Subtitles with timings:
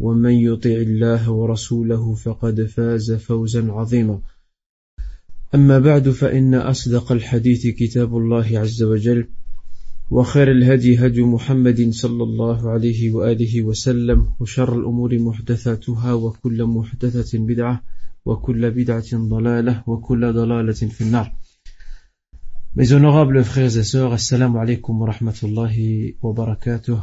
[0.00, 4.20] ومن يطع الله ورسوله فقد فاز فوزا عظيما
[5.54, 9.26] أما بعد فإن أصدق الحديث كتاب الله عز وجل
[10.10, 17.82] وخير الهدي هدي محمد صلى الله عليه وآله وسلم وشر الأمور محدثاتها وكل محدثة بدعة
[18.24, 21.32] وكل بدعة ضلالة وكل ضلالة في النار
[22.76, 26.98] Mes honorables frères et sœurs, assalamu alaikum wa rahmatullahi wa barakatuh.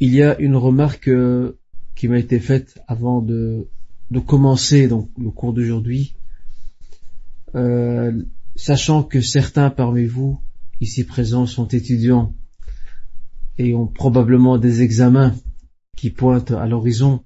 [0.00, 1.58] Il y a une remarque euh,
[1.94, 3.68] qui m'a été faite avant de,
[4.26, 6.14] commencer donc, le cours d'aujourd'hui.
[7.54, 8.12] Euh,
[8.54, 10.40] sachant que certains parmi vous,
[10.80, 12.34] ici présents, sont étudiants
[13.58, 15.34] et ont probablement des examens
[15.96, 17.24] qui pointent à l'horizon,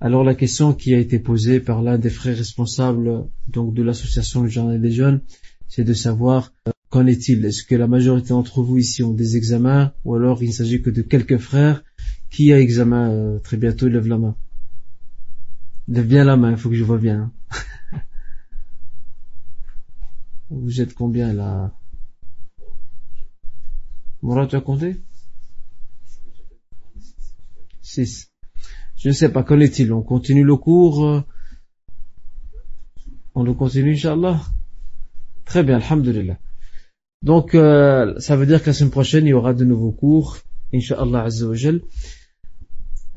[0.00, 4.42] alors la question qui a été posée par l'un des frères responsables donc de l'association
[4.42, 5.20] du Journal des Jeunes,
[5.68, 6.52] c'est de savoir
[6.90, 7.44] qu'en est-il?
[7.44, 9.92] Est-ce que la majorité d'entre vous ici ont des examens?
[10.04, 11.82] Ou alors il ne s'agit que de quelques frères
[12.30, 14.36] Qui a examen euh, très bientôt Lève la main.
[15.88, 17.32] Lève bien la main, il faut que je vois bien.
[17.52, 18.00] hein.
[20.50, 21.72] vous êtes combien là?
[24.22, 25.00] Mourad, tu as compté?
[27.82, 28.30] 6.
[28.96, 29.92] Je ne sais pas, qu'en est-il?
[29.92, 31.22] On continue le cours euh,
[33.34, 34.40] On le continue, Inch'Allah?
[35.44, 36.38] Très bien, Alhamdulillah.
[37.22, 40.38] Donc, euh, ça veut dire que la semaine prochaine, il y aura de nouveaux cours,
[40.72, 41.82] Inch'Allah Azzawajal.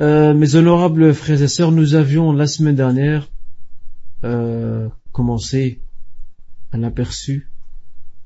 [0.01, 3.31] Euh, mes honorables frères et sœurs, nous avions la semaine dernière
[4.25, 5.81] euh, commencé
[6.73, 7.49] un aperçu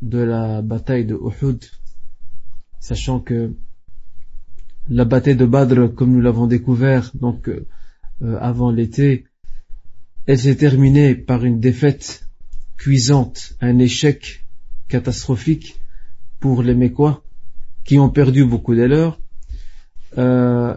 [0.02, 1.64] de la bataille de Uhud,
[2.80, 3.54] sachant que
[4.90, 7.68] la bataille de Badr, comme nous l'avons découvert donc euh,
[8.40, 9.26] avant l'été,
[10.26, 12.28] elle s'est terminée par une défaite
[12.78, 14.47] cuisante, un échec
[14.88, 15.80] catastrophique
[16.40, 17.24] pour les Mécois
[17.84, 19.20] qui ont perdu beaucoup d'éleurs.
[20.18, 20.76] Euh,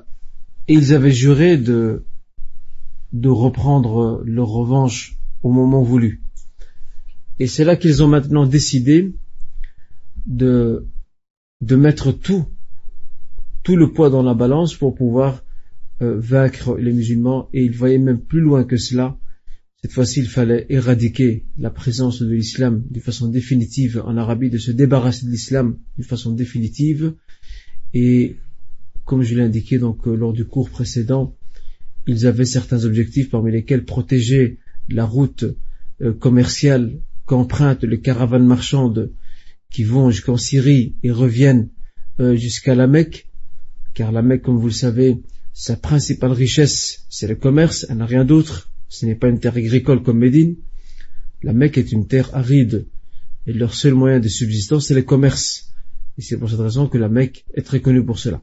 [0.68, 2.04] et ils avaient juré de,
[3.12, 6.22] de reprendre leur revanche au moment voulu.
[7.38, 9.14] Et c'est là qu'ils ont maintenant décidé
[10.26, 10.86] de,
[11.62, 12.44] de mettre tout,
[13.62, 15.42] tout le poids dans la balance pour pouvoir
[16.02, 17.48] euh, vaincre les musulmans.
[17.52, 19.16] Et ils voyaient même plus loin que cela.
[19.82, 24.58] Cette fois-ci, il fallait éradiquer la présence de l'islam de façon définitive en Arabie, de
[24.58, 27.14] se débarrasser de l'islam de façon définitive.
[27.94, 28.36] Et
[29.06, 31.34] comme je l'ai indiqué donc euh, lors du cours précédent,
[32.06, 34.58] ils avaient certains objectifs parmi lesquels protéger
[34.90, 35.44] la route
[36.02, 39.12] euh, commerciale qu'empruntent les caravanes marchandes
[39.70, 41.70] qui vont jusqu'en Syrie et reviennent
[42.18, 43.30] euh, jusqu'à la Mecque,
[43.94, 45.22] car la Mecque, comme vous le savez,
[45.54, 49.56] sa principale richesse, c'est le commerce, elle n'a rien d'autre, ce n'est pas une terre
[49.56, 50.56] agricole comme Médine.
[51.42, 52.86] La Mecque est une terre aride,
[53.46, 55.72] et leur seul moyen de subsistance, c'est le commerce.
[56.18, 58.42] Et c'est pour cette raison que la Mecque est très connue pour cela.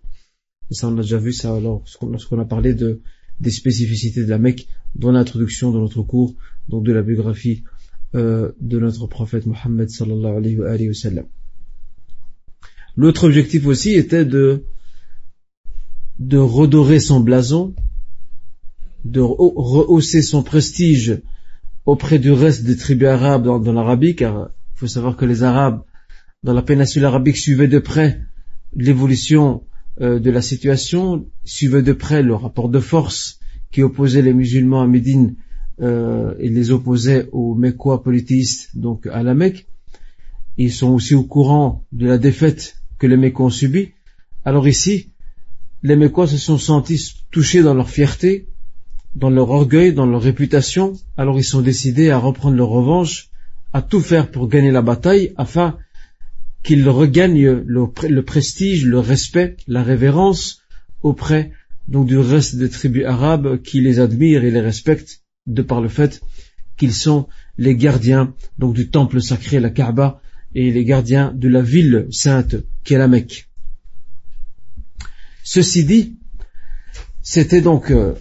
[0.72, 3.02] Et ça, on a déjà vu ça lorsqu'on a parlé de,
[3.40, 6.34] des spécificités de la Mecque dans l'introduction de notre cours,
[6.70, 7.64] donc de la biographie
[8.16, 11.26] euh, de notre prophète Mohammed sallallahu alayhi wa, sallam.
[12.96, 14.64] L'autre objectif aussi était de
[16.20, 17.76] de redorer son blason,
[19.12, 21.22] de rehausser son prestige
[21.86, 25.82] auprès du reste des tribus arabes dans, l'Arabie, car il faut savoir que les Arabes
[26.44, 28.22] dans la péninsule arabique suivaient de près
[28.76, 29.64] l'évolution
[30.02, 33.40] euh, de la situation, suivaient de près le rapport de force
[33.72, 35.36] qui opposait les musulmans à Médine
[35.82, 39.68] euh, et les opposait aux Mécois polythéistes, donc à la Mecque.
[40.58, 43.94] Ils sont aussi au courant de la défaite que les Mécois ont subie.
[44.44, 45.12] Alors ici,
[45.84, 48.48] les Mécois se sont sentis touchés dans leur fierté,
[49.16, 50.94] dans leur orgueil, dans leur réputation.
[51.18, 53.30] Alors ils sont décidés à reprendre leur revanche,
[53.74, 55.78] à tout faire pour gagner la bataille, afin
[56.64, 60.62] qu'ils regagnent le, prestige, le respect, la révérence
[61.02, 61.52] auprès
[61.88, 65.88] donc du reste des tribus arabes qui les admirent et les respectent de par le
[65.88, 66.22] fait
[66.76, 67.28] qu'ils sont
[67.58, 70.22] les gardiens donc du temple sacré, la Kaaba,
[70.54, 73.48] et les gardiens de la ville sainte qui est la Mecque.
[75.44, 76.18] Ceci dit,
[77.22, 78.16] c'était donc euh,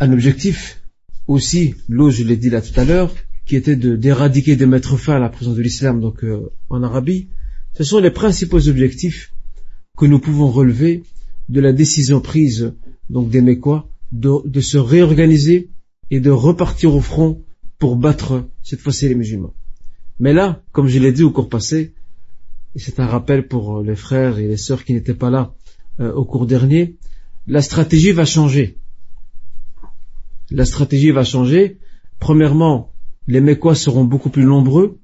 [0.00, 0.82] un objectif
[1.26, 3.14] aussi, l'eau je l'ai dit là tout à l'heure,
[3.46, 7.28] qui était d'éradiquer, de, mettre fin à la présence de l'islam donc euh, en Arabie.
[7.74, 9.32] Ce sont les principaux objectifs
[9.96, 11.02] que nous pouvons relever
[11.48, 12.72] de la décision prise
[13.10, 15.70] donc des Mécois de, se réorganiser
[16.10, 17.42] et de repartir au front
[17.78, 19.54] pour battre cette fois-ci les musulmans.
[20.20, 21.92] Mais là, comme je l'ai dit au cours passé,
[22.74, 25.54] et c'est un rappel pour les frères et les sœurs qui n'étaient pas là
[26.00, 26.96] euh, au cours dernier,
[27.46, 28.78] la stratégie va changer.
[30.50, 31.78] La stratégie va changer.
[32.18, 32.92] Premièrement,
[33.26, 34.98] les Mécois seront beaucoup plus nombreux.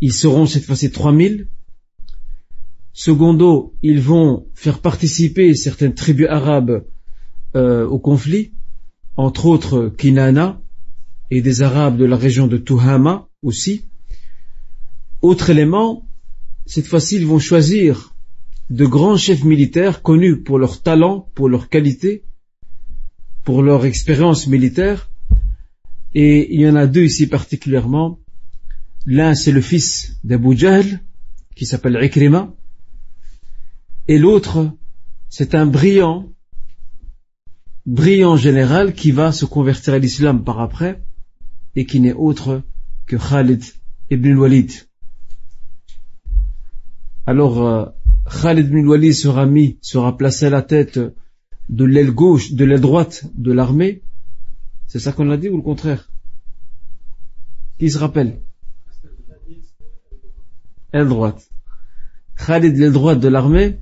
[0.00, 1.48] Ils seront cette fois-ci 3000.
[2.92, 6.84] Secondo, ils vont faire participer certaines tribus arabes
[7.54, 8.52] euh, au conflit,
[9.16, 10.60] entre autres Kinana
[11.30, 13.86] et des Arabes de la région de Tuhama aussi.
[15.22, 16.06] Autre élément,
[16.66, 18.14] cette fois-ci, ils vont choisir
[18.68, 22.24] de grands chefs militaires connus pour leur talent, pour leur qualité,
[23.44, 25.10] pour leur expérience militaire.
[26.14, 28.18] Et il y en a deux ici particulièrement.
[29.06, 31.00] L'un, c'est le fils d'Abu Jahl,
[31.56, 32.54] qui s'appelle Ikrima,
[34.08, 34.70] et l'autre,
[35.28, 36.32] c'est un brillant,
[37.86, 41.02] brillant général qui va se convertir à l'islam par après
[41.76, 42.62] et qui n'est autre
[43.06, 43.62] que Khalid
[44.10, 44.72] ibn Walid.
[47.26, 47.86] Alors, euh,
[48.42, 50.98] Khalid ibn Walid sera mis, sera placé à la tête
[51.68, 54.02] de l'aile gauche, de l'aile droite de l'armée.
[54.86, 56.10] C'est ça qu'on a dit ou le contraire?
[57.78, 58.40] Qui se rappelle?
[60.92, 61.48] Aile droite.
[62.36, 63.78] Khalid l'aile droite de l'armée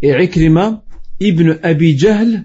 [0.00, 0.84] et Ikrima
[1.20, 2.44] ibn Abi Jahl,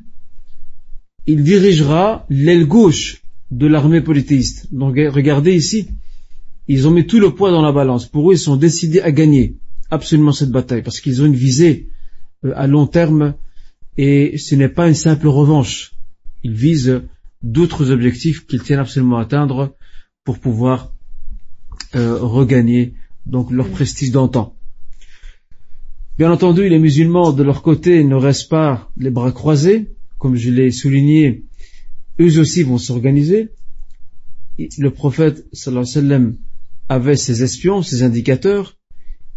[1.25, 4.73] il dirigera l'aile gauche de l'armée polythéiste.
[4.73, 5.87] Donc regardez ici,
[6.67, 8.05] ils ont mis tout le poids dans la balance.
[8.07, 9.57] Pour eux, ils sont décidés à gagner
[9.89, 11.89] absolument cette bataille parce qu'ils ont une visée
[12.45, 13.35] euh, à long terme
[13.97, 15.93] et ce n'est pas une simple revanche.
[16.43, 17.01] Ils visent
[17.43, 19.75] d'autres objectifs qu'ils tiennent absolument à atteindre
[20.23, 20.93] pour pouvoir
[21.95, 22.93] euh, regagner
[23.25, 24.55] donc leur prestige d'antan.
[26.17, 29.91] Bien entendu, les musulmans, de leur côté, ne restent pas les bras croisés.
[30.17, 31.45] Comme je l'ai souligné,
[32.19, 33.49] eux aussi vont s'organiser.
[34.57, 36.37] Le prophète, sallallahu alayhi wa sallam,
[36.89, 38.77] avait ses espions, ses indicateurs,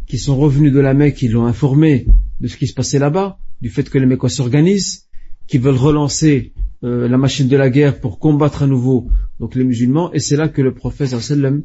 [0.06, 2.06] qui sont revenus de la Mecque, qui l'ont informé
[2.40, 5.08] de ce qui se passait là-bas, du fait que les Mécois s'organisent,
[5.46, 6.52] qui veulent relancer
[6.84, 10.12] euh, la machine de la guerre pour combattre à nouveau donc les musulmans.
[10.12, 11.64] Et c'est là que le prophète, sallam,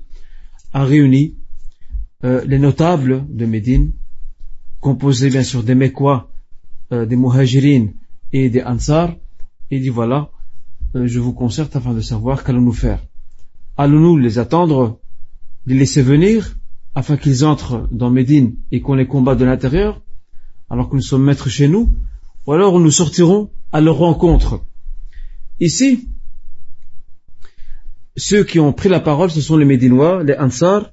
[0.74, 1.36] a réuni
[2.24, 3.94] euh, les notables de Médine,
[4.80, 6.32] composé bien sûr des Mécois,
[6.92, 7.88] euh, des Muhajirin
[8.32, 9.16] et des Ansar,
[9.72, 10.32] et dit voilà,
[10.96, 13.04] euh, je vous concerte afin de savoir qu'allons-nous faire.
[13.78, 15.00] Allons-nous les attendre,
[15.66, 16.58] les laisser venir,
[16.94, 20.02] afin qu'ils entrent dans Médine et qu'on les combatte de l'intérieur,
[20.70, 21.94] alors que nous sommes maîtres chez nous,
[22.46, 24.62] ou alors nous sortirons à leur rencontre.
[25.60, 26.10] Ici,
[28.18, 30.92] ceux qui ont pris la parole, ce sont les Médinois, les Ansar,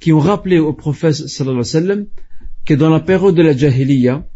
[0.00, 2.06] qui ont rappelé au prophète sallallahu alayhi wa sallam
[2.64, 4.26] que dans la période de la Jahiliya,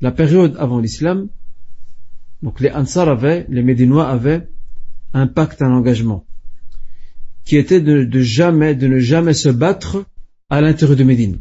[0.00, 1.28] la période avant l'islam,
[2.42, 4.48] donc les Ansar avaient, les Médinois avaient
[5.14, 6.26] un pacte, un engagement,
[7.44, 10.04] qui était de, jamais, de ne jamais se battre
[10.50, 11.40] à l'intérieur de Médine.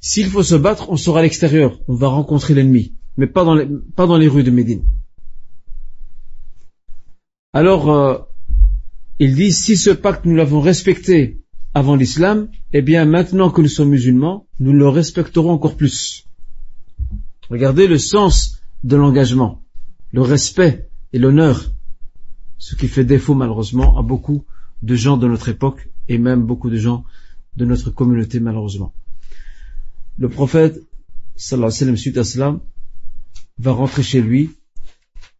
[0.00, 3.54] S'il faut se battre, on sera à l'extérieur, on va rencontrer l'ennemi, mais pas dans,
[3.54, 4.84] les, pas dans les rues de Médine.
[7.52, 8.18] Alors, euh,
[9.18, 11.42] il dit, si ce pacte nous l'avons respecté
[11.74, 16.26] avant l'islam, eh bien maintenant que nous sommes musulmans, nous le respecterons encore plus.
[17.50, 19.62] Regardez le sens de l'engagement,
[20.12, 21.72] le respect et l'honneur,
[22.56, 24.44] ce qui fait défaut malheureusement à beaucoup
[24.82, 27.04] de gens de notre époque et même beaucoup de gens
[27.56, 28.94] de notre communauté malheureusement.
[30.20, 30.78] Le prophète,
[31.36, 32.60] sallallahu alayhi wa sallam,
[33.56, 34.50] va rentrer chez lui,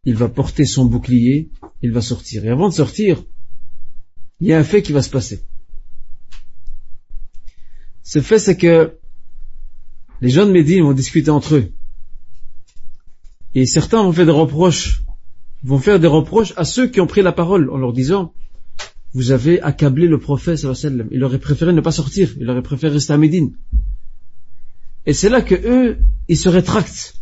[0.05, 1.51] il va porter son bouclier,
[1.83, 2.43] il va sortir.
[2.45, 3.23] Et avant de sortir,
[4.39, 5.45] il y a un fait qui va se passer.
[8.01, 8.97] Ce fait, c'est que
[10.19, 11.71] les gens de Médine vont discuter entre eux.
[13.53, 15.03] Et certains vont faire des reproches,
[15.61, 18.33] vont faire des reproches à ceux qui ont pris la parole en leur disant,
[19.13, 20.65] vous avez accablé le prophète.
[21.11, 22.33] Il aurait préféré ne pas sortir.
[22.39, 23.53] Il aurait préféré rester à Médine.
[25.05, 27.15] Et c'est là que eux, ils se rétractent.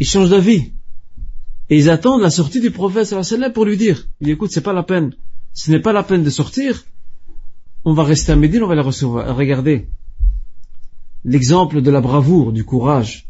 [0.00, 0.72] Ils changent d'avis.
[1.70, 4.72] Et ils attendent la sortie du prophète sallam pour lui dire, il écoute, c'est pas
[4.72, 5.14] la peine.
[5.52, 6.84] Ce n'est pas la peine de sortir
[7.84, 9.36] on va rester à Médine, on va la recevoir.
[9.36, 9.88] Regardez
[11.24, 13.28] l'exemple de la bravoure, du courage,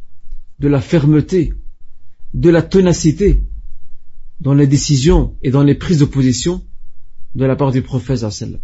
[0.61, 1.55] de la fermeté,
[2.35, 3.45] de la ténacité
[4.41, 6.65] dans les décisions et dans les prises de position
[7.35, 8.61] de la part du prophète sallam.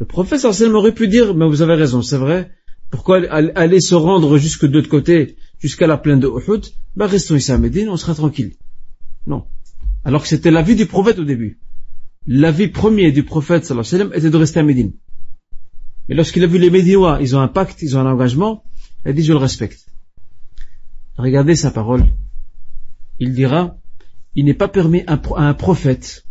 [0.00, 2.52] Le prophète sallam aurait pu dire, mais vous avez raison, c'est vrai,
[2.90, 6.64] pourquoi aller se rendre jusque de l'autre côté, jusqu'à la plaine de Uhud,
[6.94, 8.54] bah restons ici à Médine, on sera tranquille.
[9.26, 9.44] Non.
[10.04, 11.58] Alors que c'était l'avis du prophète au début.
[12.26, 14.92] L'avis premier du prophète sallam était de rester à Médine.
[16.08, 18.64] Mais lorsqu'il a vu les Médinois, ils ont un pacte, ils ont un engagement,
[19.04, 19.86] il a dit je le respecte.
[21.16, 22.06] Regardez sa parole.
[23.18, 23.76] Il dira,
[24.36, 26.24] il n'est pas permis à un prophète,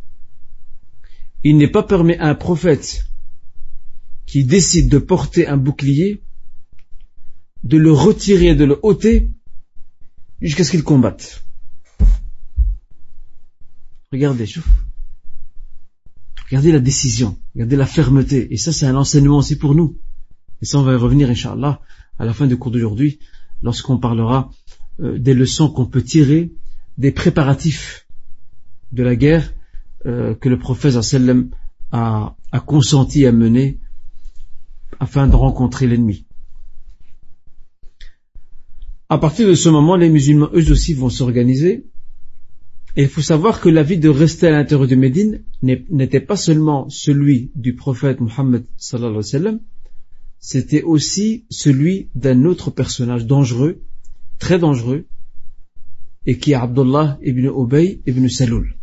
[1.44, 3.07] il n'est pas permis à un prophète
[4.28, 6.22] qui décide de porter un bouclier,
[7.64, 9.32] de le retirer, de le ôter,
[10.42, 11.46] jusqu'à ce qu'il combatte.
[14.12, 14.46] Regardez,
[16.50, 19.98] regardez la décision, regardez la fermeté, et ça c'est un enseignement aussi pour nous.
[20.62, 21.82] Et ça on va y revenir, Inch'Allah,
[22.20, 23.20] à la fin du cours d'aujourd'hui,
[23.62, 24.52] lorsqu'on parlera
[25.00, 26.52] euh, des leçons qu'on peut tirer
[26.98, 28.08] des préparatifs
[28.92, 29.54] de la guerre
[30.06, 30.96] euh, que le prophète
[31.92, 33.80] a, a consenti à mener
[35.00, 36.26] afin de rencontrer l'ennemi.
[39.10, 41.86] À partir de ce moment, les musulmans eux aussi vont s'organiser.
[42.98, 46.90] Et il faut savoir que l'avis de rester à l'intérieur de Médine n'était pas seulement
[46.90, 49.60] celui du prophète Mohammed sallallahu alayhi wa sallam,
[50.40, 53.84] c'était aussi celui d'un autre personnage dangereux
[54.40, 55.06] très dangereux
[56.26, 58.76] et qui est Abdullah ibn Ubay ibn Saloul.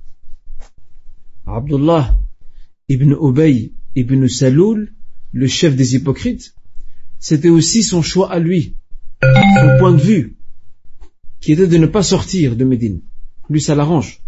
[1.47, 2.17] Abdullah
[2.89, 4.94] ibn Ubay ibn Saloul,
[5.35, 6.55] le chef des hypocrites,
[7.19, 8.77] c'était aussi son choix à lui,
[9.21, 10.37] son point de vue,
[11.41, 13.03] qui était de ne pas sortir de Médine.
[13.51, 14.23] Lui, ça l'arrange.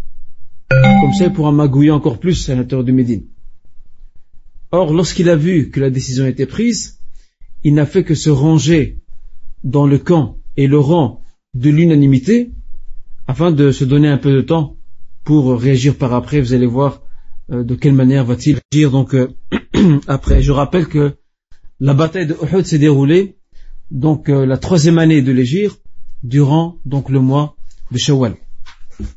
[0.69, 3.23] Comme ça, il pourra magouiller encore plus à l'intérieur de Médine.
[4.71, 6.99] Or, lorsqu'il a vu que la décision était prise,
[7.63, 8.99] il n'a fait que se ranger
[9.63, 11.21] dans le camp et le rang
[11.53, 12.51] de l'unanimité
[13.27, 14.75] afin de se donner un peu de temps
[15.23, 16.41] pour réagir par après.
[16.41, 17.01] Vous allez voir
[17.49, 19.29] euh, de quelle manière va-t-il agir donc euh,
[20.07, 20.41] après.
[20.41, 21.15] Je rappelle que
[21.79, 23.37] la bataille de Uhud s'est déroulée
[23.91, 25.77] donc euh, la troisième année de l'Égir
[26.23, 27.55] durant donc le mois
[27.91, 28.35] de Shawwal.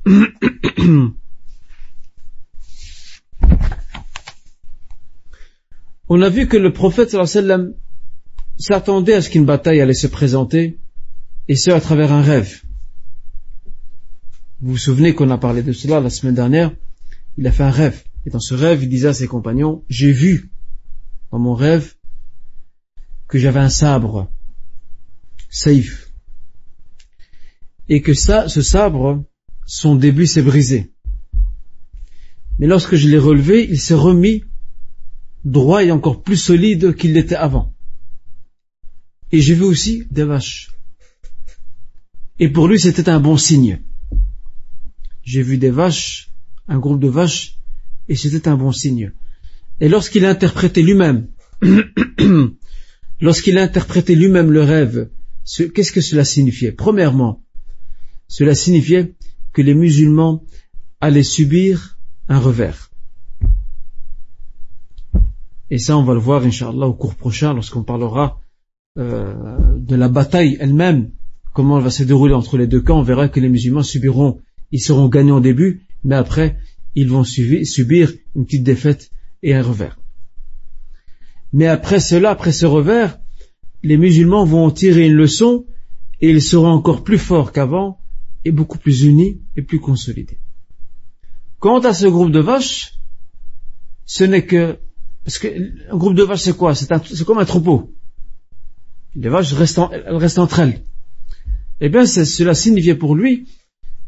[6.12, 7.74] On a vu que le prophète sallam
[8.58, 10.80] s'attendait à ce qu'une bataille allait se présenter
[11.48, 12.62] et ce à travers un rêve.
[14.60, 16.72] Vous vous souvenez qu'on a parlé de cela la semaine dernière?
[17.38, 18.02] Il a fait un rêve.
[18.26, 20.49] Et dans ce rêve, il disait à ses compagnons, j'ai vu
[21.30, 21.94] dans mon rêve
[23.28, 24.30] que j'avais un sabre,
[25.48, 26.12] safe,
[27.88, 29.24] et que ça, ce sabre,
[29.66, 30.92] son début s'est brisé.
[32.58, 34.44] Mais lorsque je l'ai relevé, il s'est remis
[35.44, 37.72] droit et encore plus solide qu'il l'était avant.
[39.32, 40.72] Et j'ai vu aussi des vaches.
[42.38, 43.80] Et pour lui, c'était un bon signe.
[45.22, 46.32] J'ai vu des vaches,
[46.68, 47.58] un groupe de vaches,
[48.08, 49.12] et c'était un bon signe.
[49.80, 51.28] Et lorsqu'il a interprété lui-même,
[53.20, 55.10] lorsqu'il a interprété lui-même le rêve,
[55.74, 56.72] qu'est-ce que cela signifiait?
[56.72, 57.42] Premièrement,
[58.28, 59.14] cela signifiait
[59.52, 60.44] que les musulmans
[61.00, 62.90] allaient subir un revers.
[65.70, 68.40] Et ça, on va le voir, Inch'Allah, au cours prochain, lorsqu'on parlera
[68.98, 71.12] euh, de la bataille elle-même
[71.52, 74.40] comment elle va se dérouler entre les deux camps, on verra que les musulmans subiront,
[74.70, 76.58] ils seront gagnants au début, mais après,
[76.94, 79.10] ils vont subir une petite défaite
[79.42, 79.98] et un revers.
[81.52, 83.18] Mais après cela, après ce revers,
[83.82, 85.66] les musulmans vont tirer une leçon
[86.20, 87.98] et ils seront encore plus forts qu'avant
[88.44, 90.38] et beaucoup plus unis et plus consolidés.
[91.58, 92.94] Quant à ce groupe de vaches,
[94.04, 94.78] ce n'est que
[95.24, 95.48] parce que
[95.90, 96.74] un groupe de vaches c'est quoi?
[96.74, 97.94] C'est comme un troupeau.
[99.14, 100.84] Les vaches restent entre elles
[101.80, 103.48] eh bien cela signifiait pour lui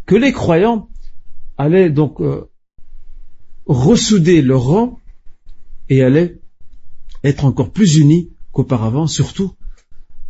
[0.06, 0.88] que les croyants
[1.56, 2.50] allaient donc euh,
[3.66, 5.00] ressouder leur rang
[5.92, 6.40] et allaient
[7.22, 9.52] être encore plus unis qu'auparavant, surtout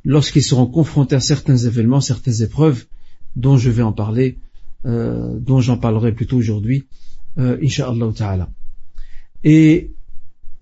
[0.05, 2.87] lorsqu'ils seront confrontés à certains événements, certaines épreuves
[3.37, 4.39] dont je vais en parler,
[4.87, 6.89] euh, dont j'en parlerai plutôt aujourd'hui,
[7.39, 8.51] euh, Inch'Allah ta'ala.
[9.45, 9.93] Et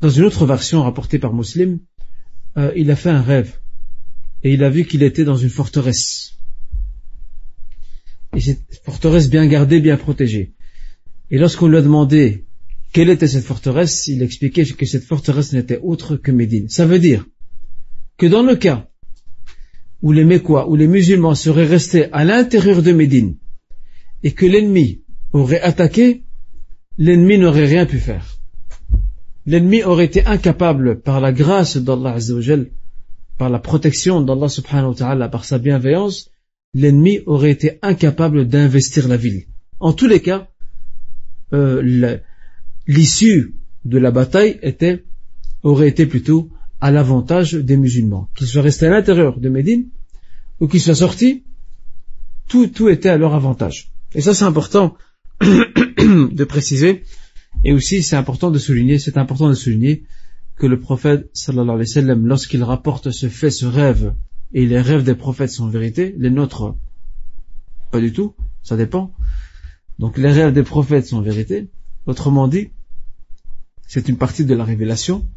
[0.01, 1.79] dans une autre version rapportée par Muslim,
[2.59, 3.59] euh, il a fait un rêve
[4.43, 6.37] et il a vu qu'il était dans une forteresse
[8.37, 10.53] et cette forteresse bien gardée, bien protégée.
[11.31, 12.45] Et lorsqu'on lui a demandé
[12.93, 16.69] quelle était cette forteresse, il expliquait que cette forteresse n'était autre que Médine.
[16.69, 17.27] Ça veut dire
[18.19, 18.89] que dans le cas
[20.03, 23.37] où les Mécois, où les musulmans seraient restés à l'intérieur de Médine
[24.23, 26.25] et que l'ennemi aurait attaqué,
[26.99, 28.39] l'ennemi n'aurait rien pu faire.
[29.47, 32.19] L'ennemi aurait été incapable, par la grâce d'Allah
[33.39, 36.31] par la protection d'Allah subhanahu wa ta'ala, par sa bienveillance,
[36.75, 39.45] l'ennemi aurait été incapable d'investir la ville.
[39.79, 40.49] En tous les cas,
[41.55, 42.21] euh,
[42.91, 43.55] l'issue
[43.85, 45.05] de la bataille était,
[45.63, 48.29] aurait été plutôt à l'avantage des musulmans.
[48.35, 49.87] Qu'ils soient restés à l'intérieur de Médine
[50.59, 51.45] ou qu'ils soient sortis,
[52.49, 53.93] tout, tout était à leur avantage.
[54.15, 54.97] Et ça c'est important
[55.41, 57.05] de préciser.
[57.63, 60.03] Et aussi c'est important de souligner, c'est important de souligner
[60.57, 64.15] que le prophète sallallahu alayhi wa sallam, lorsqu'il rapporte ce fait, ce rêve,
[64.53, 66.75] et les rêves des prophètes sont vérité, les nôtres,
[67.93, 69.15] pas du tout, ça dépend.
[70.01, 71.69] Donc les rêves des prophètes sont vérité.
[72.07, 72.71] Autrement dit,
[73.91, 75.29] c'est une partie de la révélation,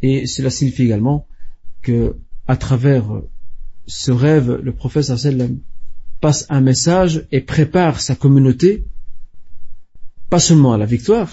[0.00, 1.26] et cela signifie également
[1.82, 3.22] que à travers
[3.88, 5.58] ce rêve, le prophète sallam
[6.20, 8.86] passe un message et prépare sa communauté,
[10.30, 11.28] pas seulement à la victoire,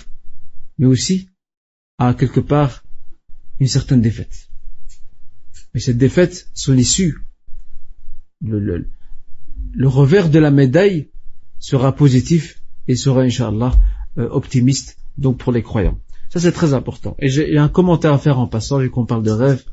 [0.80, 1.30] mais aussi
[2.00, 2.84] à quelque part
[3.60, 4.50] une certaine défaite.
[5.76, 7.20] Mais cette défaite, son issue,
[8.42, 8.88] le,
[9.84, 11.12] revers de la médaille
[11.60, 13.78] sera positif et sera, Inch'Allah,
[14.18, 16.00] euh, optimiste, donc pour les croyants.
[16.34, 17.16] Ça, c'est très important.
[17.20, 19.64] Et j'ai un commentaire à faire en passant, vu qu'on parle de rêve.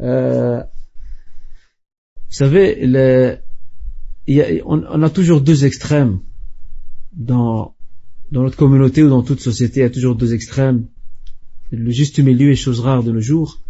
[0.00, 3.38] Euh, vous savez,
[4.66, 6.18] on, a toujours deux extrêmes
[7.12, 7.76] dans,
[8.32, 9.78] notre communauté ou dans toute société.
[9.78, 10.88] Il y a toujours deux extrêmes
[11.70, 13.60] le juste milieu est chose rare de nos jours.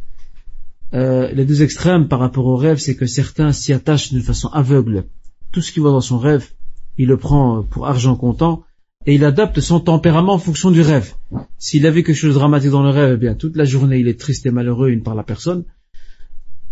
[0.95, 4.49] Euh, les deux extrêmes par rapport au rêve, c'est que certains s'y attachent d'une façon
[4.49, 5.04] aveugle.
[5.52, 6.49] Tout ce qu'il voit dans son rêve,
[6.97, 8.62] il le prend pour argent comptant
[9.07, 11.14] et il adapte son tempérament en fonction du rêve.
[11.59, 14.09] S'il avait quelque chose de dramatique dans le rêve, eh bien toute la journée il
[14.09, 15.64] est triste et malheureux, il ne parle à personne.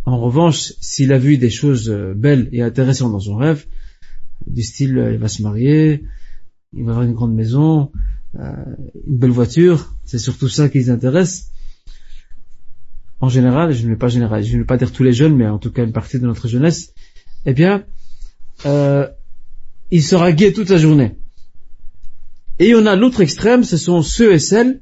[0.04, 3.66] En revanche, s'il a vu des choses euh, belles et intéressantes dans son rêve,
[4.46, 6.04] du style euh, il va se marier,
[6.74, 7.92] il va avoir une grande maison,
[8.38, 8.52] euh,
[9.06, 11.50] une belle voiture, c'est surtout ça qui les intéresse.
[13.20, 15.34] En général, je ne vais pas généraliser, je ne vais pas dire tous les jeunes,
[15.34, 16.92] mais en tout cas une partie de notre jeunesse,
[17.46, 17.84] eh bien,
[18.64, 21.16] il sera gai toute la journée.
[22.58, 24.80] Et on a l'autre extrême, ce sont ceux et celles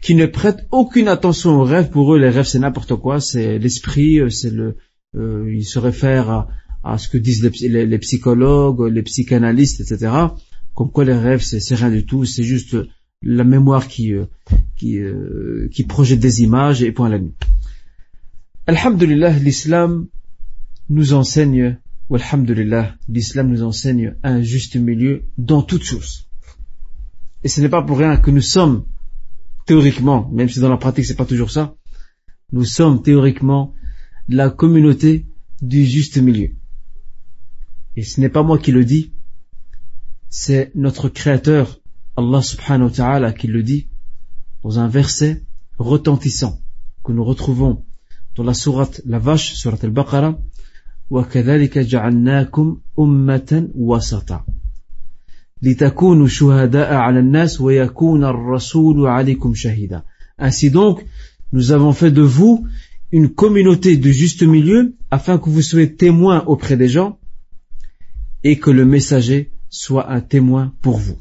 [0.00, 1.90] qui ne prêtent aucune attention aux rêves.
[1.90, 4.76] Pour eux, les rêves, c'est n'importe quoi, c'est l'esprit, euh, c'est le,
[5.16, 6.48] euh, ils se réfèrent
[6.84, 10.12] à, ce que disent les, psychologues, les psychanalystes, etc.
[10.74, 12.76] Comme quoi les rêves, c'est rien du tout, c'est juste
[13.22, 14.26] la mémoire qui, euh,
[14.76, 17.34] qui, euh, qui projette des images et point la nuit.
[18.66, 20.06] Alhamdulillah, l'islam
[20.88, 26.29] nous enseigne, ou alhamdulillah, l'islam nous enseigne un juste milieu dans toutes choses.
[27.43, 28.85] Et ce n'est pas pour rien que nous sommes
[29.65, 31.75] théoriquement, même si dans la pratique c'est pas toujours ça,
[32.51, 33.73] nous sommes théoriquement
[34.27, 35.27] la communauté
[35.61, 36.51] du juste milieu.
[37.95, 39.13] Et ce n'est pas moi qui le dis,
[40.29, 41.79] c'est notre créateur,
[42.17, 43.87] Allah subhanahu wa ta'ala, qui le dit
[44.63, 45.43] dans un verset
[45.77, 46.59] retentissant
[47.03, 47.85] que nous retrouvons
[48.35, 50.37] dans la sourate La Vache, sourate Al-Baqarah,
[51.09, 54.45] وَكَذَلِكَ جَعَلْنَاكُمْ أُمَّةً وَسَطًا
[55.61, 60.03] لِتَكُونُوا شُهَدَاءَ عَلَى النَّاسِ وَيَكُونَ الرَّسُولُ عَلَيْكُمْ شَهِيدًا
[60.37, 61.05] Ainsi donc,
[61.53, 62.67] nous avons fait de vous
[63.11, 67.19] une communauté de juste milieu afin que vous soyez témoins auprès des gens
[68.43, 71.17] et que le messager soit un témoin pour vous.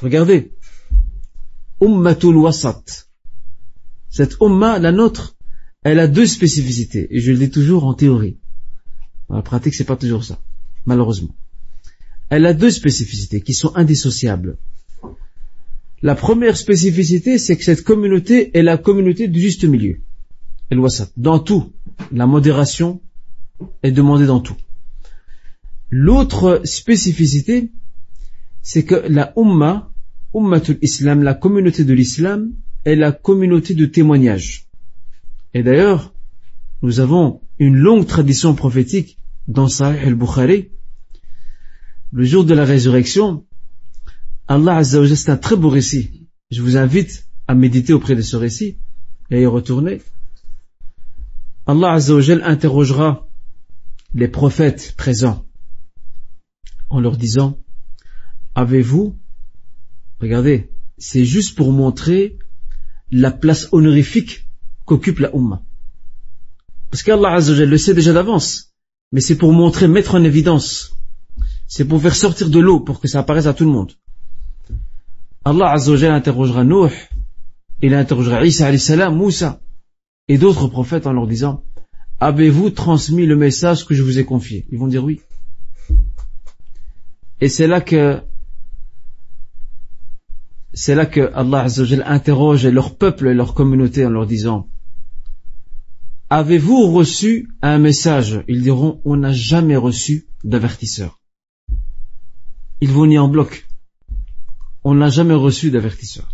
[0.00, 0.52] Regardez.
[1.80, 3.06] Ummatul wasat.
[4.08, 5.36] Cette umma, la nôtre,
[5.84, 7.06] elle a deux spécificités.
[7.10, 8.38] Et je le dis toujours en théorie.
[9.28, 10.38] Dans la pratique, c'est pas toujours ça.
[10.84, 11.34] Malheureusement.
[12.29, 14.57] Elle a deux spécificités qui sont indissociables.
[16.01, 20.01] La première spécificité, c'est que cette communauté est la communauté du juste milieu.
[20.69, 21.09] El wasat.
[21.17, 21.71] Dans tout.
[22.11, 23.01] La modération
[23.81, 24.57] est demandée dans tout.
[25.89, 27.71] L'autre spécificité,
[28.61, 29.89] c'est que la Ummah,
[30.35, 34.67] Ummatul Islam, la communauté de l'islam, est la communauté de témoignage.
[35.53, 36.13] Et d'ailleurs,
[36.81, 40.69] nous avons une longue tradition prophétique dans Sahih al-Bukhari.
[42.11, 43.45] Le jour de la résurrection,
[44.47, 46.27] Allah Azza wa c'est un très beau récit.
[46.51, 48.77] Je vous invite à méditer auprès de ce récit
[49.29, 50.01] et à y retourner.
[51.65, 53.27] Allah Azza wa interrogera
[54.13, 55.45] les prophètes présents
[56.89, 57.59] en leur disant,
[58.55, 59.19] avez-vous,
[60.21, 62.39] regardez, c'est juste pour montrer
[63.11, 64.47] la place honorifique
[64.85, 65.61] qu'occupe la Ummah.
[66.89, 68.73] Parce qu'Allah Azzawajal le sait déjà d'avance,
[69.11, 70.96] mais c'est pour montrer, mettre en évidence.
[71.67, 73.91] C'est pour faire sortir de l'eau, pour que ça apparaisse à tout le monde.
[75.43, 76.91] Allah Azzawajal interrogera Nuh,
[77.81, 79.61] il interrogera Isa salam, Moussa,
[80.27, 81.63] et d'autres prophètes en leur disant,
[82.19, 84.65] avez-vous transmis le message que je vous ai confié?
[84.71, 85.21] Ils vont dire oui.
[87.39, 88.21] Et c'est là que
[90.73, 94.67] c'est là que Allah Azzawajal interroge leur peuple et leur communauté en leur disant
[96.29, 98.43] Avez-vous reçu un message?
[98.47, 101.16] Ils diront On n'a jamais reçu d'avertisseur.
[102.81, 103.67] Ils vont nier en bloc.
[104.83, 106.33] on n'a jamais reçu d'avertisseur.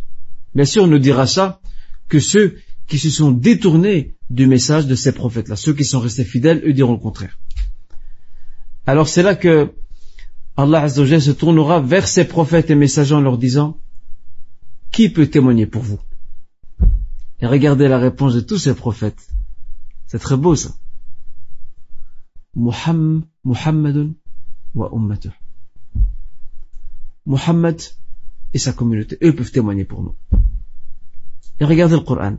[0.54, 1.60] Bien sûr, on ne dira ça
[2.08, 5.56] que ceux qui se sont détournés du message de ces prophètes-là.
[5.56, 7.40] Ceux qui sont restés fidèles, eux diront le contraire.
[8.86, 9.74] Alors c'est là que
[10.56, 13.80] Allah se tournera vers ses prophètes et messagers en leur disant
[14.92, 16.00] Qui peut témoigner pour vous?
[17.40, 19.28] Et regardez la réponse de tous ces prophètes.
[20.08, 20.70] C'est très beau ça.
[22.56, 24.14] Muhammad, Muhammadun
[24.76, 24.92] wa.
[27.26, 27.82] Muhammad
[28.54, 30.16] et sa communauté, eux peuvent témoigner pour nous.
[31.60, 32.38] Et regardez le Coran.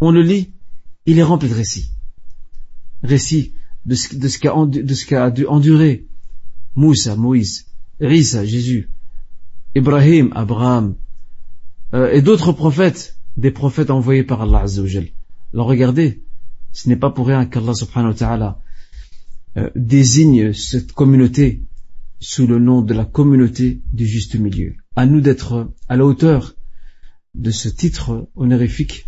[0.00, 0.52] On le lit,
[1.06, 1.90] il est rempli de récits.
[3.02, 3.52] Récits
[3.84, 4.52] de ce, qu'a
[5.06, 6.06] qu'a enduré
[6.74, 7.66] Moussa, Moïse,
[8.00, 8.90] Risa, Jésus,
[9.74, 10.96] Ibrahim, Abraham,
[11.94, 15.08] euh, et d'autres prophètes, des prophètes envoyés par Allah Azzawajal.
[15.54, 16.22] Alors regardez,
[16.72, 18.60] ce n'est pas pour rien qu'Allah subhanahu wa ta'ala
[19.56, 21.62] euh, désigne cette communauté
[22.18, 24.74] sous le nom de la communauté du juste milieu.
[24.94, 26.56] À nous d'être à la hauteur
[27.34, 29.06] de ce titre honorifique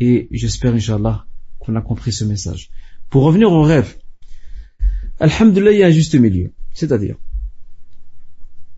[0.00, 1.26] et j'espère, Inch'Allah,
[1.58, 2.70] qu'on a compris ce message.
[3.10, 3.96] Pour revenir au rêve,
[5.20, 6.50] Alhamdulillah, il y a un juste milieu.
[6.72, 7.16] C'est-à-dire,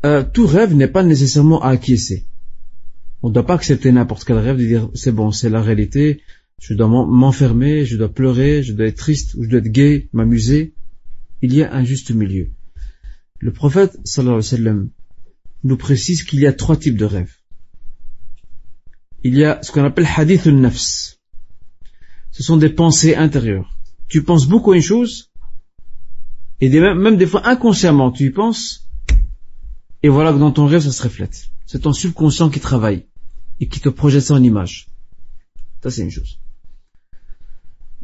[0.04, 2.26] euh, tout rêve n'est pas nécessairement à acquiescer.
[3.22, 6.20] On ne doit pas accepter n'importe quel rêve, de dire c'est bon, c'est la réalité,
[6.60, 10.08] je dois m'enfermer, je dois pleurer, je dois être triste, ou je dois être gai,
[10.12, 10.74] m'amuser.
[11.40, 12.50] Il y a un juste milieu.
[13.38, 14.84] Le prophète, sallallahu alayhi wa
[15.64, 17.36] nous précise qu'il y a trois types de rêves
[19.26, 21.18] il y a ce qu'on appelle hadith nafs.
[22.30, 23.76] Ce sont des pensées intérieures.
[24.08, 25.32] Tu penses beaucoup à une chose,
[26.60, 28.88] et même des fois inconsciemment, tu y penses,
[30.02, 31.48] et voilà que dans ton rêve, ça se reflète.
[31.66, 33.06] C'est ton subconscient qui travaille,
[33.58, 34.86] et qui te projette ça en image.
[35.82, 36.38] Ça, c'est une chose.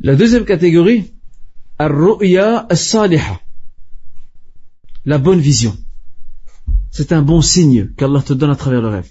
[0.01, 1.13] La deuxième catégorie,
[1.79, 3.41] ar-ru'ya as-saliha.
[5.05, 5.77] La bonne vision.
[6.91, 9.11] C'est un bon signe qu'Allah te donne à travers le rêve.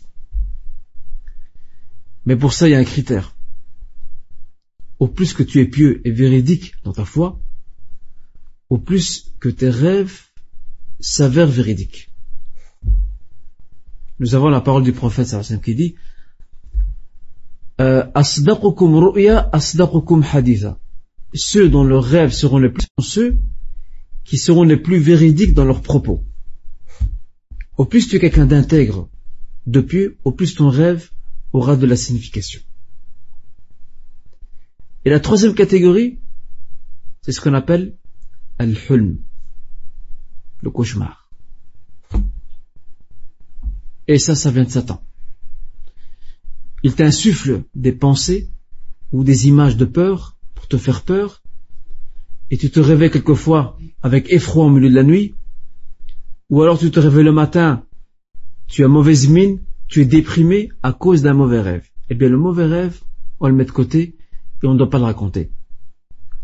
[2.26, 3.36] Mais pour ça, il y a un critère.
[5.00, 7.40] Au plus que tu es pieux et véridique dans ta foi,
[8.70, 10.22] au plus que tes rêves
[11.00, 12.12] s'avèrent véridiques.
[14.20, 15.96] Nous avons la parole du prophète sallam qui dit
[17.82, 18.06] euh,
[21.34, 23.40] Ceux dont leurs rêves seront les plus sont ceux
[24.24, 26.24] qui seront les plus véridiques dans leurs propos.
[27.78, 29.10] Au plus tu es quelqu'un d'intègre,
[29.66, 31.10] de pieux, au plus ton rêve
[31.54, 32.62] aura de la signification.
[35.04, 36.20] Et la troisième catégorie,
[37.22, 37.98] c'est ce qu'on appelle
[38.60, 39.18] al-hulm,
[40.62, 41.30] le cauchemar.
[44.08, 45.04] Et ça, ça vient de Satan.
[46.84, 48.50] Il t'insuffle des pensées
[49.12, 51.44] ou des images de peur pour te faire peur,
[52.52, 55.34] et tu te réveilles quelquefois avec effroi au milieu de la nuit,
[56.50, 57.84] ou alors tu te réveilles le matin,
[58.68, 61.88] tu as mauvaise mine, tu es déprimé à cause d'un mauvais rêve.
[62.10, 63.00] Eh bien, le mauvais rêve,
[63.40, 64.16] on le met de côté
[64.62, 65.50] et on ne doit pas le raconter.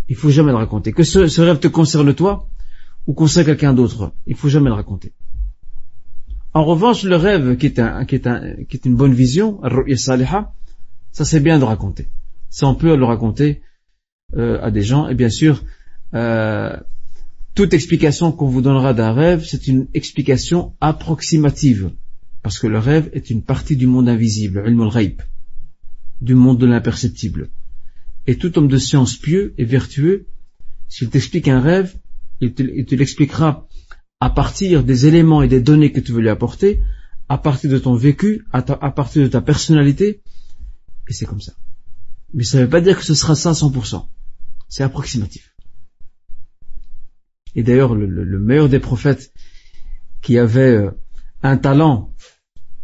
[0.07, 0.93] Il faut jamais le raconter.
[0.93, 2.47] Que ce, rêve te concerne toi
[3.05, 5.11] ou concerne quelqu'un d'autre, il faut jamais le raconter.
[6.53, 9.59] En revanche, le rêve qui est, un, qui est, un, qui est une bonne vision,
[11.11, 12.07] ça c'est bien de raconter.
[12.49, 13.61] Ça on peut le raconter
[14.35, 15.07] euh, à des gens.
[15.09, 15.63] Et bien sûr,
[16.13, 16.75] euh,
[17.55, 21.91] toute explication qu'on vous donnera d'un rêve, c'est une explication approximative.
[22.43, 24.63] Parce que le rêve est une partie du monde invisible,
[26.21, 27.49] du monde de l'imperceptible.
[28.27, 30.27] Et tout homme de science pieux et vertueux,
[30.87, 31.95] s'il t'explique un rêve,
[32.41, 33.67] il te, l'expliquera
[34.19, 36.81] à partir des éléments et des données que tu veux lui apporter,
[37.29, 40.21] à partir de ton vécu, à, partir de ta personnalité,
[41.07, 41.53] et c'est comme ça.
[42.33, 44.07] Mais ça ne veut pas dire que ce sera ça à 100%.
[44.69, 45.55] C'est approximatif.
[47.57, 49.33] Et d'ailleurs, le, meilleur des prophètes
[50.21, 50.91] qui avait euh,
[51.41, 52.13] un talent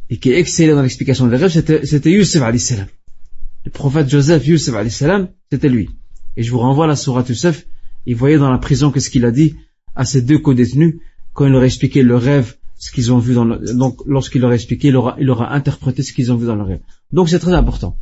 [0.10, 2.88] et qui excellait dans l'explication des rêves, c'était Youssef salam.
[3.66, 5.90] Le prophète Joseph Youssef salam, c'était lui.
[6.36, 7.68] Et je vous renvoie à la sourate Youssef,
[8.08, 9.56] il voyait dans la prison qu'est-ce qu'il a dit
[9.96, 10.96] à ces deux co-détenus
[11.34, 14.42] quand il leur a expliqué le rêve, ce qu'ils ont vu dans le, donc lorsqu'il
[14.42, 16.80] leur a expliqué, il aura, il interprété ce qu'ils ont vu dans le rêve.
[17.12, 17.98] Donc c'est très important.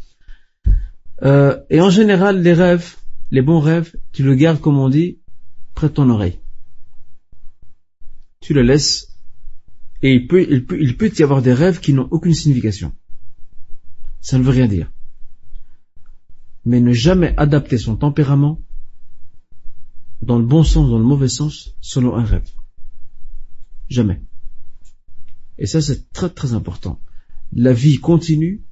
[1.24, 2.96] Euh, et en général, les rêves,
[3.30, 5.20] les bons rêves, tu le gardes comme on dit
[5.76, 6.41] près de ton oreille.
[8.42, 9.12] Tu le laisses
[10.02, 12.94] et il peut, il peut, il peut y avoir des rêves qui n'ont aucune signification.
[14.20, 14.92] Ça ne veut rien dire.
[16.66, 18.62] Mais ne jamais adapter son tempérament
[20.22, 22.50] dans le bon sens, dans le mauvais sens, selon un rêve.
[23.90, 24.22] Jamais.
[25.58, 27.00] Et ça, c'est très très important.
[27.54, 28.64] La vie continue.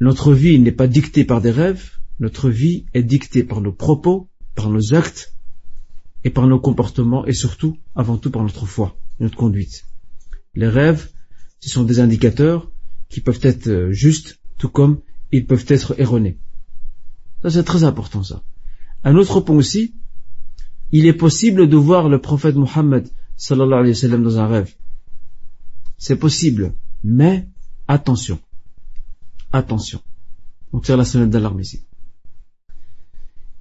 [0.00, 1.98] Notre vie n'est pas dictée par des rêves.
[2.18, 5.35] Notre vie est dictée par nos propos, par nos actes
[6.26, 9.84] et par nos comportements et surtout, avant tout, par notre foi, notre conduite.
[10.54, 11.08] Les rêves
[11.60, 12.70] ce sont des indicateurs
[13.08, 16.38] qui peuvent être euh, justes, tout comme ils peuvent être erronés.
[17.42, 18.42] Ça, c'est très important, ça.
[19.04, 19.94] Un autre point aussi,
[20.90, 24.74] il est possible de voir le prophète Mohammed sallallahu alayhi wa sallam dans un rêve.
[25.96, 27.48] C'est possible, mais
[27.86, 28.40] attention.
[29.52, 30.00] Attention.
[30.72, 31.85] On tire la sonnette d'alarme ici.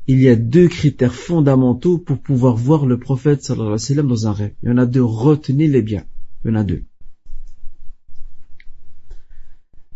[0.07, 4.07] Il y a deux critères fondamentaux pour pouvoir voir le prophète sallallahu alayhi wa sallam
[4.07, 4.53] dans un rêve.
[4.61, 6.05] Il y en a deux, retenez-les bien.
[6.43, 6.85] Il y en a deux.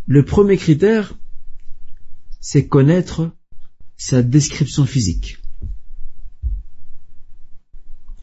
[0.07, 1.15] Le premier critère,
[2.39, 3.31] c'est connaître
[3.97, 5.37] sa description physique.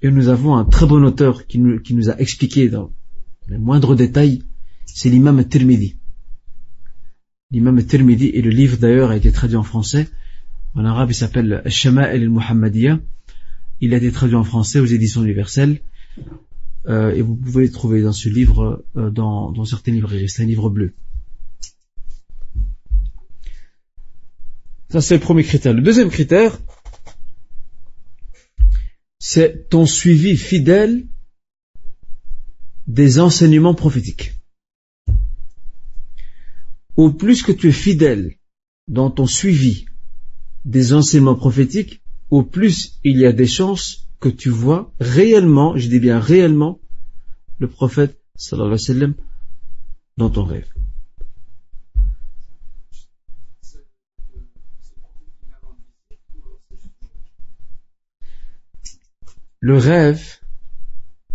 [0.03, 2.92] Et nous avons un très bon auteur qui nous, a expliqué dans
[3.49, 4.42] les moindres détails,
[4.85, 5.96] c'est l'imam Tirmidhi.
[7.53, 10.09] L'imam Tirmidhi, et le livre d'ailleurs a été traduit en français,
[10.77, 13.01] en arabe il s'appelle Shama'il al-Muhammadiyya,
[13.81, 15.81] il a été traduit en français aux éditions universelles,
[16.87, 20.43] euh, et vous pouvez le trouver dans ce livre, euh, dans, dans certaines librairies, c'est
[20.43, 20.95] un livre bleu.
[24.91, 25.73] Ça c'est le premier critère.
[25.73, 26.59] Le deuxième critère,
[29.19, 31.07] c'est ton suivi fidèle
[32.87, 34.35] des enseignements prophétiques.
[36.97, 38.37] Au plus que tu es fidèle
[38.89, 39.87] dans ton suivi
[40.67, 45.89] des enseignements prophétiques, au plus il y a des chances que tu vois réellement, je
[45.89, 46.79] dis bien réellement,
[47.59, 49.15] le prophète sallallahu alayhi wa sallam
[50.19, 50.69] dans ton rêve.
[59.67, 60.39] le rêve,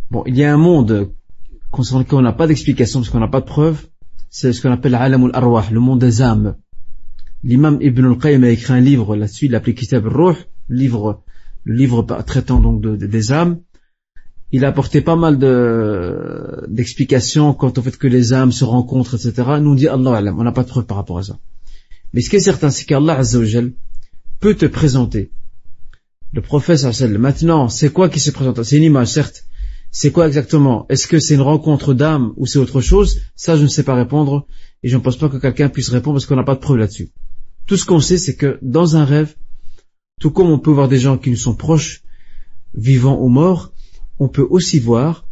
[0.10, 1.12] bon, il y a un monde
[1.70, 3.88] concernant lequel on n'a pas d'explication parce qu'on n'a pas de preuve,
[4.30, 6.56] c'est ce qu'on appelle Alamul Arwah, le monde des âmes.
[7.44, 10.36] L'imam Ibn al-Qayyim a écrit un livre là-dessus, il appelé Kitab al-Ruh,
[10.70, 11.24] livre,
[11.64, 13.60] le livre traitant donc des âmes.
[14.52, 19.16] Il a apporté pas mal de, d'explications quant au fait que les âmes se rencontrent,
[19.16, 19.34] etc.
[19.62, 21.40] Nous on dit Allah on n'a pas de preuve par rapport à ça.
[22.14, 23.72] Mais ce qui est certain, c'est qu'Allah Azzawajal
[24.40, 25.32] peut te présenter
[26.34, 26.84] le prophète
[27.18, 28.64] Maintenant, c'est quoi qui se présente?
[28.64, 29.46] C'est une image, certes.
[29.92, 30.86] C'est quoi exactement?
[30.90, 33.20] Est-ce que c'est une rencontre d'âme ou c'est autre chose?
[33.36, 34.46] Ça, je ne sais pas répondre
[34.84, 36.78] et je ne pense pas que quelqu'un puisse répondre parce qu'on n'a pas de preuve
[36.78, 37.10] là-dessus.
[37.72, 39.34] Tout ce qu'on sait, c'est que dans un rêve,
[40.20, 42.04] tout comme on peut voir des gens qui nous sont proches,
[42.74, 43.72] vivants ou morts,
[44.20, 45.26] on peut aussi voir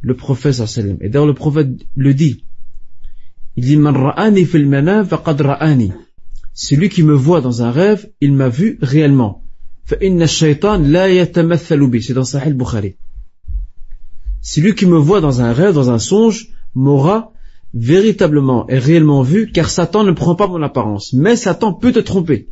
[0.00, 0.62] le prophète
[1.00, 2.44] Et d'ailleurs, le prophète le dit.
[3.56, 5.92] Il dit, Man ra'ani fil ra'ani.
[6.52, 9.42] Celui qui me voit dans un rêve, il m'a vu réellement.
[9.88, 9.98] C'est
[12.14, 12.94] dans Sahih Bukhari.
[14.42, 17.33] Celui qui me voit dans un rêve, dans un songe, m'aura
[17.74, 21.12] véritablement et réellement vu, car Satan ne prend pas mon apparence.
[21.12, 22.48] Mais Satan peut te tromper.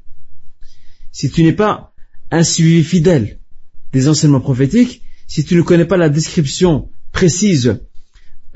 [1.10, 1.94] Si tu n'es pas
[2.30, 3.38] un suivi fidèle
[3.92, 7.80] des enseignements prophétiques, si tu ne connais pas la description précise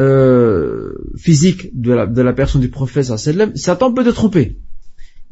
[0.00, 3.06] euh, physique de la, personne du prophète,
[3.54, 4.58] Satan peut te tromper.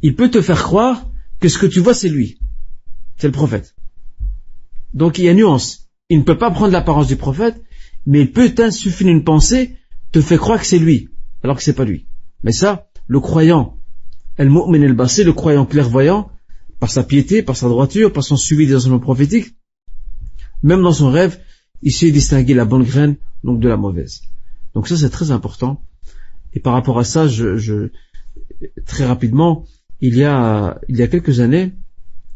[0.02, 2.38] Il peut te faire croire que ce que tu vois, c'est lui
[3.16, 3.74] c'est le prophète.
[4.92, 5.88] Donc il y a nuance.
[6.08, 7.62] Il ne peut pas prendre l'apparence du prophète,
[8.06, 9.76] mais il peut t'insuffler une pensée,
[10.12, 11.08] te fait croire que c'est lui,
[11.44, 12.06] alors que c'est pas lui.
[12.42, 13.78] Mais ça, le croyant,
[14.38, 16.30] el mu'min el le croyant clairvoyant,
[16.80, 19.54] par sa piété, par sa droiture, par son suivi des enseignements prophétiques,
[20.62, 21.38] même dans son rêve,
[21.82, 24.22] il sait distinguer la bonne graine donc de la mauvaise.
[24.74, 25.84] Donc ça c'est très important.
[26.54, 27.90] Et par rapport à ça, je, je
[28.86, 29.66] très rapidement,
[30.00, 31.74] il y a il y a quelques années,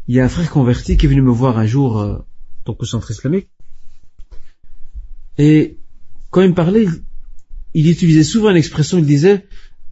[0.07, 2.19] il y a un frère converti qui est venu me voir un jour euh,
[2.65, 3.49] donc au centre islamique.
[5.39, 5.79] Et
[6.29, 6.85] quand il me parlait,
[7.73, 9.45] il, utilisait souvent une expression, il disait,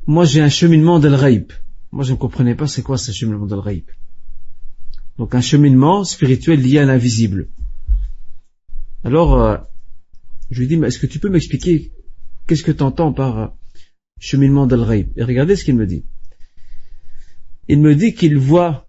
[0.05, 1.51] moi j'ai un cheminement d'Al Raïb.
[1.91, 3.85] Moi je ne comprenais pas c'est quoi ce cheminement d'Al Raïb.
[5.17, 7.49] Donc un cheminement spirituel lié à l'invisible.
[9.03, 9.57] Alors, euh,
[10.51, 11.91] je lui dis, mais est-ce que tu peux m'expliquer
[12.45, 13.47] qu'est-ce que tu entends par euh,
[14.19, 16.05] cheminement d'Al Raïb Et regardez ce qu'il me dit.
[17.67, 18.87] Il me dit qu'il voit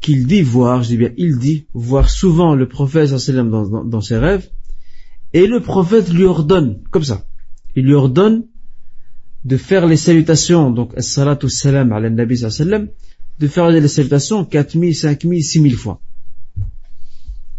[0.00, 4.18] qu'il dit voir, je dis bien il dit, voir souvent le prophète dans, dans ses
[4.18, 4.50] rêves,
[5.32, 7.24] et le prophète lui ordonne, comme ça,
[7.76, 8.46] il lui ordonne
[9.44, 12.88] de faire les salutations, donc salatu salam ala nabi sallam,
[13.38, 16.00] de faire les salutations 4000, 5000, 6000 fois.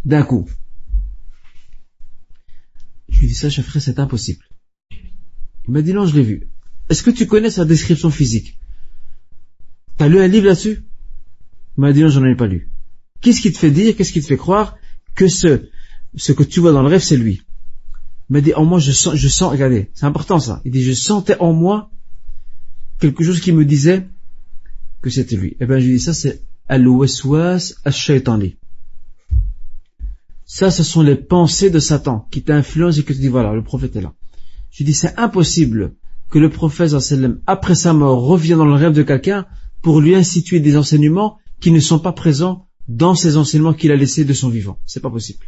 [0.06, 0.47] D'un coup.
[3.10, 4.43] Je lui dis ça, chef c'est impossible.
[5.67, 6.47] Il m'a dit non, je l'ai vu.
[6.89, 8.60] Est-ce que tu connais sa description physique?
[9.97, 10.84] T'as lu un livre là-dessus?
[11.78, 12.69] Il m'a dit non, j'en ai pas lu.
[13.21, 14.78] Qu'est-ce qui te fait dire, qu'est-ce qui te fait croire
[15.15, 15.62] que ce,
[16.34, 17.41] que tu vois dans le rêve, c'est lui?
[18.34, 20.62] M'a dit, en moi, je sens, je sens, regardez, c'est important ça.
[20.65, 21.89] Il dit, je sentais en moi
[23.00, 24.08] quelque chose qui me disait
[25.02, 25.56] que c'était lui.
[25.60, 27.76] Eh bien, je dis, ça c'est al-waswas.
[30.46, 33.63] Ça, ce sont les pensées de Satan qui t'influencent et que tu dis, voilà, le
[33.63, 34.13] prophète est là.
[34.72, 35.93] Je dis, c'est impossible
[36.30, 36.96] que le prophète
[37.46, 39.46] après sa mort revient dans le rêve de quelqu'un
[39.82, 43.96] pour lui instituer des enseignements qui ne sont pas présents dans ces enseignements qu'il a
[43.96, 44.80] laissés de son vivant.
[44.86, 45.46] C'est pas possible.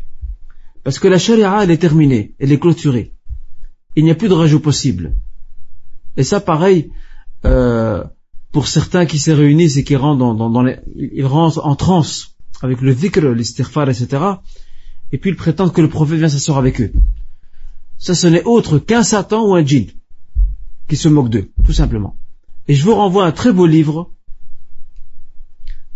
[0.85, 3.11] Parce que la charia, elle est terminée, elle est clôturée.
[3.95, 5.15] Il n'y a plus de rajout possible.
[6.15, 6.91] Et ça, pareil,
[7.43, 8.03] euh,
[8.51, 12.81] pour certains qui se réunissent et qui rentrent dans, les, ils rentrent en transe avec
[12.81, 14.23] le dhikr, l'istighfar, etc.
[15.11, 16.93] Et puis ils prétendent que le prophète vient s'asseoir avec eux.
[17.97, 19.87] Ça, ce n'est autre qu'un Satan ou un djinn
[20.87, 22.15] qui se moque d'eux, tout simplement.
[22.67, 24.11] Et je vous renvoie un très beau livre,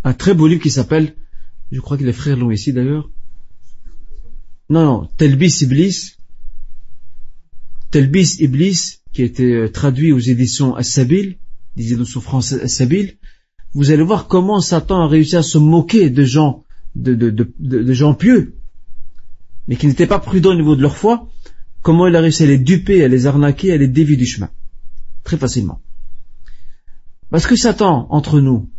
[0.04, 1.16] un très beau livre qui s'appelle,
[1.72, 3.12] je crois que les frères l'ont ici d'ailleurs,
[4.70, 6.18] non, non, Telbis Iblis,
[7.92, 11.38] Telbis Iblis, qui a été euh, traduit aux éditions As-Sabil,
[11.76, 13.18] des éditions françaises As-Sabil,
[13.74, 18.56] vous allez voir comment Satan a réussi à se moquer de gens, de, pieux,
[19.68, 21.30] mais qui n'étaient pas prudents au niveau de leur foi,
[21.82, 24.50] comment il a réussi à les duper, à les arnaquer, à les dévier du chemin.
[25.24, 25.82] Très facilement.
[27.30, 28.70] Parce que Satan, entre nous,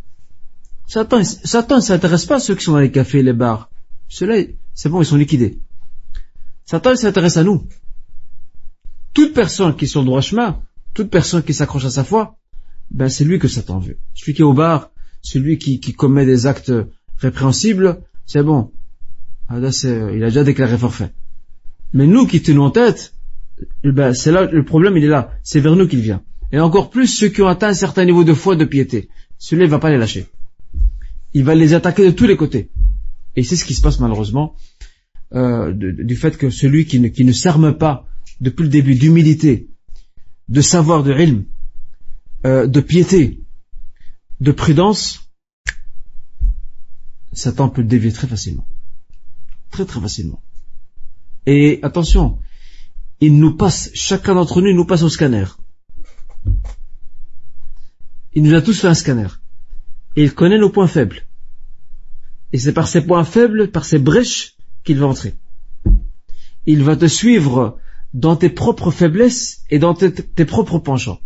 [0.87, 3.69] Satan, Satan ne s'intéresse pas à ceux qui sont dans les cafés, les bars.
[4.09, 5.59] Ceux-là, c'est bon, ils sont liquidés.
[6.71, 7.67] Satan s'intéresse à nous.
[9.13, 10.61] Toute personne qui est sur le droit chemin,
[10.93, 12.37] toute personne qui s'accroche à sa foi,
[12.91, 13.97] ben c'est lui que Satan veut.
[14.13, 14.89] Celui qui est au bar,
[15.21, 16.71] celui qui, commet des actes
[17.17, 18.71] répréhensibles, c'est bon.
[19.49, 21.11] Ah, il a déjà déclaré forfait.
[21.91, 23.15] Mais nous qui tenons en tête,
[23.83, 25.33] ben c'est là le problème, il est là.
[25.43, 26.23] C'est vers nous qu'il vient.
[26.53, 29.09] Et encore plus ceux qui ont atteint un certain niveau de foi, de piété.
[29.39, 30.27] Celui-là, il va pas les lâcher.
[31.33, 32.69] Il va les attaquer de tous les côtés.
[33.35, 34.55] Et c'est ce qui se passe malheureusement
[35.33, 38.07] euh, du fait que celui qui ne, qui s'arme pas
[38.39, 39.69] depuis le début d'humilité,
[40.49, 41.45] de savoir de ilm,
[42.45, 43.41] euh, de piété,
[44.39, 45.31] de prudence,
[47.33, 48.67] Satan peut le dévier très facilement.
[49.69, 50.43] Très très facilement.
[51.45, 52.39] Et attention,
[53.21, 55.45] il nous passe, chacun d'entre nous, nous passe au scanner.
[58.33, 59.27] Il nous a tous fait un scanner.
[60.15, 61.21] Il connaît nos points faibles.
[62.51, 65.35] Et c'est par ces points faibles, par ces brèches, qu'il va entrer.
[66.65, 67.79] Il va te suivre
[68.13, 71.19] dans tes propres faiblesses et dans tes, propres penchants.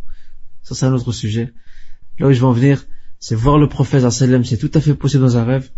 [0.63, 1.51] Ça, c'est un autre sujet.
[2.19, 2.85] Là où je vais en venir,
[3.19, 5.69] c'est voir le prophète c'est tout à fait possible dans un rêve,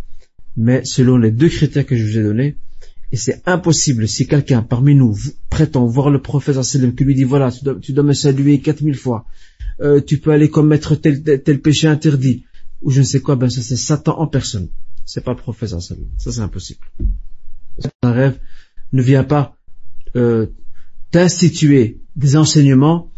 [0.56, 2.58] mais selon les deux critères que je vous ai donnés,
[3.12, 5.18] et c'est impossible si quelqu'un parmi nous
[5.50, 9.26] prétend voir le prophète qui lui dit voilà, tu dois, me saluer quatre mille fois,
[9.80, 12.44] euh, tu peux aller commettre tel, péché interdit,
[12.82, 14.68] ou je ne sais quoi, ben ça c'est Satan en personne.
[15.06, 15.70] C'est pas le prophète.
[15.70, 15.80] Ça
[16.18, 16.82] c'est impossible
[18.04, 18.40] un rêve
[18.94, 19.56] ne vient pas
[20.16, 20.48] euh,
[21.12, 23.12] t'instituer des enseignements,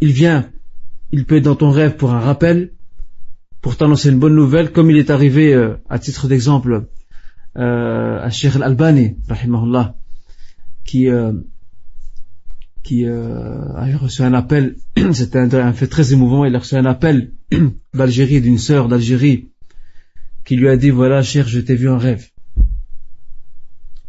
[0.00, 0.50] il vient,
[1.12, 2.72] il peut être dans ton rêve pour un rappel,
[3.60, 6.86] pour t'annoncer une bonne nouvelle, comme il est arrivé, euh, à titre d'exemple,
[7.56, 9.96] euh, à Sheikh Al-Albani, rahimahullah,
[10.84, 11.32] qui, euh,
[12.82, 14.76] qui euh, a reçu un appel,
[15.12, 17.32] c'était un, fait très émouvant, il a reçu un appel
[17.94, 19.48] d'Algérie, d'une sœur d'Algérie,
[20.44, 22.28] qui lui a dit, voilà, cher, je t'ai vu en rêve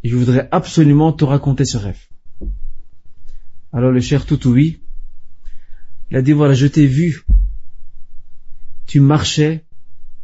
[0.09, 1.99] je voudrais absolument te raconter ce rêve.
[3.73, 4.81] Alors le cher Toutoui,
[6.11, 7.25] il a dit voilà, je t'ai vu,
[8.85, 9.65] tu marchais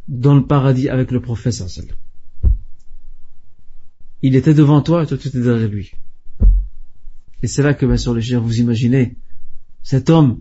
[0.06, 1.62] dans le paradis avec le prophète
[4.22, 5.92] Il était devant toi et toi tu étais derrière lui.
[7.42, 9.16] Et c'est là que bien sûr le cher, vous imaginez,
[9.82, 10.40] cet homme,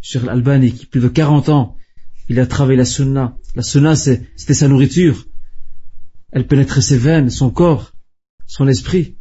[0.00, 1.76] sur l'Albanie, qui plus de 40 ans,
[2.30, 3.36] il a travaillé la sunna.
[3.54, 5.26] La sunna c'était sa nourriture.
[6.32, 7.92] Elle pénétrait ses veines, son corps
[8.48, 9.16] son esprit,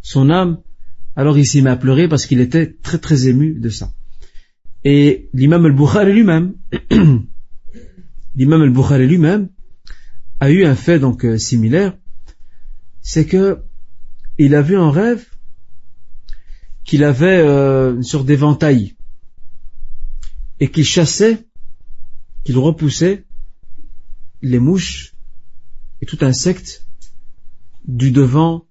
[0.00, 0.60] son âme,
[1.14, 3.92] alors il s'est mis à pleurer parce qu'il était très très ému de ça.
[4.82, 6.54] Et l'imam al-Bukhari lui-même,
[8.34, 9.50] l'imam al-Bukhari lui-même
[10.40, 11.96] a eu un fait donc euh, similaire,
[13.00, 13.62] c'est que
[14.38, 15.24] il a vu en rêve
[16.84, 18.96] qu'il avait euh, sur des ventailles
[20.58, 21.46] et qu'il chassait,
[22.44, 23.24] qu'il repoussait
[24.42, 25.14] les mouches
[26.00, 26.83] et tout insecte
[27.86, 28.66] du devant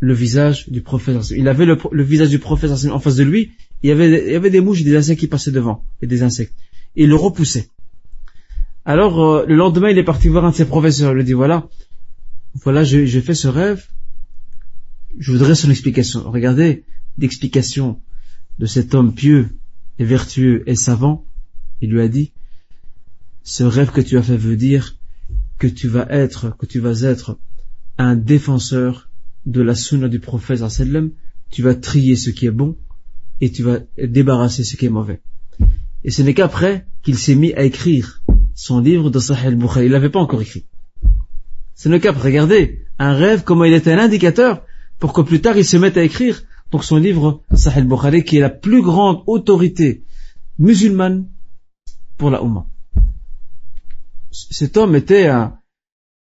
[0.00, 1.30] le visage du prophète.
[1.30, 3.52] Il avait le, visage du prophète en face de lui.
[3.82, 6.54] Il y, avait, des mouches et des insectes qui passaient devant, et des insectes.
[6.96, 7.68] Et il le repoussait.
[8.84, 11.12] Alors, euh, le lendemain, il est parti voir un de ses professeurs.
[11.12, 11.68] Il lui dit, voilà,
[12.54, 13.86] voilà, j'ai fait ce rêve.
[15.18, 16.30] Je voudrais son explication.
[16.30, 16.84] Regardez
[17.18, 18.00] l'explication
[18.58, 19.56] de cet homme pieux
[19.98, 21.26] et vertueux et savant.
[21.80, 22.32] Il lui a dit,
[23.42, 24.96] ce rêve que tu as fait veut dire
[25.58, 27.38] que tu vas être, que tu vas être
[27.98, 29.10] un défenseur
[29.46, 30.62] de la sunna du prophète
[31.50, 32.76] tu vas trier ce qui est bon
[33.40, 35.20] et tu vas débarrasser ce qui est mauvais.
[36.04, 38.22] Et ce n'est qu'après qu'il s'est mis à écrire
[38.54, 39.86] son livre de Sahih al-Bukhari.
[39.86, 40.66] Il l'avait pas encore écrit.
[41.74, 44.64] Ce n'est qu'après, regardez, un rêve, comment il était un indicateur
[44.98, 48.36] pour que plus tard il se mette à écrire donc son livre Sahih al-Bukhari qui
[48.36, 50.04] est la plus grande autorité
[50.58, 51.28] musulmane
[52.16, 52.66] pour la Oumma.
[54.30, 55.30] Cet homme était,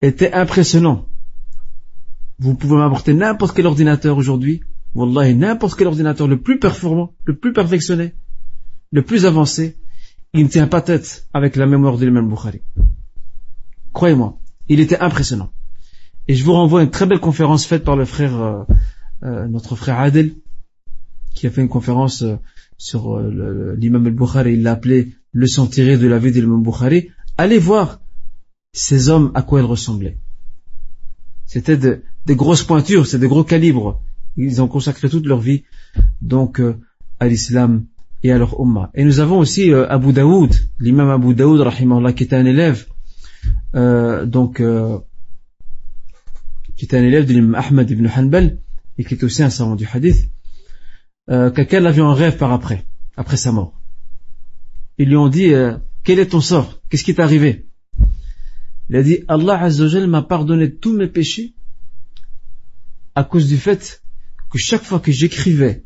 [0.02, 1.07] était impressionnant.
[2.38, 4.62] Vous pouvez m'apporter n'importe quel ordinateur aujourd'hui,
[4.94, 8.14] Wallahi, n'importe quel ordinateur le plus performant, le plus perfectionné,
[8.92, 9.76] le plus avancé,
[10.34, 12.62] il ne tient pas tête avec la mémoire de l'imam Bukhari.
[13.92, 15.50] Croyez-moi, il était impressionnant.
[16.28, 18.62] Et je vous renvoie à une très belle conférence faite par le frère, euh,
[19.24, 20.34] euh, notre frère Adel,
[21.34, 22.36] qui a fait une conférence euh,
[22.76, 27.10] sur l'imam al-Bukhari, il l'a appelé Leçon tirée de la vie de l'imam Bukhari.
[27.36, 28.00] Allez voir
[28.72, 30.18] ces hommes à quoi ils ressemblaient.
[31.44, 31.78] C'était
[32.26, 34.00] des grosses pointures, c'est des gros calibres.
[34.36, 35.64] Ils ont consacré toute leur vie
[36.20, 36.60] donc
[37.18, 37.86] à l'islam
[38.22, 38.90] et à leur umma.
[38.94, 42.86] Et nous avons aussi Abu Daoud, l'imam Abu Daoud, rahimahullah, qui était un élève,
[43.74, 44.62] donc
[46.76, 48.58] qui était un élève de l'imam Ahmed ibn Hanbal,
[48.98, 50.28] et qui était aussi un savant du hadith,
[51.30, 52.84] euh, quelqu'un l'a vu en rêve par après,
[53.16, 53.80] après sa mort.
[54.98, 56.80] Ils lui ont dit, euh, quel est ton sort?
[56.88, 57.66] Qu'est-ce qui t'est arrivé?
[58.90, 61.54] Il a dit, Allah Azzawajal m'a pardonné tous mes péchés
[63.18, 64.00] à cause du fait
[64.48, 65.82] que chaque fois que j'écrivais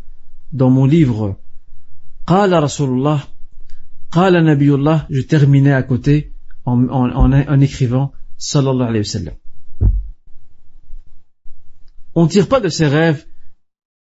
[0.53, 1.41] dans mon livre
[2.27, 3.27] Qala Rasulullah,
[4.13, 6.35] Qala Nabiyullah, je terminais à côté
[6.67, 9.35] en, écrivant Sallallahu alayhi wa sallam.
[12.15, 13.25] On ne tire pas de ses rêves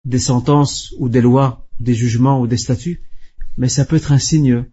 [0.05, 3.03] des sentences ou des lois, des jugements ou des statuts,
[3.57, 4.67] mais ça peut être un signe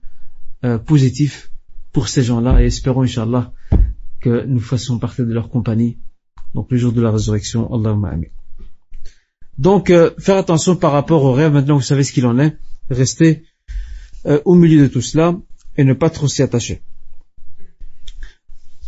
[0.63, 1.51] euh, positif
[1.91, 3.51] pour ces gens-là et espérons, Inch'Allah,
[4.19, 5.97] que nous fassions partie de leur compagnie.
[6.53, 8.32] Donc le jour de la résurrection, Allahumma amin.
[9.57, 12.57] Donc euh, faire attention par rapport au rêve, maintenant vous savez ce qu'il en est,
[12.89, 13.43] rester
[14.25, 15.35] euh, au milieu de tout cela
[15.77, 16.81] et ne pas trop s'y attacher.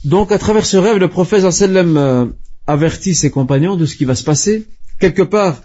[0.03, 2.33] Donc à travers ce rêve, le prophète sallam
[2.67, 4.65] avertit ses compagnons de ce qui va se passer.
[4.99, 5.61] Quelque part,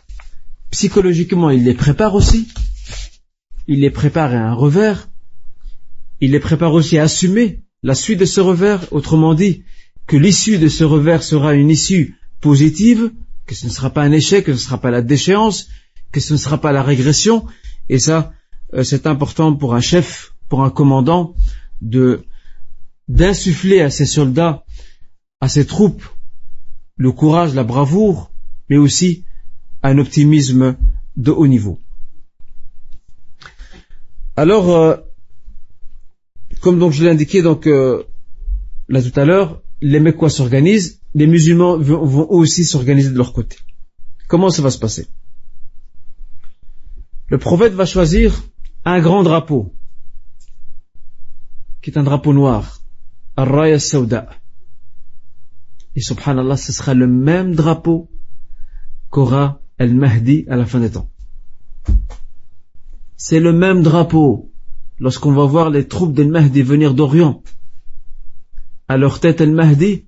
[0.70, 2.48] psychologiquement, il les prépare aussi.
[3.68, 5.08] Il les prépare à un revers.
[6.20, 8.80] Il les prépare aussi à assumer la suite de ce revers.
[8.92, 9.64] Autrement dit,
[10.06, 13.12] que l'issue de ce revers sera une issue positive,
[13.46, 15.68] que ce ne sera pas un échec, que ce ne sera pas la déchéance,
[16.12, 17.46] que ce ne sera pas la régression.
[17.88, 18.32] Et ça,
[18.74, 21.34] euh, c'est important pour un chef, pour un commandant,
[23.08, 24.64] d'insuffler à ses soldats,
[25.40, 26.04] à ses troupes,
[26.96, 28.30] le courage, la bravoure,
[28.68, 29.24] mais aussi
[29.82, 30.76] un optimisme
[31.16, 31.80] de haut niveau.
[34.36, 34.96] Alors, euh,
[36.60, 38.04] comme donc je l'ai indiqué donc euh,
[38.88, 43.56] là tout à l'heure, les Mekwa s'organisent, les musulmans vont, aussi s'organiser de leur côté.
[44.28, 45.08] Comment ça va se passer?
[47.28, 48.42] Le prophète va choisir
[48.84, 49.74] un grand drapeau,
[51.82, 52.80] qui est un drapeau noir,
[53.36, 54.28] Ar-Raya Sauda.
[55.96, 58.10] Et subhanallah, ce sera le même drapeau
[59.10, 61.10] qu'aura El-Mahdi à la fin des temps.
[63.16, 64.52] C'est le même drapeau
[64.98, 67.42] lorsqu'on va voir les troupes d'El-Mahdi venir d'Orient.
[68.88, 70.04] À leur tête El-Mahdi,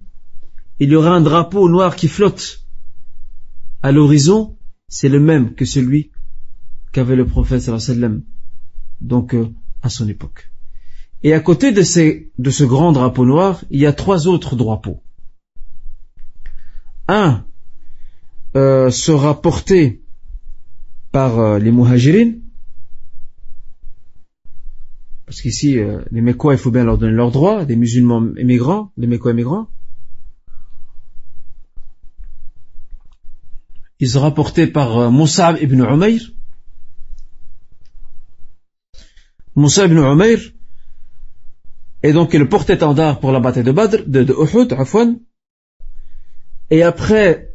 [0.83, 2.67] il y aura un drapeau noir qui flotte.
[3.85, 4.57] À l'horizon,
[4.89, 6.11] c'est le même que celui
[6.91, 8.25] qu'avait le prophète sallam,
[9.01, 9.49] donc euh,
[9.83, 10.51] à son époque.
[11.23, 15.01] Et à côté de, ce grand drapeau noir, il y a trois autres drapeaux
[17.07, 17.45] un
[18.57, 20.03] euh, sera porté
[21.13, 22.33] par euh, les muhajirin,
[25.27, 25.79] parce qu'ici,
[26.11, 29.69] les Mekwa, il faut bien leur donner leurs droits, des musulmans immigrants, des Mekwa immigrants.
[34.03, 36.33] Il sera porté par Moussa ibn Umayr.
[39.55, 40.41] Moussa ibn Umayr
[42.03, 45.21] est donc le porte-étendard pour la bataille de Badr, de, de Uhud, Afwan.
[46.71, 47.55] Et après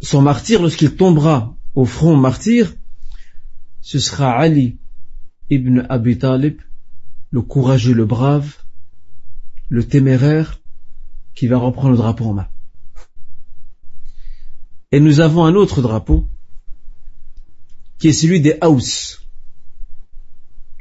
[0.00, 2.72] son martyr, lorsqu'il tombera au front martyr,
[3.80, 4.78] ce sera Ali
[5.50, 6.60] ibn Abi Talib,
[7.32, 8.58] le courageux, le brave,
[9.68, 10.60] le téméraire,
[11.34, 12.48] qui va reprendre le drapeau en main.
[14.94, 16.24] Et nous avons un autre drapeau,
[17.98, 19.18] qui est celui des Haus,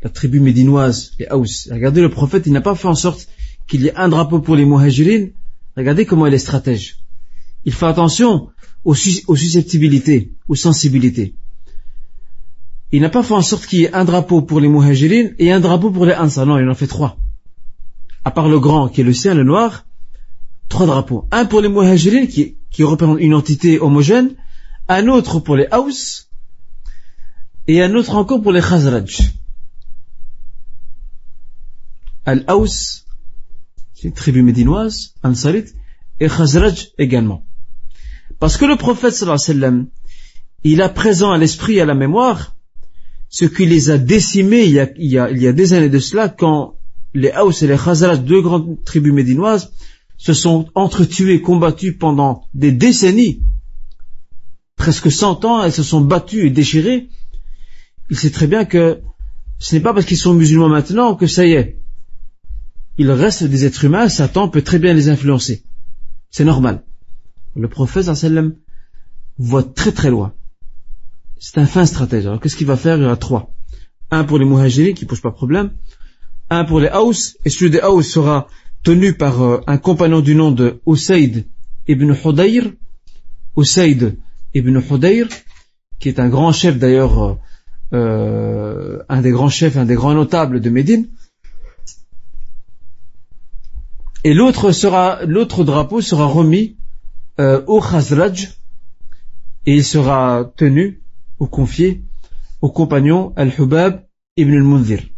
[0.03, 1.71] la tribu médinoise, les Haus.
[1.71, 3.27] Regardez, le prophète, il n'a pas fait en sorte
[3.67, 5.31] qu'il y ait un drapeau pour les Muhajirines.
[5.75, 7.03] Regardez comment il est stratège
[7.65, 8.49] il fait attention
[8.83, 11.35] aux, susceptibilités, aux sensibilités.
[12.91, 15.51] Il n'a pas fait en sorte qu'il y ait un drapeau pour les muhajirines et
[15.51, 16.45] un drapeau pour les ansar.
[16.45, 17.17] Non, il en fait trois.
[18.23, 19.85] À part le grand qui est le sien, le noir,
[20.69, 21.25] trois drapeaux.
[21.31, 24.35] Un pour les muhajirines qui, qui représente une entité homogène,
[24.89, 26.27] un autre pour les haus
[27.67, 29.31] et un autre encore pour les khazraj.
[32.25, 33.05] Al-Haus,
[33.93, 35.65] c'est une tribu médinoise, Ansarit,
[36.19, 37.45] et Khazraj également.
[38.39, 39.87] Parce que le prophète sallallahu alayhi wa sallam,
[40.63, 42.55] il a présent à l'esprit et à la mémoire
[43.29, 45.73] ce qui les a décimés il y a, il y a, il y a des
[45.73, 46.75] années de cela quand
[47.13, 49.71] les Haus et les Khazraj, deux grandes tribus médinoises,
[50.23, 53.43] se sont entretués, combattus pendant des décennies,
[54.77, 57.09] presque cent ans, elles se sont battues et déchirées.
[58.09, 59.01] Il sait très bien que
[59.59, 61.81] ce n'est pas parce qu'ils sont musulmans maintenant que ça y est.
[62.97, 65.65] Il reste des êtres humains, Satan peut très bien les influencer.
[66.31, 66.85] C'est normal.
[67.57, 68.55] Le prophète sallam
[69.37, 70.33] voit très très loin.
[71.37, 72.27] C'est un fin stratège.
[72.27, 72.95] Alors qu'est-ce qu'il va faire?
[72.95, 73.53] Il y aura trois.
[74.09, 75.73] Un pour les muhajiris qui ne posent pas de problème,
[76.49, 78.47] un pour les Haus, et celui des Haus sera
[78.83, 81.45] tenu par euh, un compagnon du nom de Usaid
[81.87, 82.73] ibn Hudayr,
[83.57, 84.17] Usaid
[84.53, 85.27] ibn Hudayr,
[85.99, 87.35] qui est un grand chef d'ailleurs, euh,
[87.93, 91.07] euh, un des grands chefs, un des grands notables de Médine.
[94.25, 96.77] Et l'autre sera, l'autre drapeau sera remis
[97.37, 98.51] au Khazraj
[99.65, 101.01] et il sera tenu
[101.39, 102.03] ou confié
[102.61, 104.05] au compagnon Al-Hubab
[104.37, 105.12] ibn al-Munzir.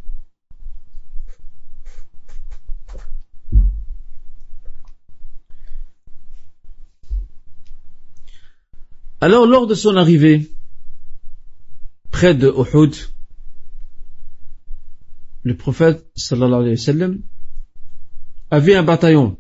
[9.26, 10.52] Alors, lors de son arrivée
[12.12, 12.94] près de Uhud,
[15.42, 17.22] le prophète sallallahu alayhi wa sallam
[18.52, 19.36] a vu un bataillon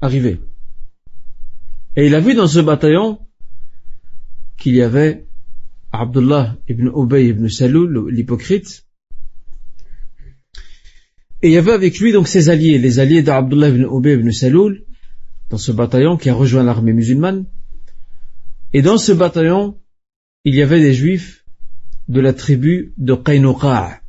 [0.00, 0.38] arriver.
[1.96, 3.18] Et il a vu dans ce bataillon
[4.58, 5.26] qu'il y avait
[5.90, 8.86] Abdullah ibn Ubay ibn Salul, l'hypocrite,
[11.42, 14.30] et il y avait avec lui donc ses alliés, les alliés d'Abdullah ibn Ubay ibn
[14.30, 14.84] Salul,
[15.50, 17.46] dans ce bataillon qui a rejoint l'armée musulmane,
[18.72, 19.78] et dans ce bataillon,
[20.44, 21.44] il y avait des juifs
[22.08, 24.00] de la tribu de Qaynuqa',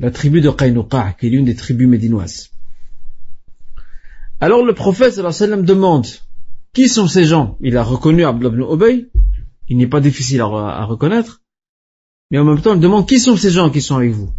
[0.00, 2.50] la tribu de Qaynuqa', qui est l'une des tribus médinoises.
[4.40, 6.06] Alors le prophète sallam demande,
[6.72, 7.56] qui sont ces gens?
[7.60, 9.08] Il a reconnu Abdullah ibn Ubay,
[9.68, 11.42] il n'est pas difficile à, reconnaître,
[12.30, 14.30] mais en même temps il demande, qui sont ces gens qui sont avec vous?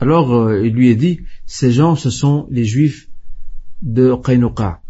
[0.00, 3.08] Alors euh, il lui est dit, ces gens ce sont les juifs
[3.82, 4.80] de Qaynuqa'.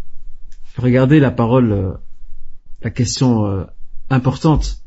[0.77, 1.93] Regardez la parole euh,
[2.85, 3.65] la question euh,
[4.11, 4.85] importante.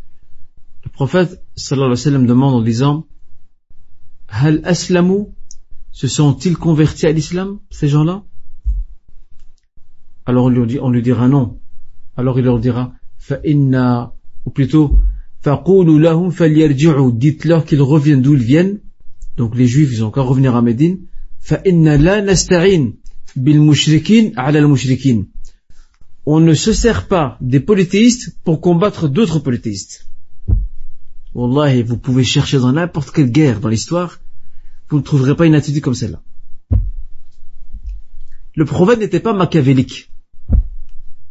[0.86, 3.08] Le prophète sallallahu alayhi wa sallam demande en disant
[4.30, 5.26] Hal aslamu?
[5.92, 8.24] Se sont-ils convertis à l'islam, ces gens-là?
[10.28, 11.60] Alors on lui, dit, on lui dira non.
[12.16, 14.14] Alors il leur dira Fa'inna,
[14.46, 15.00] ou plutôt
[15.42, 18.80] Faqulu lahum falyarji'u Dites-leur qu'ils reviennent d'où ils viennent.
[19.38, 21.00] Donc les juifs, ils ont encore revenir à Médine.
[21.40, 22.92] Fa'inna la nasta'in
[23.36, 25.26] bil mushrikin ala al mushrikin
[26.30, 30.08] on ne se sert pas des polythéistes pour combattre d'autres polythéistes.
[31.34, 34.20] Wallah, vous pouvez chercher dans n'importe quelle guerre dans l'histoire,
[34.90, 36.22] vous ne trouverez pas une attitude comme celle-là.
[38.56, 40.12] Le prophète n'était pas machiavélique.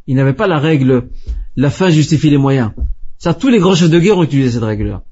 [0.07, 1.11] Il n'avait pas la règle
[1.57, 2.71] la fin justifie les moyens.
[3.19, 5.05] Ça, tous les grands chefs de guerre ont utilisé cette règle-là.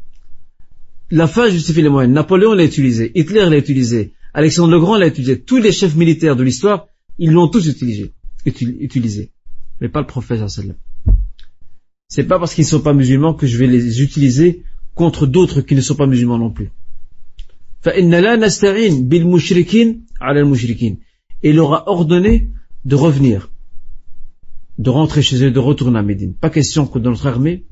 [1.10, 2.14] La fin justifie les moyens.
[2.14, 5.42] Napoléon l'a utilisé, Hitler l'a utilisé, Alexandre le Grand l'a utilisé.
[5.42, 6.86] Tous les chefs militaires de l'histoire,
[7.18, 8.14] ils l'ont tous utilisé
[9.84, 10.74] mais pas le.
[12.08, 14.62] C'est pas parce qu'ils ne sont pas musulmans que je vais les utiliser
[14.94, 16.70] contre d'autres qui ne sont pas musulmans non plus.
[21.42, 22.50] Il aura ordonné
[22.86, 23.50] de revenir,
[24.78, 26.32] de rentrer chez eux, de retourner à Médine.
[26.34, 27.66] Pas question que dans notre armée,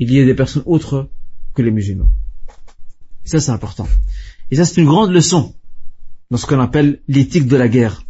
[0.00, 1.10] il y ait des personnes autres
[1.54, 2.10] que les musulmans.
[3.24, 3.86] Et ça, c'est important.
[4.50, 5.54] Et ça, c'est une grande leçon
[6.32, 8.02] dans ce qu'on appelle l'éthique de la guerre.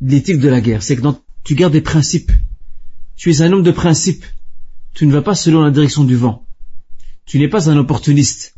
[0.00, 1.02] L'éthique de la guerre, c'est que
[1.44, 2.32] tu gardes des principes.
[3.16, 4.24] Tu es un homme de principes.
[4.94, 6.46] Tu ne vas pas selon la direction du vent.
[7.24, 8.54] Tu n'es pas un opportuniste,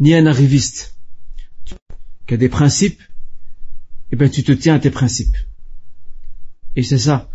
[0.00, 0.96] ni un arriviste.
[2.26, 3.04] Tu as des principes, et
[4.12, 5.36] eh bien tu te tiens à tes principes.
[6.76, 7.30] Et c'est ça.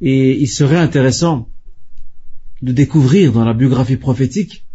[0.00, 1.48] Et il serait intéressant
[2.62, 4.66] de découvrir dans la biographie prophétique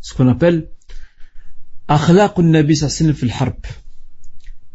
[0.00, 0.70] ce qu'on appelle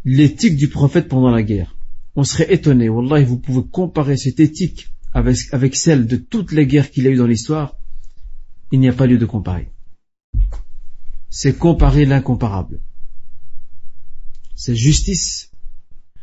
[0.05, 1.76] l'éthique du prophète pendant la guerre
[2.16, 2.89] on serait étonné.
[2.89, 7.11] Wallah, vous pouvez comparer cette éthique avec, celle de toutes les guerres qu'il y a
[7.11, 7.78] eu dans l'histoire.
[8.72, 9.70] Il n'y a pas lieu de comparer.
[11.30, 12.82] C'est comparer l'incomparable.
[14.55, 15.51] C'est justice,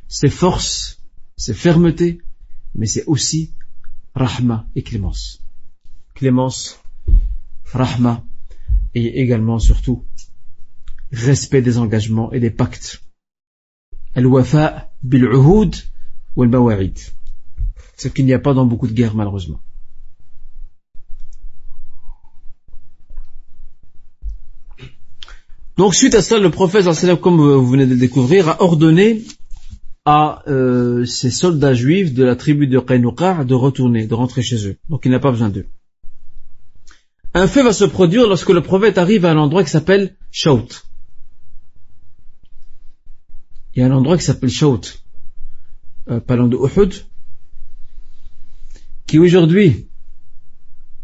[0.08, 1.02] c'est force,
[1.36, 2.20] c'est fermeté,
[2.74, 3.52] mais c'est aussi
[4.14, 5.42] rahma et clémence.
[6.14, 6.80] Clémence,
[7.72, 8.24] rahma
[8.94, 10.04] et également surtout
[11.12, 13.02] respect des engagements et des pactes.
[14.14, 15.74] Al-wafa bil-uhud
[16.36, 16.92] wal
[17.96, 19.60] Ce qu'il n'y a pas dans beaucoup de guerres, malheureusement.
[25.76, 26.84] Donc, suite à cela, le prophète,
[27.20, 29.22] comme vous venez de le découvrir, a ordonné
[30.04, 34.66] à euh, ces soldats juifs de la tribu de Qaynuqa de retourner, de rentrer chez
[34.66, 34.76] eux.
[34.88, 35.66] Donc, il n'a pas besoin d'eux.
[37.32, 40.66] Un fait va se produire lorsque le prophète arrive à un endroit qui s'appelle Shaut.
[43.74, 44.80] Il y a un endroit qui s'appelle Shaut,
[46.08, 46.92] euh, loin de Uhud,
[49.06, 49.88] qui aujourd'hui,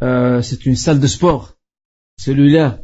[0.02, 1.56] euh, c'est une salle de sport.
[2.18, 2.80] Celui-là,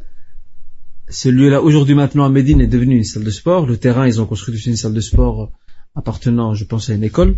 [1.09, 3.65] celui-là aujourd'hui maintenant à Médine est devenu une salle de sport.
[3.65, 5.51] Le terrain, ils ont construit une salle de sport
[5.95, 7.37] appartenant, je pense, à une école.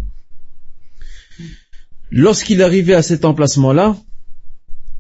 [2.12, 3.98] Lorsqu'il arrivait à cet emplacement-là,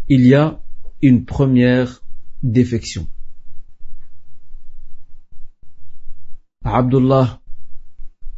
[0.09, 0.61] il y a
[1.01, 2.01] une première
[2.43, 3.07] défection.
[6.65, 7.41] Abdullah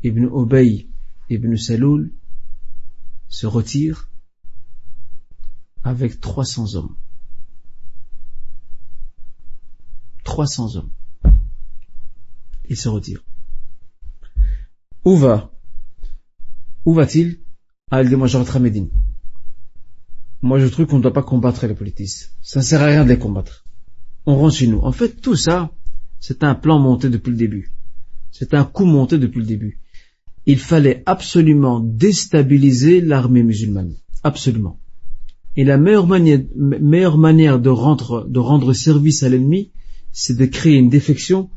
[0.04, 0.90] ibn Ubay
[1.30, 2.12] ibn Saloul
[3.30, 4.10] se retire
[5.86, 6.96] avec 300 hommes.
[10.26, 10.92] 300 hommes.
[12.70, 13.24] Il se retire.
[15.06, 15.50] Où va
[16.84, 17.40] Où va-t-il?
[17.90, 18.90] Ah, il dit, moi je rentre à Médine.
[20.42, 22.36] Moi je trouve qu'on ne doit pas combattre les politistes.
[22.42, 23.66] Ça ne sert à rien de les combattre.
[24.26, 24.82] On rentre chez nous.
[24.82, 25.72] En fait, tout ça,
[26.20, 27.77] c'est un plan monté depuis le début.
[28.38, 29.80] C'est un coup monté depuis le début.
[30.46, 33.96] Il fallait absolument déstabiliser l'armée musulmane.
[34.24, 34.80] Absolument.
[35.56, 36.06] Et la meilleure
[37.18, 39.72] manière, de rendre, service à l'ennemi,
[40.12, 41.50] c'est de créer une défection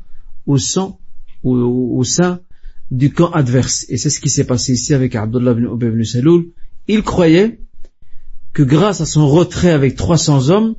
[0.47, 0.95] au, sein,
[1.43, 2.39] au, au sein
[2.89, 3.85] du camp adverse.
[3.89, 6.47] Et c'est ce qui s'est passé ici avec Abdullah ibn Ubay ibn Saloul.
[6.87, 7.59] Il croyait
[8.53, 10.75] que grâce à son retrait avec 300 hommes,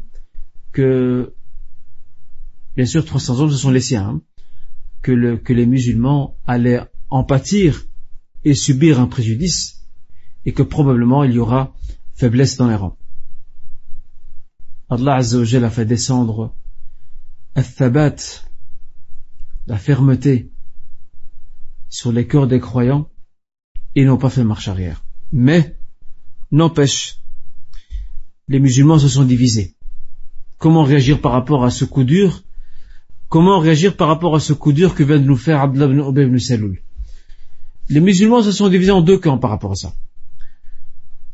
[0.72, 1.32] que,
[2.76, 4.20] bien sûr 300 hommes ce sont les siens, hein,
[5.03, 6.80] que, le, que les musulmans allaient
[7.11, 7.86] en pâtir
[8.44, 9.86] et subir un préjudice,
[10.44, 11.74] et que probablement il y aura
[12.14, 12.96] faiblesse dans les rangs.
[14.88, 16.55] Allah Azza a fait descendre
[17.55, 18.16] al-thabat,
[19.66, 20.50] la fermeté,
[21.88, 23.11] sur les cœurs des croyants
[23.94, 25.05] et n'ont pas fait marche arrière.
[25.30, 25.78] Mais,
[26.50, 27.20] n'empêche,
[28.48, 29.76] les musulmans se sont divisés.
[30.59, 32.42] Comment réagir par rapport à ce coup dur
[33.33, 36.01] Comment réagir par rapport à ce coup dur que vient de nous faire Abdullah ibn
[36.01, 36.76] Ubay ibn Saloul?
[37.89, 39.95] Les musulmans se sont divisés en deux camps par rapport à ça.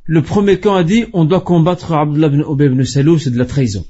[0.04, 3.38] Le premier camp a dit on doit combattre Abdullah ibn Ubay ibn Saloul, c'est de
[3.38, 3.84] la trahison.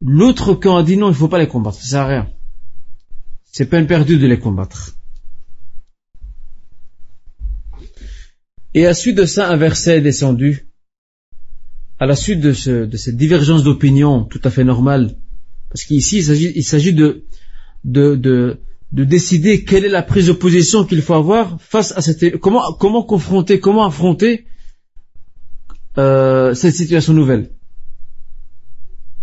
[0.00, 2.28] L'autre camp a dit non, il ne faut pas les combattre, ça sert à rien
[3.54, 4.96] c'est peine perdue de les combattre.
[8.74, 10.66] Et à suite de ça, un verset est descendu.
[12.00, 15.14] À la suite de, cette divergence d'opinion tout à fait normale,
[15.74, 17.24] parce qu'ici il s'agit de,
[17.82, 18.60] de,
[18.92, 23.02] décider quelle est la prise de position qu'il faut avoir face à cette comment comment
[23.02, 24.46] confronter, comment affronter
[25.98, 27.50] euh, cette situation nouvelle.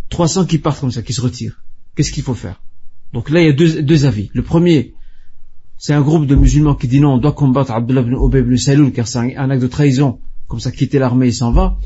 [0.09, 1.63] 300 qui partent comme ça, qui se retirent.
[1.95, 2.61] Qu'est-ce qu'il faut faire?
[3.13, 4.29] Donc là, il y a deux, avis.
[4.33, 4.93] Le premier,
[5.77, 8.91] c'est un groupe de musulmans qui dit non, on doit combattre Abdullah ibn Ubay ibn
[8.91, 11.79] car c'est un, acte de trahison, comme ça quitter l'armée et s'en va.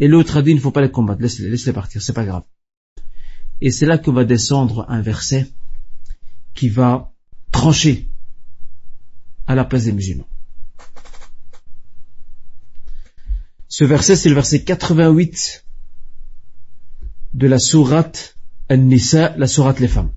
[0.00, 2.24] Et l'autre a dit, il ne faut pas les combattre, laisse-les laisse partir, c'est pas
[2.24, 2.44] grave.
[3.61, 5.47] Et c'est là que va descendre un verset
[6.53, 7.11] qui va
[7.51, 8.09] trancher
[9.47, 10.27] à la place des musulmans.
[13.67, 15.65] Ce verset, c'est le verset 88
[17.33, 18.35] de la sourate
[18.69, 20.11] An-Nisa, la sourate les femmes.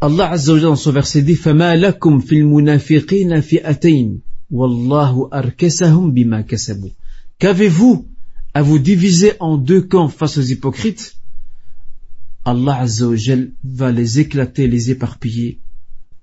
[0.00, 6.42] Allah Azza wa dans son verset dit فَمَا لَكُمْ فِي الْمُنَافِقِينَ فِئَتَيْنِ وَاللَّهُ أَرْكَسَهُمْ بِمَا
[6.42, 6.90] كَسَبُوا
[7.38, 8.06] Qu'avez-vous
[8.53, 11.19] à vous diviser en deux camps face aux hypocrites
[12.45, 13.15] Allah Azza wa
[13.63, 15.59] va les éclater, les éparpiller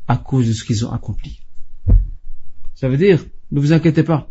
[0.09, 1.41] à cause de ce qu'ils ont accompli.
[2.74, 4.29] Ça veut dire, ne vous inquiétez pas.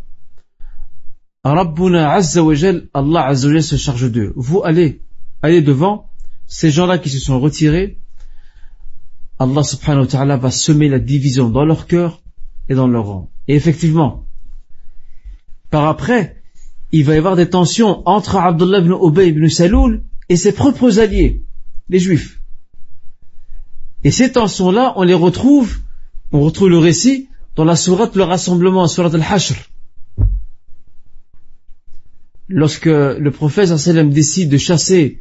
[1.43, 2.53] Rabbuna Azza wa
[2.93, 4.33] Allah Azza wa se charge d'eux.
[4.35, 5.03] Vous allez,
[5.41, 6.09] allez devant,
[6.47, 7.99] ces gens-là qui se sont retirés,
[9.39, 12.21] Allah subhanahu wa ta'ala va semer la division dans leur cœur
[12.67, 13.31] et dans leur rang.
[13.47, 14.25] Et effectivement,
[15.69, 16.34] par après,
[16.97, 20.97] il va y avoir des tensions entre Abdullah ibn Ubay ibn Saloul et ses propres
[20.99, 21.43] alliés,
[21.89, 22.39] les juifs.
[24.05, 25.79] Et ces tensions-là, on les retrouve,
[26.31, 27.27] on retrouve le récit
[27.57, 29.55] dans la sourate le rassemblement, sourate al-Hashr.
[32.47, 35.19] Lorsque le prophète sallam décide de chasser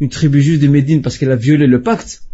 [0.00, 2.24] une tribu juive de Médine parce qu'elle a violé le pacte,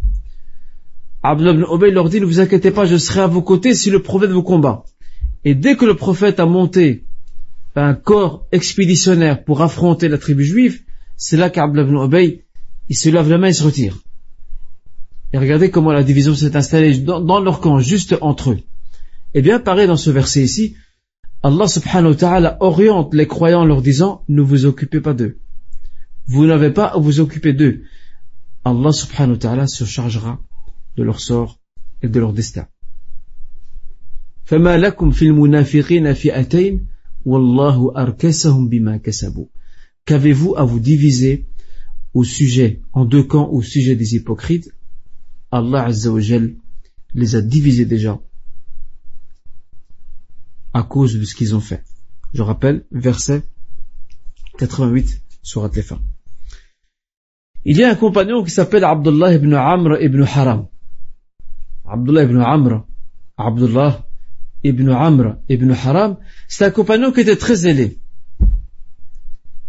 [1.22, 3.90] Abdullah ibn Ubay leur dit, ne vous inquiétez pas, je serai à vos côtés si
[3.90, 4.86] le prophète vous combat.
[5.44, 7.04] Et dès que le prophète a monté
[7.77, 10.83] un corps expéditionnaire pour affronter la tribu juive,
[11.17, 12.45] c'est là qu'Abdullah ibn Ubay,
[12.89, 13.97] il se lève la main et se retire.
[15.31, 18.59] Et regardez comment la division s'est installée dans, leur camp, juste entre eux.
[19.33, 20.75] Et bien, pareil dans ce verset ici,
[21.41, 25.39] Allah subhanahu wa ta'ala oriente les croyants en leur disant, ne vous occupez pas d'eux.
[26.27, 27.83] Vous n'avez pas à vous occuper d'eux.
[28.63, 30.39] Allah subhanahu wa ta'ala se chargera
[30.95, 31.59] de leur sort
[32.01, 32.67] et de leur destin.
[34.45, 36.85] فما لكم في المنافقين فئتين
[40.04, 41.46] Qu'avez-vous à vous diviser
[42.14, 44.72] au sujet, en deux camps au sujet des hypocrites?
[45.50, 46.20] Allah Azza wa
[47.14, 48.20] les a divisés déjà
[50.72, 51.82] à cause de ce qu'ils ont fait.
[52.34, 53.42] Je rappelle, verset
[54.58, 55.84] 88 sur les
[57.64, 60.68] Il y a un compagnon qui s'appelle Abdullah ibn Amr ibn Haram.
[61.86, 62.84] Abdullah ibn Amr,
[63.36, 64.07] Abdullah
[64.64, 66.16] ibn Amr ibn Haram,
[66.48, 67.98] c'est un compagnon qui était très zélé.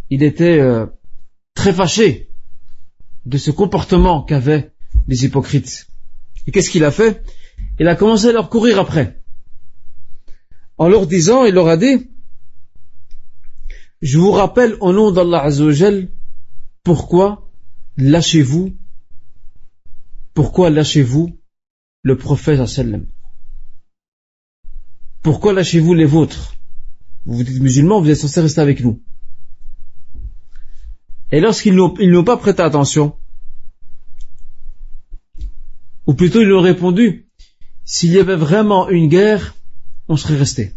[0.10, 0.88] Il était euh,
[1.54, 2.30] très fâché
[3.26, 4.72] de ce comportement qu'avaient
[5.08, 5.88] les hypocrites.
[6.48, 7.24] Et qu'est-ce qu'il a fait?
[7.80, 9.22] Il a commencé à leur courir après.
[10.78, 12.10] En leur disant, il leur a dit,
[14.02, 16.10] je vous rappelle au nom d'Allah Azzawajal,
[16.84, 17.52] pourquoi
[17.98, 18.78] lâchez-vous,
[20.34, 21.38] pourquoi lâchez-vous
[22.04, 23.06] le prophète sallam?
[25.22, 26.56] Pourquoi lâchez-vous les vôtres?
[27.26, 29.02] Vous êtes musulmans, vous êtes censés rester avec nous.
[31.32, 33.16] Et lorsqu'ils n'ont pas prêté attention,
[36.08, 37.28] ou plutôt ils ont répondu,
[37.84, 39.56] s'il y avait vraiment une guerre,
[40.08, 40.74] on serait resté.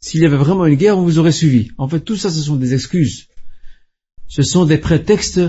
[0.00, 1.70] S'il y avait vraiment une guerre, on vous aurait suivi.
[1.78, 3.28] En fait, tout ça, ce sont des excuses.
[4.26, 5.40] Ce sont des prétextes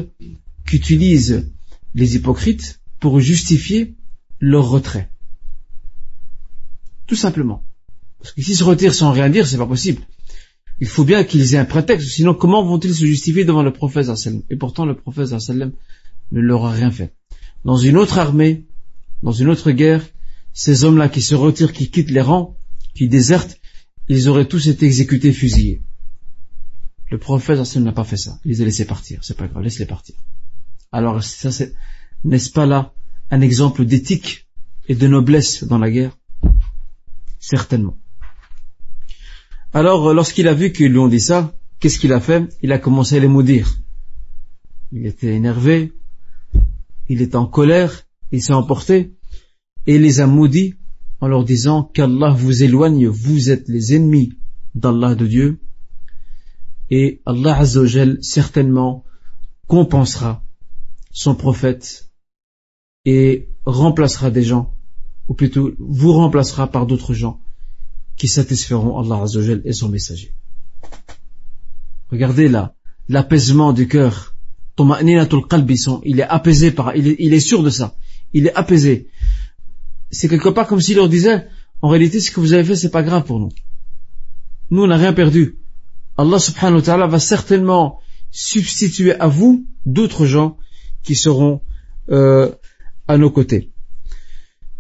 [0.66, 1.52] qu'utilisent
[1.95, 3.95] les hypocrites pour justifier
[4.42, 5.10] leur retrait.
[7.08, 7.64] Tout simplement.
[8.20, 10.02] Parce que s'ils se retirent sans rien dire, c'est pas possible.
[10.80, 14.10] Il faut bien qu'ils aient un prétexte, sinon comment vont-ils se justifier devant le prophète
[14.50, 17.14] Et pourtant, le prophète ne leur a rien fait.
[17.64, 18.66] Dans une autre armée,
[19.22, 20.04] dans une autre guerre,
[20.54, 22.58] ces hommes-là qui se retirent, qui quittent les rangs,
[22.96, 23.60] qui désertent,
[24.08, 25.84] ils auraient tous été exécutés, fusillés.
[27.12, 28.39] Le prophète n'a pas fait ça.
[28.46, 29.20] Il les a laissés partir.
[29.22, 30.16] C'est pas grave, laisse-les partir.
[30.92, 31.76] Alors, ça, c'est,
[32.24, 32.94] n'est-ce pas là
[33.32, 34.48] un exemple d'éthique
[34.88, 36.18] et de noblesse dans la guerre
[37.40, 37.98] Certainement.
[39.74, 42.48] Alors, lorsqu'il a vu qu'ils lui ont dit ça, qu'est-ce qu'il a fait?
[42.62, 43.80] Il a commencé à les maudire.
[44.92, 45.94] Il était énervé,
[47.08, 49.14] il était en colère, il s'est emporté,
[49.88, 50.76] et les a maudits
[51.22, 54.34] en leur disant qu'Allah vous éloigne, vous êtes les ennemis
[54.76, 55.60] d'Allah de Dieu,
[56.90, 59.06] et Allah Azzawajal certainement
[59.68, 60.44] compensera
[61.12, 62.11] son prophète
[63.06, 64.74] et remplacera des gens,
[65.28, 67.39] ou plutôt vous remplacera par d'autres gens
[68.18, 70.34] qui satisferont Allah Azzawajal et son messager.
[72.10, 72.76] Regardez là,
[73.08, 74.36] l'apaisement du cœur.
[74.80, 77.95] Il est apaisé par, il est, sûr de ça.
[78.34, 79.10] Il est apaisé
[80.12, 81.47] c'est quelque part comme s'il leur disait,
[81.82, 83.49] en réalité, ce que vous avez fait, c'est pas grave pour nous.
[84.70, 85.58] Nous, on n'a rien perdu.
[86.18, 87.99] Allah subhanahu wa ta'ala va certainement
[88.30, 90.58] substituer à vous d'autres gens
[91.04, 91.62] qui seront
[92.10, 92.52] euh,
[93.11, 93.71] à nos côtés.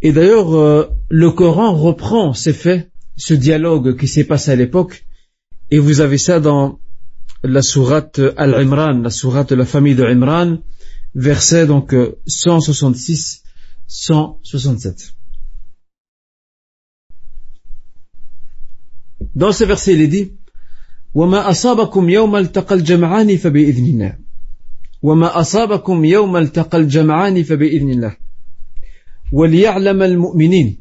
[0.02, 5.06] Et d'ailleurs, euh, le Coran reprend ces faits, ce dialogue qui s'est passé à l'époque,
[5.70, 6.78] et vous avez ça dans
[7.42, 10.58] la sourate Al-Imran, la sourate de la famille de Imran,
[11.14, 11.94] verset donc
[12.26, 13.42] 166,
[13.86, 15.12] 167.
[19.34, 20.32] Dans ce verset, il est dit
[21.16, 24.19] وما أصابكم يوم التقى الجمعان فبإذن الله
[25.02, 28.16] وما أصابكم يوم التقى الجمعان فبإذن الله
[29.32, 30.78] وليعلم المؤمنين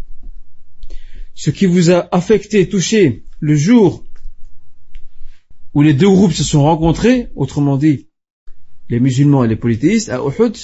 [1.38, 4.06] Ce qui vous a affecté, touché le jour
[5.74, 8.08] où les deux groupes se sont rencontrés, autrement dit,
[8.88, 10.56] les musulmans et les polythéistes à Uhud,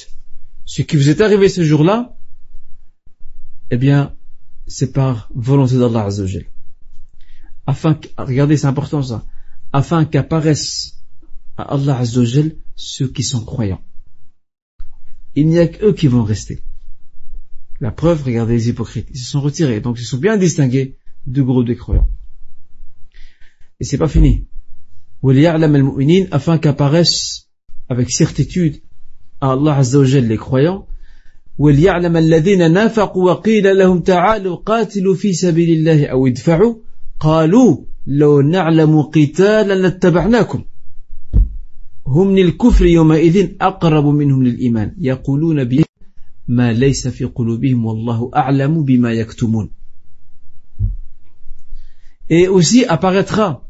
[0.66, 2.16] ce qui vous est arrivé ce jour-là,
[3.70, 4.16] eh bien,
[4.66, 6.46] c'est par volonté d'Allah Azzawajal
[7.66, 9.26] afin, regardez, c'est important ça,
[9.72, 10.95] afin qu'apparaissent
[11.58, 13.82] à Allah Azzawajal ceux qui sont croyants.
[15.36, 16.62] Il n'y a qu'eux qui vont rester.
[17.80, 21.44] La preuve, regardez les hypocrites, ils se sont retirés, donc ils sont bien distingués du
[21.44, 22.10] groupe des croyants.
[23.80, 24.48] Et c'est pas fini.
[26.32, 27.50] afin qu'apparaissent
[27.90, 28.82] avec certitude
[29.40, 30.88] à Allah Azzawajal les croyants,
[31.58, 36.76] وليعلم الذين نافقوا وقيل لهم تعالوا قاتلوا في سبيل الله أو ادفعوا
[37.20, 37.78] قالوا
[38.08, 40.64] لو نعلم قتالا لاتبعناكم
[42.07, 45.85] هم للكفر يومئذ أقرب منهم للإيمان يقولون به
[46.49, 49.71] ما ليس في قلوبهم والله أعلم بما يكتمون
[52.29, 53.63] Et aussi apparaîtra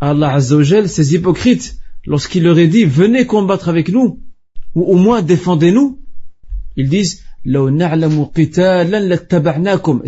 [0.00, 4.20] Allah Azzawajal, ces hypocrites, lorsqu'il leur est dit, venez combattre avec nous,
[4.74, 5.98] ou au moins défendez-nous,
[6.76, 7.52] ils disent, Et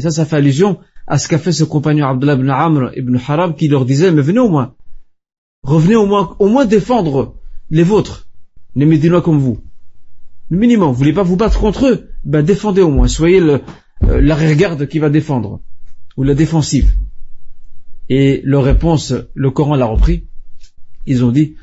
[0.00, 3.54] ça, ça fait allusion à ce qu'a fait ce compagnon Abdullah ibn Amr ibn Haram
[3.54, 4.74] qui leur disait, mais venez au moins,
[5.64, 7.34] revenez au moins, au moins défendre
[7.70, 8.28] les vôtres,
[8.76, 9.58] les Médinois comme vous.
[10.50, 13.58] Le minimum, vous voulez pas vous battre contre eux, ben défendez au moins, soyez euh,
[14.02, 15.60] l'arrière-garde qui va défendre.
[16.16, 16.94] ou la défensive.
[18.08, 20.26] Et leur réponse, le Coran l'a repris.
[21.06, 21.56] Ils ont dit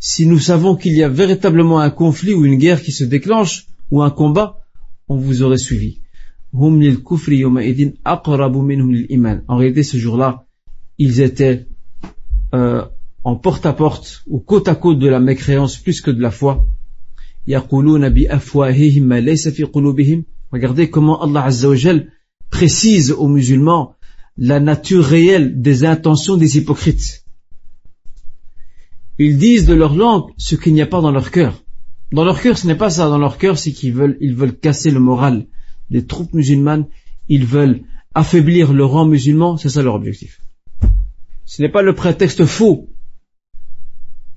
[0.00, 3.66] si nous savons qu'il y a véritablement un conflit ou une guerre qui se déclenche
[3.90, 4.60] ou un combat,
[5.08, 6.00] on vous aurait suivi.
[6.52, 6.70] En
[9.56, 10.47] réalité, ce jour-là,
[10.98, 11.66] ils étaient
[12.54, 12.84] euh,
[13.24, 16.66] en porte-à-porte ou côte à côte de la mécréance plus que de la foi.
[20.52, 21.68] Regardez comment Allah Azza
[22.50, 23.94] précise aux musulmans
[24.36, 27.24] la nature réelle des intentions des hypocrites.
[29.18, 31.62] Ils disent de leur langue ce qu'il n'y a pas dans leur cœur.
[32.12, 33.08] Dans leur cœur, ce n'est pas ça.
[33.08, 35.46] Dans leur cœur, c'est qu'ils veulent, ils veulent casser le moral
[35.90, 36.86] des troupes musulmanes.
[37.28, 37.82] Ils veulent
[38.14, 39.56] affaiblir le rang musulman.
[39.56, 40.40] C'est ça leur objectif.
[41.48, 42.90] Ce n'est pas le prétexte faux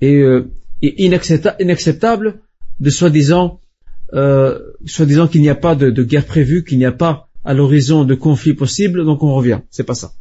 [0.00, 0.50] et, euh,
[0.80, 2.40] inacceptable
[2.80, 3.60] de soi-disant,
[4.14, 7.52] euh, soi-disant qu'il n'y a pas de, de guerre prévue, qu'il n'y a pas à
[7.52, 9.60] l'horizon de conflits possibles, donc on revient.
[9.70, 10.14] C'est pas ça.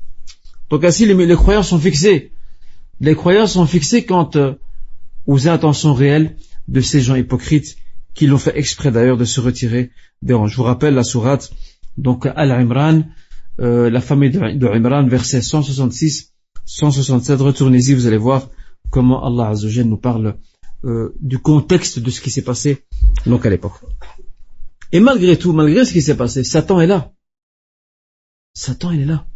[0.70, 2.34] Donc ainsi, les, les croyants sont fixés.
[3.00, 4.56] Les croyants sont fixés quant euh,
[5.28, 6.36] aux intentions réelles
[6.68, 7.78] de ces gens hypocrites
[8.14, 10.48] qui l'ont fait exprès d'ailleurs de se retirer des rangs.
[10.48, 11.54] Je vous rappelle la sourate,
[11.98, 13.04] donc Al-Imran,
[13.62, 16.31] euh, la famille de, de Imran, verset 166,
[16.72, 17.41] 167.
[17.41, 18.49] Retournez-y, vous allez voir
[18.89, 20.38] comment Allah Azzawajal nous parle
[20.86, 22.86] euh, du contexte de ce qui s'est passé
[23.26, 23.80] donc à l'époque.
[24.93, 27.11] Et malgré tout, malgré ce qui s'est passé, Satan est là.
[28.53, 29.28] Satan, il est là.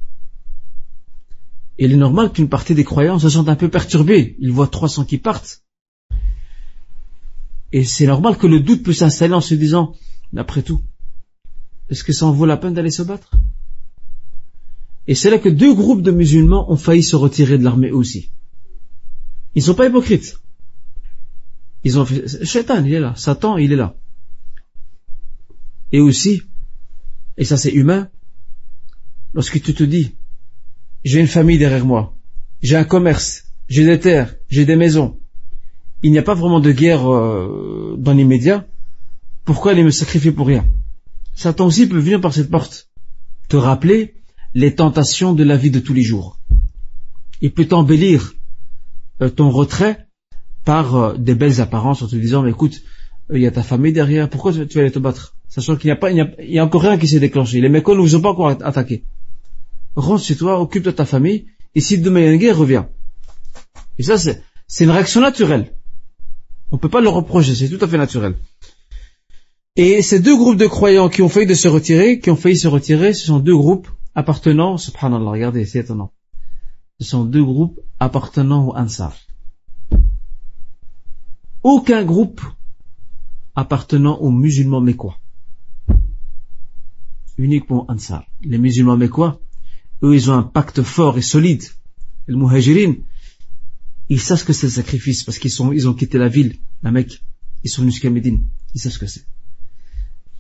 [1.78, 4.38] Il est normal qu'une partie des croyants se sentent un peu perturbés.
[4.40, 5.62] Ils voient 300 qui partent.
[7.74, 9.94] Et c'est normal que le doute peut s'installer en se disant,
[10.38, 10.82] après tout,
[11.90, 13.32] est-ce que ça en vaut la peine d'aller se battre?
[15.08, 18.32] Et c'est là que deux groupes de musulmans ont failli se retirer de l'armée aussi.
[19.54, 20.40] Ils ne sont pas hypocrites.
[21.84, 23.14] Ils ont fait, Shaitan, il est là.
[23.16, 23.96] Satan, il est là.
[25.92, 26.42] Et aussi,
[27.38, 28.10] et ça c'est humain,
[29.34, 30.16] lorsque tu te dis,
[31.04, 32.18] j'ai une famille derrière moi,
[32.62, 35.20] j'ai un commerce, j'ai des terres, j'ai des maisons,
[36.02, 38.68] il n'y a pas vraiment de guerre euh, dans l'immédiat,
[39.44, 40.68] pourquoi aller me sacrifier pour rien?
[41.34, 42.90] Satan aussi peut venir par cette porte,
[43.48, 44.16] te rappeler
[44.56, 46.40] les tentations de la vie de tous les jours.
[47.42, 48.34] Il peut t'embellir
[49.22, 50.08] euh, ton retrait
[50.64, 52.82] par euh, des belles apparences en te disant, mais écoute,
[53.34, 55.36] il y a ta famille derrière, pourquoi tu vas aller te battre?
[55.50, 57.60] Sachant qu'il n'y a pas, il y a, encore rien qui s'est déclenché.
[57.60, 59.04] Les mécols ne vous ont pas encore attaqué.
[59.96, 62.58] Rentre chez toi, occupe de ta famille, et si demain il y a une guerre,
[62.58, 62.88] reviens.
[63.98, 65.74] Et ça, c'est, c'est une réaction naturelle.
[66.72, 68.36] On ne peut pas le reprocher, c'est tout à fait naturel.
[69.76, 72.56] Et ces deux groupes de croyants qui ont failli de se retirer, qui ont failli
[72.56, 76.12] se retirer, ce sont deux groupes appartenant, subhanallah, regardez, c'est étonnant.
[77.00, 79.16] Ce sont deux groupes appartenant au Ansar.
[81.64, 82.42] Aucun groupe
[83.56, 85.18] appartenant aux musulmans mécois
[87.38, 88.26] uniquement Ansar.
[88.42, 89.42] Les musulmans mécois,
[90.04, 91.64] eux, ils ont un pacte fort et solide.
[92.28, 92.96] Les muhajirin,
[94.10, 96.56] ils savent ce que c'est le sacrifice parce qu'ils sont, ils ont quitté la ville,
[96.84, 97.22] la Mecque.
[97.64, 98.46] Ils sont venus jusqu'à Médine.
[98.74, 99.26] Ils savent ce que c'est.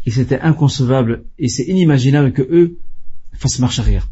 [0.06, 2.78] Et c'était inconcevable et c'est inimaginable que eux
[3.38, 4.08] fassent marche arrière.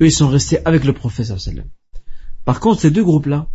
[0.00, 1.32] Eux, ils sont restés avec le prophète.
[2.44, 3.48] Par contre, ces deux groupes-là,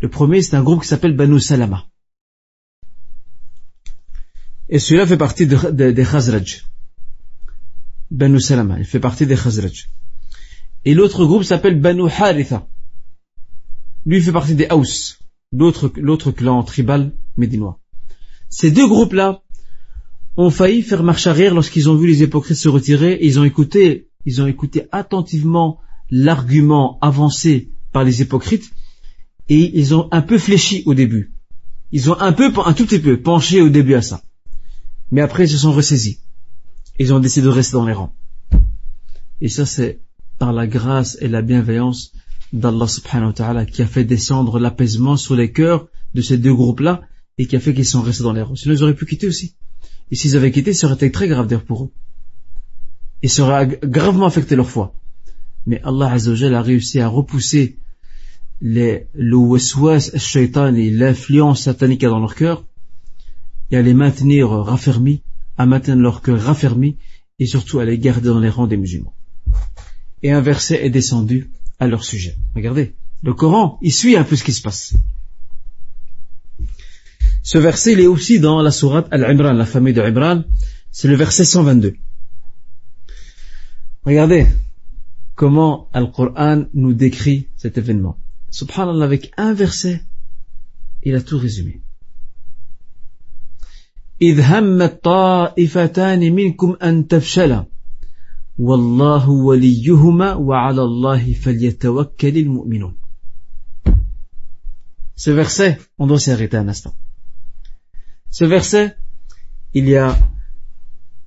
[0.00, 1.86] le premier, c'est un groupe qui s'appelle Banu Salama.
[4.68, 6.64] Et celui-là fait partie des Khazraj.
[8.10, 9.90] Banu Salama, il fait partie des Khazraj.
[10.84, 12.66] Et l'autre groupe s'appelle Banu Haritha.
[14.06, 15.18] Lui fait partie des Haus,
[15.52, 17.78] l'autre clan tribal médinois.
[18.48, 19.42] Ces deux groupes-là
[20.36, 23.44] ont failli faire marche arrière lorsqu'ils ont vu les hypocrites se retirer et ils ont
[23.44, 28.70] écouté, ils ont écouté attentivement l'argument avancé par les hypocrites
[29.48, 31.32] et ils ont un peu fléchi au début.
[31.92, 34.22] Ils ont un peu, un tout petit peu penché au début à ça.
[35.10, 36.20] Mais après ils se sont ressaisis
[37.00, 38.12] ils ont décidé de rester dans les rangs.
[39.40, 40.00] Et ça, c'est
[40.38, 42.12] par la grâce et la bienveillance
[42.52, 46.52] d'Allah subhanahu wa ta'ala qui a fait descendre l'apaisement sur les cœurs de ces deux
[46.52, 47.00] groupes-là
[47.38, 48.54] et qui a fait qu'ils sont restés dans les rangs.
[48.54, 49.54] Sinon, ils auraient pu quitter aussi.
[50.10, 51.90] Et s'ils avaient quitté, ça aurait été très grave d'ailleurs pour eux.
[53.22, 54.94] Et aurait gravement affecté leur foi.
[55.66, 57.76] Mais Allah Azzawajal a réussi à repousser
[58.62, 62.64] les, le waswas, shaitan et l'influence satanique dans leur cœur
[63.70, 65.22] et à les maintenir raffermis
[65.60, 66.96] à maintenir leur cœur raffermi
[67.38, 69.12] et surtout à les garder dans les rangs des musulmans.
[70.22, 72.34] Et un verset est descendu à leur sujet.
[72.54, 74.94] Regardez, le Coran, il suit un peu ce qui se passe.
[77.42, 80.44] Ce verset, il est aussi dans la sourate Al-Imran, la famille de Imran.
[80.92, 81.94] C'est le verset 122.
[84.05, 84.47] Regardez
[85.35, 88.17] comment Al-Quran nous décrit cet événement.
[88.49, 90.01] Subhanallah, avec un verset,
[91.03, 91.81] il a tout résumé.
[94.21, 97.65] إذ هم الطائفتان منكم أن تفشلا
[98.57, 102.95] والله وليهما وعلى الله فليتوكل المؤمنون
[105.17, 106.93] Ce verset, on doit s'arrêter un instant.
[108.29, 108.95] Ce verset,
[109.73, 110.17] il y a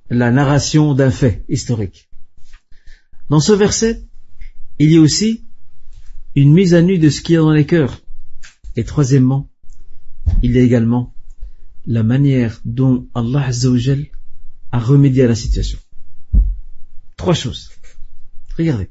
[0.09, 2.09] la narration d'un fait historique.
[3.30, 4.02] Dans ce verset,
[4.78, 5.44] il y a aussi
[6.34, 8.00] une mise à nu de ce qui est dans les cœurs.
[8.76, 9.48] Et troisièmement,
[10.42, 11.14] il y a également
[11.86, 14.06] la manière dont Allah Azzawajal
[14.72, 15.78] a remédié à la situation.
[17.16, 17.70] Trois choses.
[18.58, 18.88] Regardez.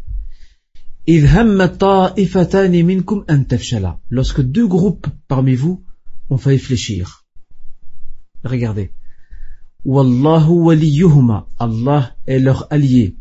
[4.09, 5.83] Lorsque deux groupes parmi vous
[6.29, 7.25] ont fait fléchir.
[8.43, 8.91] Regardez.
[9.83, 10.69] Wallahu.
[11.59, 13.17] Allah est leur allié.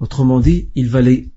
[0.00, 1.30] Autrement dit, il va les,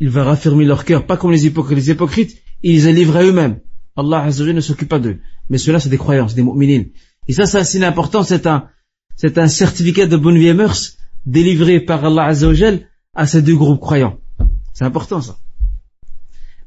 [0.00, 1.76] il va raffermir leur cœur, pas comme les hypocrites.
[1.76, 3.60] Les hypocrites, ils les livrés à eux-mêmes.
[3.96, 5.20] Allah Azzawajal ne s'occupe pas d'eux.
[5.48, 6.90] Mais cela, c'est des croyances, des mu'minines.
[7.28, 8.68] Et ça, c'est assez important, c'est un,
[9.16, 13.56] c'est un certificat de bonne vie et mœurs délivré par Allah Azzawajal à ces deux
[13.56, 14.18] groupes croyants.
[14.72, 15.36] C'est important, ça.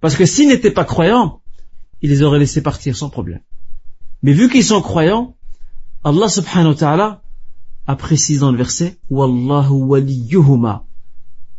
[0.02, 1.42] Parce que s'ils n'étaient pas croyants,
[2.02, 3.42] il les aurait laissés partir sans problème.
[4.24, 5.36] Mais vu qu'ils sont croyants,
[6.04, 7.22] Allah subhanahu wa ta'ala
[7.88, 10.86] a précisé dans le verset, Wallahu waliyuhuma.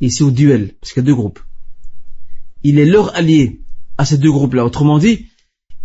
[0.01, 1.41] Ici au duel, parce qu'il y a deux groupes.
[2.63, 3.61] Il est leur allié
[3.99, 4.65] à ces deux groupes-là.
[4.65, 5.27] Autrement dit,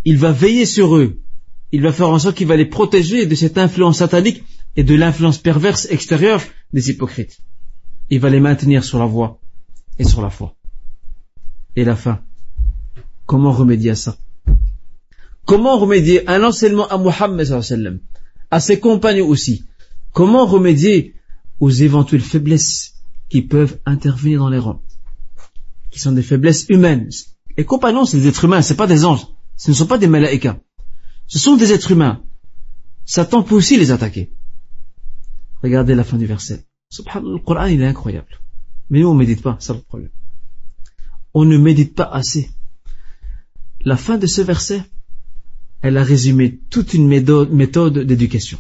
[0.06, 1.22] il va veiller sur eux.
[1.72, 4.44] Il va faire en sorte qu'il va les protéger de cette influence satanique
[4.76, 6.42] et de l'influence perverse extérieure
[6.72, 7.40] des hypocrites.
[8.10, 9.40] Il va les maintenir sur la voie
[10.00, 10.56] et sur la foi.
[11.76, 12.22] Et la fin.
[13.26, 14.18] Comment remédier à ça?
[15.46, 17.48] Comment remédier à l'enseignement à Muhammad
[18.52, 19.66] à ses compagnons aussi?
[20.12, 21.16] Comment remédier
[21.60, 22.95] aux éventuelles faiblesses
[23.30, 24.82] qui peuvent intervenir dans les rangs
[25.92, 27.10] Qui sont des faiblesses humaines.
[27.58, 29.26] Les compagnons, c'est des êtres humains, c'est pas des anges.
[29.56, 30.58] Ce ne sont pas des malaïkas.
[31.28, 32.22] Ce sont des êtres humains.
[33.06, 34.32] Satan peut aussi les attaquer.
[35.64, 36.66] Regardez la fin du verset.
[36.98, 38.40] Le Coran, il est incroyable.
[38.90, 40.12] Mais nous, on ne médite pas, c'est le problème.
[41.34, 42.52] On ne médite pas assez.
[43.82, 44.84] La fin de ce verset,
[45.82, 48.60] elle a résumé toute une méthode d'éducation.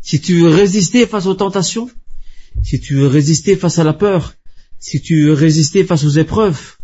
[0.00, 1.90] Si tu veux résister face aux tentations,
[2.62, 4.34] si tu veux résister face à la peur,
[4.78, 6.76] si tu veux résister face aux épreuves,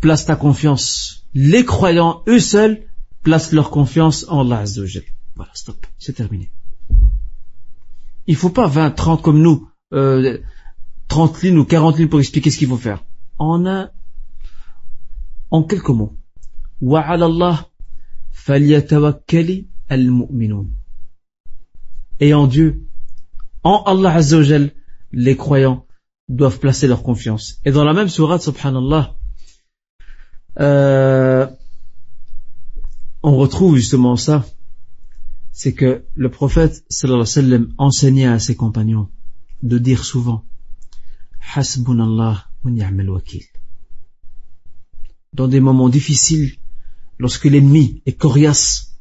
[0.00, 1.26] place ta confiance.
[1.34, 2.86] Les croyants, eux seuls,
[3.22, 4.64] placent leur confiance en Allah.
[5.36, 6.50] Voilà, stop, c'est terminé.
[8.26, 10.38] Il faut pas 20, 30 comme nous, euh,
[11.08, 13.04] 30 lignes ou 40 lignes pour expliquer ce qu'il faut faire.
[13.38, 13.90] En un,
[15.50, 16.16] en quelques mots.
[16.82, 17.69] Al-mu'minun.
[22.20, 22.86] Et en Dieu,
[23.62, 24.72] en Allah Azzawajal,
[25.12, 25.86] les croyants
[26.28, 27.60] doivent placer leur confiance.
[27.64, 29.16] Et dans la même sourate, subhanallah,
[30.60, 31.46] euh,
[33.22, 34.46] on retrouve justement ça,
[35.52, 39.08] c'est que le prophète sallallahu alayhi wa sallam enseignait à ses compagnons
[39.62, 40.44] de dire souvent
[41.54, 43.44] Hasbunallah wa ni'mal wakil.
[45.32, 46.56] Dans des moments difficiles,
[47.20, 48.96] lorsque l'ennemi est coriace,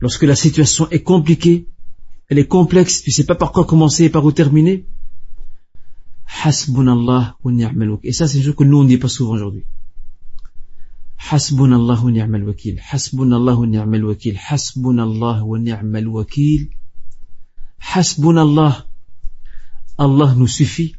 [0.00, 1.68] lorsque la situation est compliquée,
[2.28, 4.86] elle est complexe, tu sais pas par quoi commencer et par où terminer.
[6.44, 9.64] Et ça, c'est une chose que nous, on ne dit pas souvent aujourd'hui.
[11.30, 12.10] Hasbunallah wa.
[12.90, 13.58] Hasbunallah.
[14.50, 15.44] Hasbunallah.
[17.94, 18.86] Hasbunallah.
[19.98, 20.94] Allah nous suffit.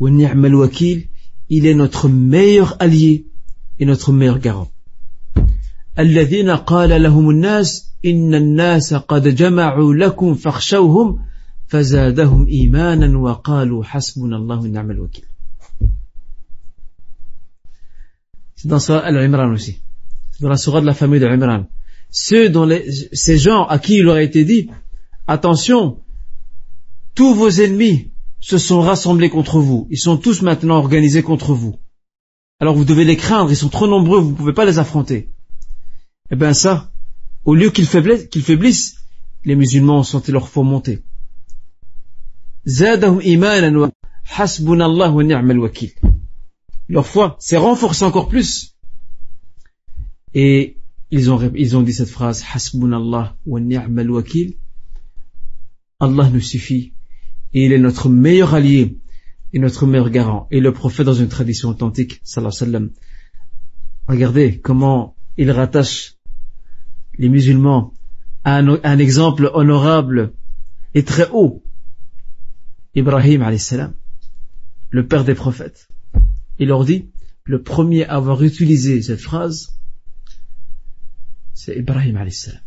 [0.00, 3.26] Il est notre meilleur allié
[3.78, 4.73] et notre meilleur garant.
[5.99, 11.19] الذين قال لهم الناس إن الناس قد جمعوا لكم فاخشوهم
[11.67, 15.25] فزادهم إيمانا وقالوا حسبنا الله ونعم الوكيل
[18.55, 19.81] C'est dans Surah Al-Imran aussi.
[20.31, 21.67] C'est dans la Surah de la famille de Imran.
[22.09, 24.69] Ceux dont les, ces gens à qui il aurait été dit,
[25.27, 25.99] attention,
[27.15, 28.11] tous vos ennemis
[28.41, 29.87] se sont rassemblés contre vous.
[29.89, 31.79] Ils sont tous maintenant organisés contre vous.
[32.59, 35.29] Alors vous devez les craindre, ils sont trop nombreux, vous ne pouvez pas les affronter.
[36.30, 36.90] Eh bien ça,
[37.44, 38.96] au lieu qu'ils faiblissent,
[39.44, 41.02] les musulmans ont senti leur foi monter.
[46.88, 48.74] Leur foi s'est renforcée encore plus.
[50.32, 50.78] Et
[51.10, 54.54] ils ont, ils ont dit cette phrase, Hasbunallah wakil.
[56.00, 56.94] Allah nous suffit.
[57.52, 58.98] Et il est notre meilleur allié
[59.52, 60.48] et notre meilleur garant.
[60.50, 62.90] Et le prophète dans une tradition authentique, sallallahu alayhi wa sallam,
[64.08, 66.13] regardez comment il rattache
[67.18, 67.92] les musulmans
[68.44, 70.34] un, exemple honorable
[70.94, 71.62] et très haut.
[72.94, 73.94] Ibrahim salam,
[74.90, 75.88] le père des prophètes.
[76.58, 77.10] Il leur dit
[77.44, 79.78] le premier à avoir utilisé cette phrase,
[81.52, 82.60] c'est Ibrahim salam.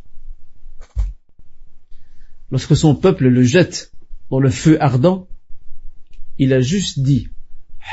[2.52, 3.92] Lorsque son peuple le jette
[4.30, 5.28] dans le feu ardent,
[6.38, 7.30] il a juste dit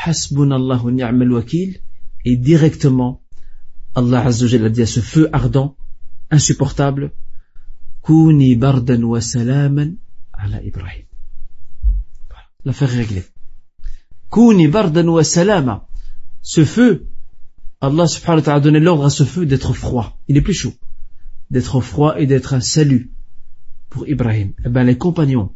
[0.04, 1.80] Hasbunallahu ni'mal wakil
[2.24, 3.22] et directement
[3.94, 5.76] Allah Azza a dit à ce feu ardent,
[6.34, 7.12] insupportable,
[8.04, 9.96] Kuni bardan wa salaman
[10.32, 11.06] ala Ibrahim.
[12.64, 13.24] L'affaire est réglée.
[14.30, 15.86] Kuni bardan wa salama.
[16.42, 17.06] Ce feu,
[17.80, 20.18] Allah subhanahu wa ta'ala a donné l'ordre à ce feu d'être froid.
[20.28, 20.74] Il est plus chaud.
[21.50, 23.12] D'être froid et d'être un salut
[23.88, 24.52] pour Ibrahim.
[24.64, 25.54] Eh bien, les compagnons,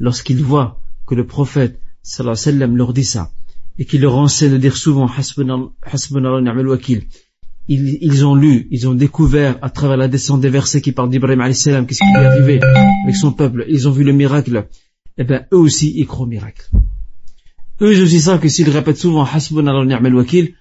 [0.00, 3.30] lorsqu'ils voient que le prophète, sallallahu alayhi wa sallam, leur dit ça,
[3.78, 7.06] et qu'il leur enseigne de dire souvent, hasbunallah ni'mal wakil,
[7.68, 11.10] ils, ils, ont lu, ils ont découvert à travers la descente des versets qui parlent
[11.10, 12.60] d'Ibrahim salam, qu'est-ce qui lui est arrivé
[13.04, 14.68] avec son peuple, ils ont vu le miracle,
[15.18, 16.70] eh bien, eux aussi, ils croient au miracle.
[17.80, 20.54] Eux aussi savent que s'ils répètent souvent hasbunallah ni'mal wakil,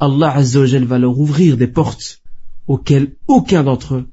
[0.00, 2.20] Allah azza wa va leur ouvrir des portes
[2.66, 4.08] auxquelles aucun d'entre eux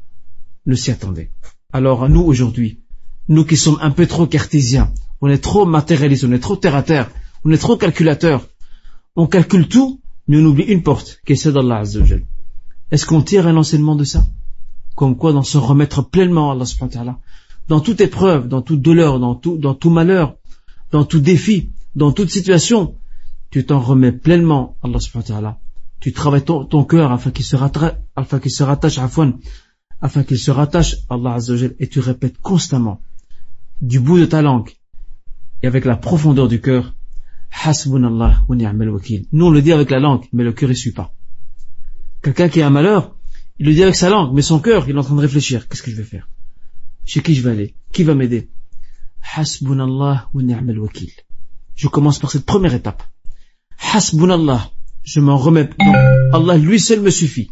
[0.66, 1.32] ne s'y attendait.
[1.72, 2.80] Alors, nous, aujourd'hui,
[3.28, 6.76] nous qui sommes un peu trop cartésiens, on est trop matérialistes, on est trop terre
[6.76, 7.10] à terre,
[7.44, 8.48] on est trop calculateur,
[9.16, 12.02] on calcule tout, mais on oublie une porte, qui est celle d'Allah Azza
[12.92, 14.26] Est-ce qu'on tire un enseignement de ça?
[14.96, 17.20] Comme quoi, dans se remettre pleinement à Allah
[17.68, 20.36] dans toute épreuve, dans toute douleur, dans tout, malheur,
[20.92, 22.96] dans tout défi, dans toute situation,
[23.52, 25.60] tu t'en remets pleinement à Allah
[26.00, 27.56] Tu travailles ton, cœur afin qu'il se,
[28.16, 29.10] afin qu'il se rattache à
[30.02, 33.00] afin qu'il se rattache à Allah Azzawajal et tu répètes constamment
[33.82, 34.70] du bout de ta langue
[35.62, 36.94] et avec la profondeur du cœur
[37.64, 39.26] Hasbunallah wa ni'mal wakil.
[39.32, 41.14] Nous on le dit avec la langue, mais le cœur ne suit pas.
[42.24, 43.18] Quelqu'un qui a un malheur,
[43.60, 45.68] il le dit avec sa langue, mais son cœur, il est en train de réfléchir.
[45.68, 46.30] Qu'est-ce que je vais faire?
[47.06, 47.76] Chez qui je vais aller?
[47.92, 48.50] Qui va m'aider?
[49.36, 51.12] Hasbunallah wa ni'mal wakil.
[51.76, 53.04] Je commence par cette première étape.
[53.94, 54.72] Hasbunallah.
[55.04, 55.70] Je m'en remets.
[56.32, 57.52] Allah lui seul me suffit.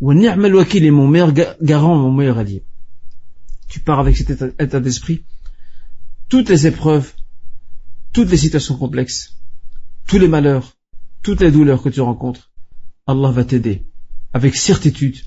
[0.00, 2.64] Wa ni'mal wakil est mon meilleur garant, mon meilleur allié.
[3.68, 5.24] Tu pars avec cet état d'esprit.
[6.30, 7.12] Toutes les épreuves,
[8.14, 9.36] toutes les situations complexes,
[10.06, 10.72] tous les malheurs,
[11.22, 12.50] toutes les douleurs que tu rencontres,
[13.06, 13.89] Allah va t'aider
[14.32, 15.18] avec certitude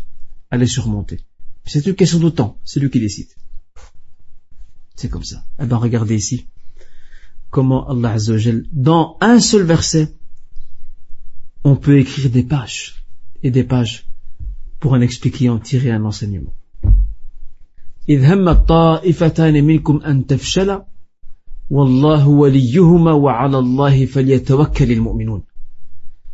[0.52, 1.20] à les surmonter.
[1.66, 3.30] C'est une question de temps, c'est lui qui décide.
[4.96, 5.46] C'est comme ça.
[5.60, 6.48] Eh bien, regardez ici
[7.50, 10.14] comment Allah Azzawajal, dans un seul verset,
[11.64, 13.06] on peut écrire des pages
[13.44, 14.08] et des pages
[14.80, 16.54] pour en expliquer et en tirer un enseignement.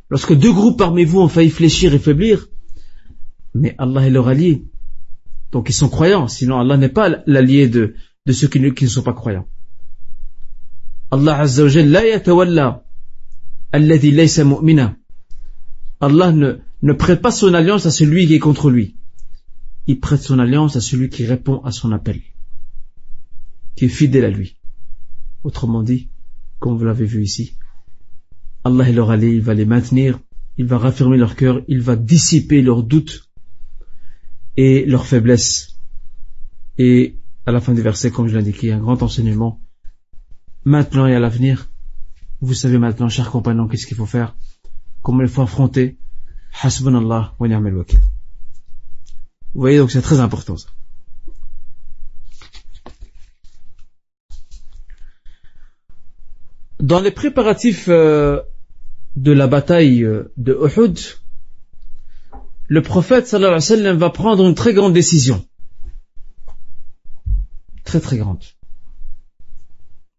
[0.10, 2.48] Lorsque deux groupes parmi vous ont failli fléchir et faiblir,
[3.54, 4.66] mais Allah est leur allié.
[5.52, 7.96] Donc ils sont croyants, sinon Allah n'est pas l'allié de,
[8.32, 9.48] ceux qui ne, sont pas croyants.
[11.12, 12.86] Allah Azza wa la yatawalla
[13.72, 14.96] alladhi laysa mu'mina.
[16.00, 18.96] Allah ne, ne prête pas son alliance à celui qui est contre lui.
[19.88, 22.22] Il prête son alliance à celui qui répond à son appel,
[23.76, 24.58] qui est fidèle à lui.
[25.44, 26.12] Autrement dit,
[26.60, 27.58] comme vous l'avez vu ici,
[28.64, 30.20] Allah est leur allié, il va les maintenir,
[30.58, 33.29] il va raffermer leur cœur, il va dissiper leurs doutes
[34.58, 35.78] et leurs faiblesses.
[36.78, 39.62] Et à la fin du verset, comme je l'ai indiqué, un grand enseignement.
[40.66, 41.70] Maintenant et à l'avenir,
[42.42, 44.36] vous savez maintenant, chers compagnons, qu'est-ce qu'il faut faire,
[45.02, 45.98] comment il faut affronter?
[46.62, 48.00] Hasbunallah wa ni'mal wakil.
[49.54, 50.70] Vous voyez, donc c'est très important ça.
[56.80, 58.42] Dans les préparatifs euh,
[59.16, 60.98] de la bataille euh, de Uhud,
[62.70, 65.46] le prophète sallallahu alayhi wa va prendre une très grande décision.
[67.84, 68.44] Très très grande.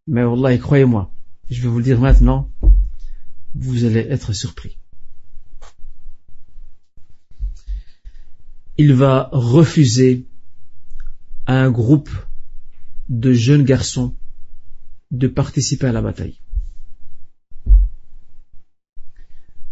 [0.07, 1.13] Mais Allah, croyez-moi,
[1.49, 2.51] je vais vous le dire maintenant,
[3.55, 4.77] vous allez être surpris.
[8.77, 10.27] Il va refuser
[11.47, 12.11] à un groupe
[13.09, 14.17] de jeunes garçons
[15.11, 16.41] de participer à la bataille.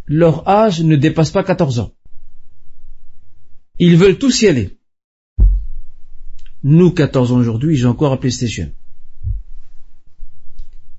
[0.08, 1.92] leur âge ne dépasse pas 14 ans.
[3.78, 4.76] Ils veulent tous y aller.
[6.64, 8.72] Nous, 14 ans aujourd'hui, j'ai encore un PlayStation.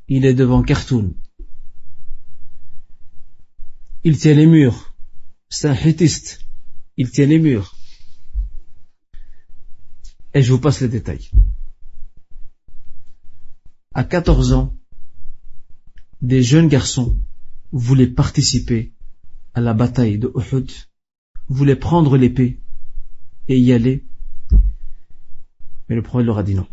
[0.07, 1.13] Il est devant Cartoon.
[4.03, 4.95] Il tient les murs.
[5.49, 6.39] C'est un hittiste.
[6.95, 7.75] Il tient les murs.
[10.33, 11.29] Et je vous passe les détails.
[13.93, 14.77] À 14 ans,
[16.21, 17.19] des jeunes garçons
[17.71, 18.93] voulaient participer
[19.53, 20.71] à la bataille de Uhud
[21.49, 22.61] voulait prendre l'épée
[23.49, 24.05] et y aller.
[25.89, 26.67] Mais le prophète leur a dit non.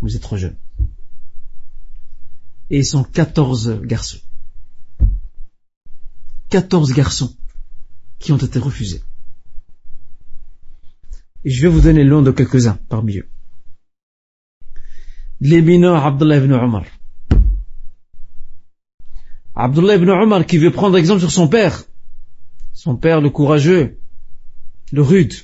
[0.00, 0.56] Vous êtes trop jeune.
[2.70, 4.18] Et ils sont 14 garçons.
[6.48, 7.36] 14 garçons
[8.18, 9.02] qui ont été refusés.
[11.44, 13.28] Et je vais vous donner le nom de quelques-uns parmi eux.
[15.40, 16.84] Les mineurs Abdullah ibn Omar.
[19.54, 21.82] Abdullah ibn Omar qui veut prendre exemple sur son père.
[22.72, 23.98] Son père le courageux,
[24.92, 25.34] le rude,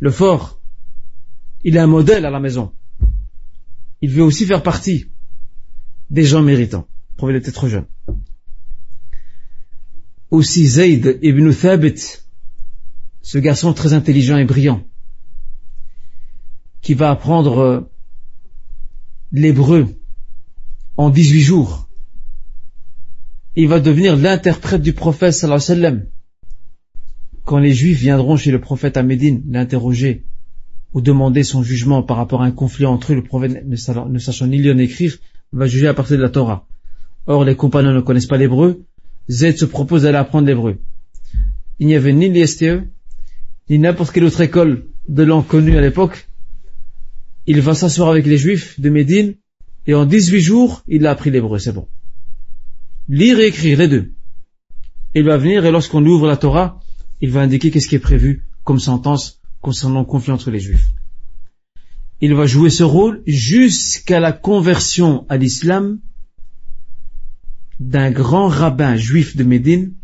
[0.00, 0.60] le fort.
[1.64, 2.72] Il est un modèle à la maison.
[4.00, 5.06] Il veut aussi faire partie
[6.10, 6.86] des gens méritants.
[7.22, 7.86] Il était trop jeune.
[10.30, 12.18] Aussi Zayd ibn Thabit,
[13.20, 14.84] ce garçon très intelligent et brillant,
[16.80, 17.80] qui va apprendre euh,
[19.30, 19.86] l'hébreu
[20.96, 21.88] en 18 jours.
[23.54, 26.06] Il va devenir l'interprète du prophète sallallahu alayhi wa sallam.
[27.44, 30.24] Quand les juifs viendront chez le prophète à Médine l'interroger
[30.94, 34.46] ou demander son jugement par rapport à un conflit entre eux, le prophète ne sachant
[34.46, 35.16] ni lire ni écrire,
[35.52, 36.66] va juger à partir de la Torah.
[37.26, 38.84] Or, les compagnons ne connaissent pas l'hébreu.
[39.30, 40.78] Zayd se propose d'aller apprendre l'hébreu.
[41.78, 42.82] Il n'y avait ni l'ISTE,
[43.70, 46.28] ni n'importe quelle autre école de langue connue à l'époque.
[47.46, 49.34] Il va s'asseoir avec les juifs de Médine,
[49.86, 51.88] et en 18 jours, il a appris l'hébreu, c'est bon.
[53.08, 54.12] Lire et écrire, les deux.
[55.14, 56.81] Il va venir, et lorsqu'on ouvre la Torah,
[57.22, 60.88] il va indiquer qu'est-ce qui est prévu comme sentence concernant le conflit entre les juifs.
[62.20, 66.00] Il va jouer ce rôle jusqu'à la conversion à l'islam
[67.78, 69.94] d'un grand rabbin juif de Médine,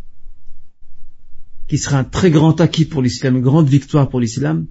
[1.66, 4.66] qui sera un très grand acquis pour l'islam, une grande victoire pour l'islam,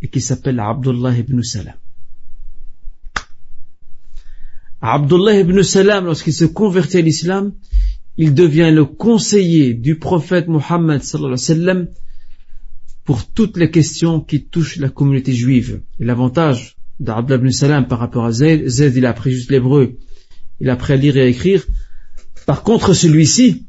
[0.00, 1.74] et qui s'appelle Abdullah ibn Salam.
[4.80, 7.52] Abdullah ibn Salam, lorsqu'il se convertit à l'islam,
[8.16, 11.88] il devient le conseiller du prophète sallam
[13.04, 15.82] pour toutes les questions qui touchent la communauté juive.
[15.98, 19.98] Et l'avantage d'Abdullah ibn Salam par rapport à Zayd, Zayd il a appris juste l'hébreu,
[20.60, 21.66] il a appris à lire et à écrire,
[22.46, 23.66] par contre, celui-ci,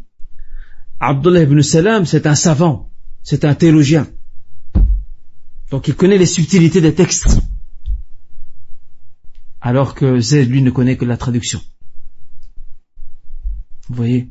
[1.00, 2.92] Abdullah ibn Salam, c'est un savant,
[3.24, 4.08] c'est un théologien.
[5.72, 7.40] Donc il connaît les subtilités des textes.
[9.62, 11.62] Alors que Zayd, lui, ne connaît que la traduction.
[13.90, 14.30] Vous voyez?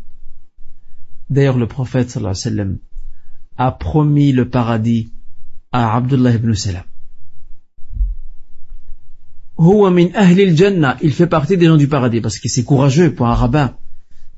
[1.30, 2.78] D'ailleurs, le prophète, alayhi wa sallam,
[3.56, 5.12] a promis le paradis
[5.70, 6.84] à Abdullah ibn Salam.
[9.58, 13.76] Il fait partie des gens du paradis parce que c'est courageux pour un rabbin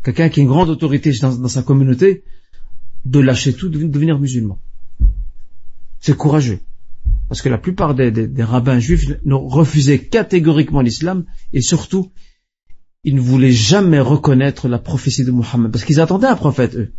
[0.04, 2.22] quelqu'un qui a une grande autorité dans, sa communauté,
[3.04, 4.60] de lâcher tout, de devenir musulman.
[6.00, 6.60] C'est courageux.
[7.28, 12.12] Parce que la plupart des, rabbins juifs refusaient catégoriquement l'islam et surtout,
[13.04, 15.70] ils ne voulaient jamais reconnaître la prophétie de Mohammed.
[15.70, 16.92] Parce qu'ils attendaient un prophète, eux.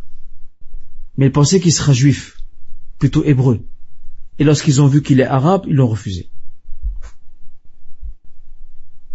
[1.16, 2.38] Mais ils pensaient qu'il sera juif,
[2.98, 3.66] plutôt hébreu.
[4.38, 6.30] Et lorsqu'ils ont vu qu'il est arabe, ils l'ont refusé.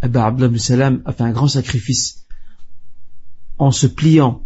[0.02, 2.26] Ben, Abdullah Salam a fait un grand sacrifice
[3.60, 4.44] en se pliant,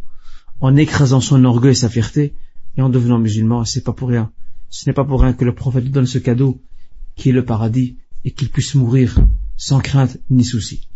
[0.59, 2.35] en écrasant son orgueil et sa fierté,
[2.75, 4.31] et en devenant musulman, c'est pas pour rien.
[4.69, 6.61] Ce n'est pas pour rien que le prophète lui donne ce cadeau,
[7.15, 9.17] qui est le paradis, et qu'il puisse mourir
[9.55, 10.89] sans crainte ni souci.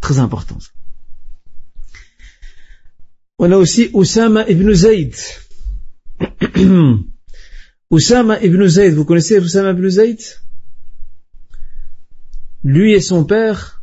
[0.00, 0.58] Très important.
[3.38, 5.14] On a aussi Oussama ibn Zayd.
[7.90, 10.20] Oussama ibn Zayd, vous connaissez Oussama ibn Zayd?
[12.62, 13.82] Lui et son père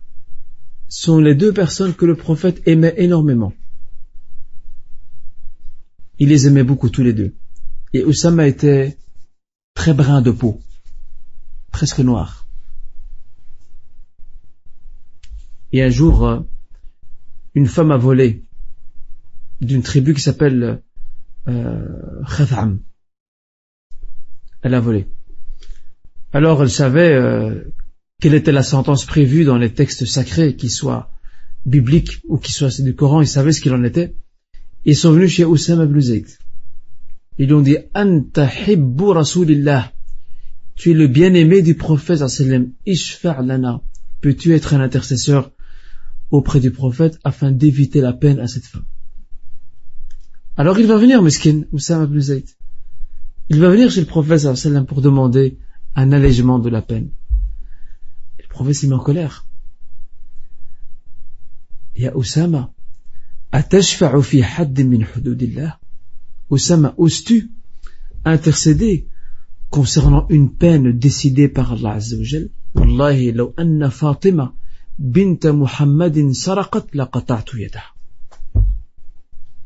[0.87, 3.53] sont les deux personnes que le prophète aimait énormément.
[6.19, 7.33] Il les aimait beaucoup tous les deux.
[7.93, 8.97] Et Oussama était
[9.73, 10.61] très brun de peau,
[11.71, 12.46] presque noir.
[15.77, 16.39] Et un jour, euh,
[17.53, 18.43] une femme a volé
[19.61, 20.81] d'une tribu qui s'appelle
[21.47, 21.85] euh.
[24.63, 25.05] Elle a volé.
[26.33, 27.65] Alors elle savait euh,
[28.19, 31.11] quelle était la sentence prévue dans les textes sacrés, qu'ils soient
[31.63, 34.15] bibliques ou qu'ils soient du Coran, ils savaient ce qu'il en était.
[34.83, 35.99] Ils sont venus chez Oussama ibn.
[37.37, 39.93] Ils lui ont dit, Anta hibbu rasulillah.
[40.73, 42.71] Tu es le bien-aimé du prophète sallam.
[44.21, 45.51] Peux-tu être un intercesseur
[46.31, 48.85] auprès du prophète afin d'éviter la peine à cette femme?
[50.55, 52.19] Alors il va venir, Miskin, Oussama ibn.
[53.49, 54.47] Il va venir chez le prophète
[54.87, 55.57] pour demander
[55.95, 57.11] un allègement de la peine
[58.57, 59.45] prophète s'est mis en colère.
[61.95, 62.73] Ya Oussama,
[63.51, 64.41] atashfa'u fi
[64.83, 65.79] min hududillah?
[66.49, 67.51] Oussama, oses-tu
[68.25, 69.07] intercéder
[69.69, 72.49] concernant une peine décidée par Allah Azza wa Jal?
[72.73, 73.53] Wallahi, law
[74.99, 77.93] بنت محمد سرقت لقطعت يدها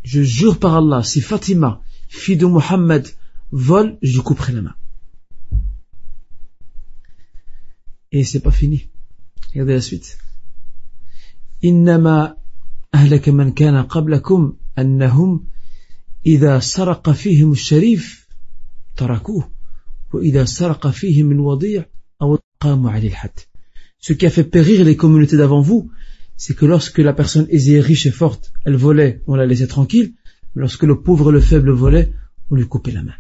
[0.04, 3.08] Je jure par Allah, si Fatima, fille de Muhammad
[3.52, 4.76] vole, je lui couperai la main.
[8.12, 8.90] Et c'est pas fini.
[9.54, 10.18] Regardez la suite.
[11.64, 12.38] إنما
[12.96, 15.48] أهلك من كان قبلكم أنهم
[16.26, 18.28] إذا سرق فيهم الشريف
[18.98, 19.52] تركوه
[20.14, 21.86] وإذا سرق فيهم الوضيع
[22.22, 23.40] أو قاموا عليه الحد.
[24.02, 25.92] Ce qui a fait périr les communautés d'avant vous,
[26.36, 30.16] c'est que lorsque la personne aisée, riche et forte, elle volait, on la laissait tranquille,
[30.56, 32.12] mais lorsque le pauvre et le faible volait,
[32.50, 33.14] on lui coupait la main.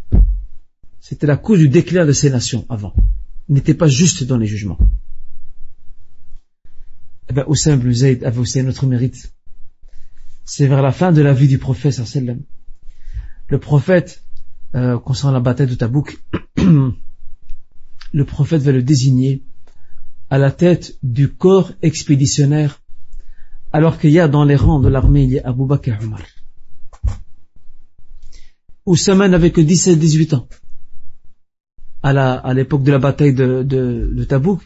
[0.99, 2.95] C'était la cause du déclin de ces nations avant.
[3.47, 4.79] Ils n'étaient pas justes dans les jugements.
[7.29, 9.31] Eh bien, Oussam ibn Zayd avait aussi un autre mérite.
[10.43, 12.41] C'est vers la fin de la vie du prophète, sallam.
[13.49, 14.23] Le prophète,
[14.73, 16.19] euh, concernant la bataille de Tabouk,
[16.57, 19.43] le prophète va le désigner
[20.31, 22.81] à la tête du corps expéditionnaire,
[23.73, 26.05] alors qu'il y a dans les rangs de l'armée, il y a Abu Bakr et
[26.05, 26.21] Omar.
[28.85, 30.47] Oussama n'avait que 17-18 ans.
[32.01, 34.61] À l'époque de la bataille de, de, Tabouk,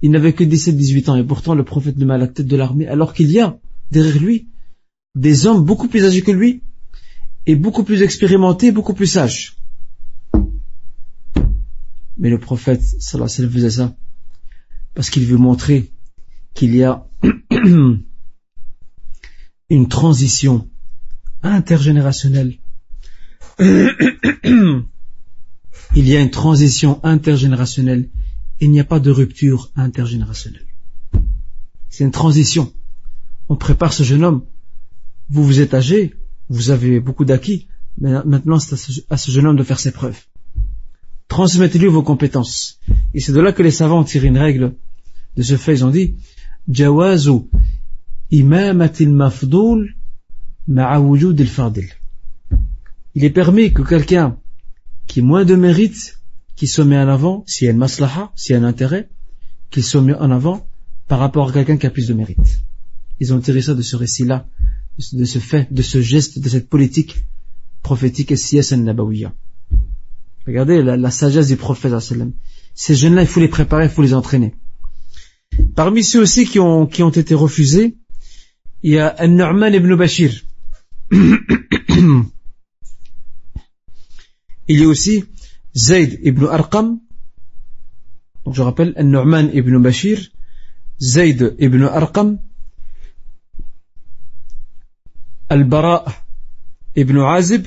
[0.00, 2.56] il n'avait que 17-18 ans et pourtant le prophète le met à la tête de
[2.56, 3.58] l'armée alors qu'il y a
[3.90, 4.48] derrière lui
[5.14, 6.62] des hommes beaucoup plus âgés que lui
[7.46, 9.56] et beaucoup plus expérimentés, beaucoup plus sages.
[12.16, 13.94] Mais le prophète sallallahu alayhi faisait ça
[14.94, 15.92] parce qu'il veut montrer
[16.54, 17.06] qu'il y a
[19.70, 20.68] une transition
[21.42, 22.58] intergénérationnelle.
[23.58, 24.84] il
[25.96, 28.08] y a une transition intergénérationnelle.
[28.60, 30.66] Il n'y a pas de rupture intergénérationnelle.
[31.90, 32.72] C'est une transition.
[33.48, 34.44] On prépare ce jeune homme.
[35.28, 36.14] Vous vous êtes âgé,
[36.48, 37.68] vous avez beaucoup d'acquis.
[37.98, 40.20] Maintenant, c'est à ce jeune homme de faire ses preuves.
[41.34, 42.78] Transmettez-lui vos compétences.
[43.12, 44.76] Et c'est de là que les savants ont tiré une règle
[45.36, 45.74] de ce fait.
[45.74, 46.14] Ils ont dit,
[46.68, 47.48] Jawazu
[48.30, 49.96] imamatil mafdoul
[51.46, 51.88] fadil.
[53.16, 54.38] Il est permis que quelqu'un
[55.08, 56.20] qui moins de mérite,
[56.54, 59.08] qui soit mis en avant, s'il y a une maslaha, s'il y a un intérêt,
[59.72, 60.68] qu'il soit mis en avant
[61.08, 62.60] par rapport à quelqu'un qui a plus de mérite.
[63.18, 64.46] Ils ont tiré ça de ce récit-là,
[65.12, 67.24] de ce fait, de ce geste, de cette politique
[67.82, 69.32] prophétique et al-nabawiyya.
[70.46, 71.92] Regardez la, sagesse du prophète
[72.74, 74.54] Ces jeunes-là, il faut les préparer, il faut les entraîner.
[75.74, 77.96] Parmi ceux aussi qui ont, été refusés,
[78.82, 80.42] il y a An-Nu'man ibn Bashir.
[81.10, 82.28] il
[84.68, 85.24] y a aussi
[85.74, 86.98] Zayd ibn Arqam.
[88.44, 90.18] Donc je rappelle An-Nu'man ibn Bashir,
[91.00, 92.38] Zayd ibn Arqam,
[95.48, 96.04] Al-Bara
[96.96, 97.66] ibn Azib,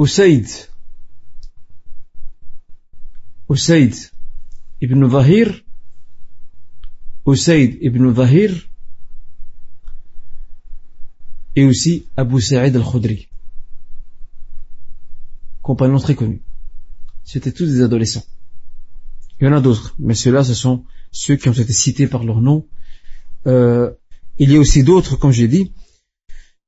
[0.00, 0.48] Usaid.
[3.50, 3.94] Usaid
[4.80, 5.62] ibn Zahir
[7.26, 8.50] Usaid ibn Zahir
[11.54, 13.28] et aussi Abu Sa'id al-Khudri.
[15.60, 16.40] Compagnon très connu
[17.22, 18.24] c'était tous des adolescents.
[19.38, 22.24] Il y en a d'autres mais ceux-là ce sont ceux qui ont été cités par
[22.24, 22.66] leur nom.
[23.46, 23.90] Euh,
[24.38, 25.74] il y a aussi d'autres comme j'ai dit.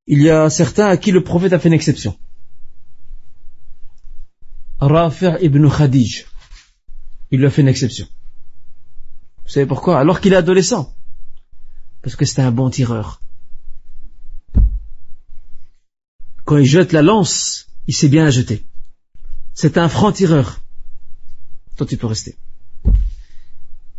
[0.07, 2.15] Il y a certains à qui le prophète a fait une exception
[4.83, 6.27] Rafi' ibn Khadij.
[7.31, 8.07] Il lui a fait une exception.
[9.45, 10.01] Vous savez pourquoi?
[10.01, 10.93] Alors qu'il est adolescent.
[12.03, 13.23] Parce que c'était un bon tireur.
[16.45, 18.67] Quand il jette la lance, il sait bien la jeter.
[19.55, 20.61] C'est un franc tireur.
[21.77, 22.37] Toi, tu peux rester.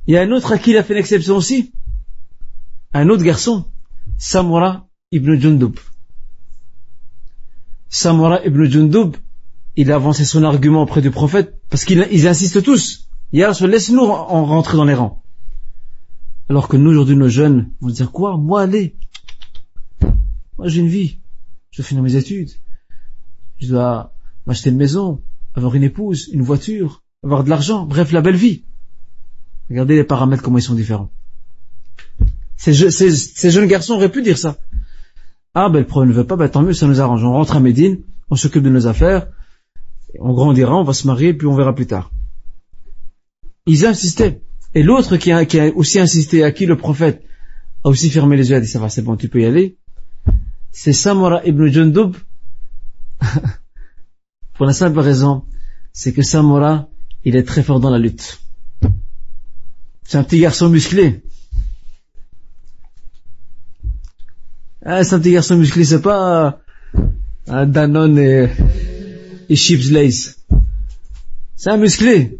[0.06, 1.72] Il y a un autre à qui il a fait une exception aussi.
[2.92, 3.66] Un autre garçon.
[4.18, 5.80] Samura ibn Jundub.
[7.88, 9.16] Samura ibn Jundub,
[9.76, 13.10] il a avancé son argument auprès du prophète parce qu'ils insistent tous.
[13.32, 15.24] Ya se laisse-nous en rentrer dans les rangs.
[16.50, 18.38] Alors que nous, aujourd'hui, nos jeunes vont dire quoi?
[18.38, 18.96] Moi, allez.
[20.58, 21.20] Moi, j'ai une vie.
[21.72, 22.52] Je dois finir mes études.
[23.60, 24.14] Je dois
[24.46, 25.22] m'acheter une maison,
[25.56, 27.86] avoir une épouse, une voiture, avoir de l'argent.
[27.86, 28.66] Bref, la belle vie.
[29.70, 31.10] Regardez les paramètres, comment ils sont différents.
[32.58, 34.58] Ces, jeunes garçons auraient pu dire ça.
[35.54, 37.24] Ah, ben le problème ne veut pas, ben tant mieux, ça nous arrange.
[37.24, 39.28] On rentre à Médine, on s'occupe de nos affaires,
[40.20, 42.12] on grandira, on va se marier, puis on verra plus tard.
[43.66, 44.42] Ils insistaient.
[44.76, 45.46] Et l'autre qui a,
[45.76, 47.24] aussi insisté, à qui le prophète
[47.84, 49.78] a aussi fermé les yeux, a dit ça va, c'est bon, tu peux y aller,
[50.72, 52.16] c'est Samura ibn Jundub.
[54.54, 55.46] Pour la simple raison,
[55.92, 56.90] c'est que Samura,
[57.24, 58.40] il est très fort dans la lutte.
[60.04, 61.22] C'est un petit garçon musclé.
[64.86, 66.60] Ah, c'est un petit garçon musclé, c'est pas
[67.48, 68.50] un Danone et
[71.56, 72.40] C'est un musclé.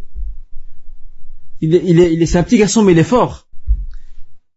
[1.62, 3.48] Il est, il est, il est, c'est un petit garçon, mais il est fort.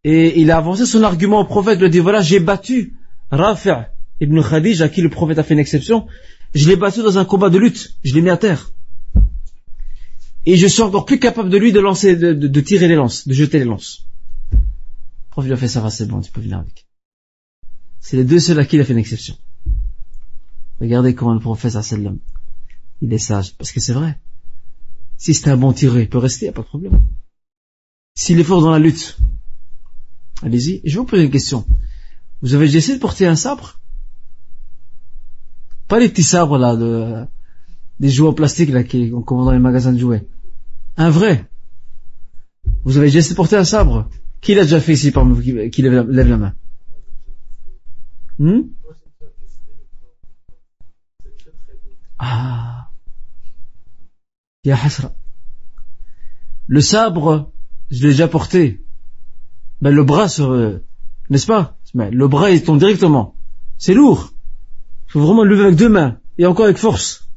[0.04, 2.94] Et il a avancé son argument au prophète, il a dit, voilà, j'ai battu
[3.30, 3.86] Rafi'
[4.20, 6.06] ibn Khadij, à qui le prophète a fait une exception.
[6.54, 7.96] Je l'ai battu dans un combat de lutte.
[8.04, 8.72] Je l'ai mis à terre.
[10.46, 13.26] Et je suis encore plus capable de lui de lancer, de, de, tirer les lances,
[13.26, 14.06] de jeter les lances.
[14.52, 14.58] Le
[15.30, 16.86] prof lui a fait ça c'est bon, tu peux venir avec.
[18.00, 19.36] C'est les deux seuls à qui il a fait une exception.
[20.80, 22.18] Regardez comment le prophète sallam,
[23.00, 24.18] il est sage, parce que c'est vrai.
[25.16, 27.00] Si c'était un bon tireur, il peut rester, il n'y a pas de problème.
[28.14, 29.18] S'il est fort dans la lutte,
[30.42, 30.80] allez-y.
[30.84, 31.66] Je vais vous poser une question.
[32.42, 33.80] Vous avez déjà essayé de porter un sabre?
[35.88, 37.24] Pas les petits sabres là, de,
[38.00, 40.26] des jouets en plastique là qu'on commande dans les magasins de jouets.
[40.96, 41.48] Un vrai.
[42.84, 44.08] Vous avez déjà essayé de porter un sabre?
[44.40, 46.54] Qui l'a déjà fait ici parmi vous qui, lève, la, main?
[48.38, 48.62] Hmm?
[52.18, 52.75] Ah.
[56.66, 57.52] Le sabre,
[57.90, 58.84] je l'ai déjà porté.
[59.80, 60.82] Ben, le bras se,
[61.30, 61.78] n'est-ce pas?
[61.94, 63.36] Mais le bras, il tombe directement.
[63.78, 64.32] C'est lourd.
[65.06, 66.18] Faut vraiment le lever avec deux mains.
[66.38, 67.28] Et encore avec force.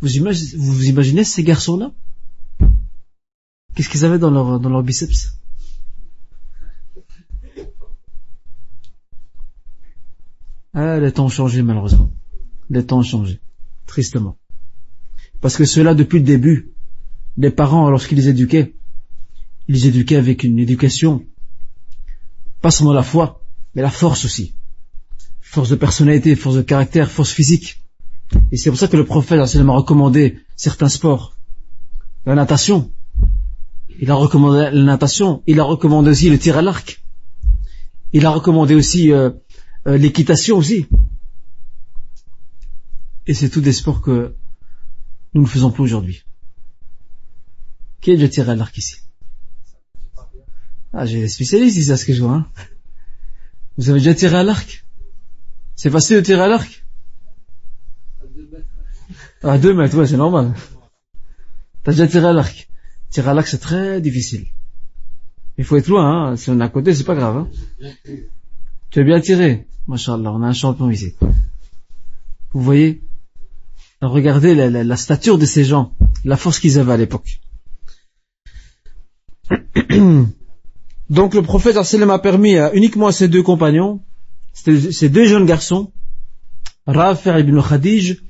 [0.00, 1.92] Vous imaginez, vous imaginez ces garçons-là?
[3.74, 5.38] Qu'est-ce qu'ils avaient dans leur, dans leur biceps?
[10.72, 12.10] Ah, les temps ont changé, malheureusement.
[12.70, 13.40] Les temps ont changé.
[13.86, 14.36] Tristement.
[15.40, 16.72] Parce que ceux-là, depuis le début,
[17.36, 18.74] les parents, lorsqu'ils les éduquaient,
[19.68, 21.24] ils les éduquaient avec une éducation,
[22.62, 23.42] pas seulement la foi,
[23.74, 24.54] mais la force aussi.
[25.40, 27.82] Force de personnalité, force de caractère, force physique.
[28.52, 31.36] Et c'est pour ça que le prophète a recommandé certains sports.
[32.24, 32.90] La natation.
[34.00, 35.42] Il a recommandé la natation.
[35.46, 37.02] Il a recommandé aussi le tir à l'arc.
[38.12, 39.30] Il a recommandé aussi euh,
[39.86, 40.86] euh, l'équitation aussi.
[43.26, 44.34] Et c'est tous des sports que
[45.36, 46.22] nous ne faisons plus aujourd'hui.
[48.00, 48.96] Qui a déjà tiré à l'arc ici?
[50.94, 52.36] Ah, j'ai des spécialistes ici à ce que je vois.
[52.36, 52.46] Hein.
[53.76, 54.86] Vous avez déjà tiré à l'arc?
[55.74, 56.84] C'est facile de tirer à l'arc?
[59.42, 60.54] À deux mètres, ouais, c'est normal.
[61.82, 62.68] T'as déjà tiré à l'arc
[63.10, 64.46] Tirer à l'arc, c'est très difficile.
[65.58, 66.36] Il faut être loin, hein.
[66.36, 67.36] si on est à côté, c'est pas grave.
[67.36, 67.50] Hein.
[68.88, 69.66] Tu as bien tiré.
[69.86, 71.14] Machallah, on a un champion ici.
[72.52, 73.05] Vous voyez?
[74.02, 75.92] Regardez la, stature de ces gens,
[76.24, 77.40] la force qu'ils avaient à l'époque.
[81.08, 84.02] Donc le prophète sallam a permis uniquement à ses deux compagnons,
[84.52, 85.92] ces deux jeunes garçons,
[86.86, 88.22] Rafi' ibn Khadij,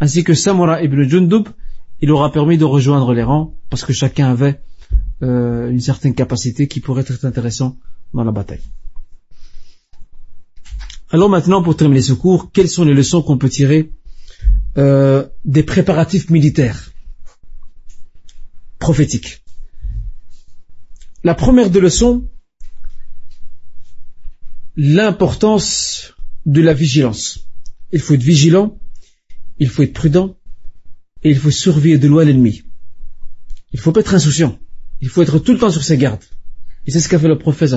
[0.00, 1.48] ainsi que Samura ibn Jundub,
[2.00, 4.60] il aura permis de rejoindre les rangs, parce que chacun avait
[5.22, 7.78] euh, une certaine capacité qui pourrait être intéressant
[8.12, 8.62] dans la bataille.
[11.10, 13.92] Alors maintenant, pour terminer ce cours, quelles sont les leçons qu'on peut tirer
[14.78, 16.92] euh, des préparatifs militaires
[18.78, 19.44] prophétiques
[21.24, 22.28] La première des leçons,
[24.76, 26.14] l'importance
[26.46, 27.46] de la vigilance.
[27.92, 28.80] Il faut être vigilant,
[29.58, 30.36] il faut être prudent,
[31.22, 32.62] et il faut surveiller de loin l'ennemi.
[33.72, 34.58] Il faut pas être insouciant.
[35.00, 36.24] Il faut être tout le temps sur ses gardes.
[36.86, 37.72] Et c'est ce qu'a fait le prophète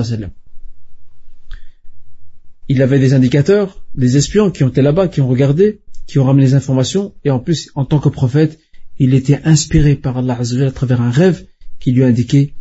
[2.68, 6.24] il avait des indicateurs, des espions qui ont été là-bas, qui ont regardé, qui ont
[6.24, 8.58] ramené les informations, et en plus, en tant que prophète,
[8.98, 11.46] il était inspiré par Allah à travers un rêve
[11.80, 12.54] qui lui a indiqué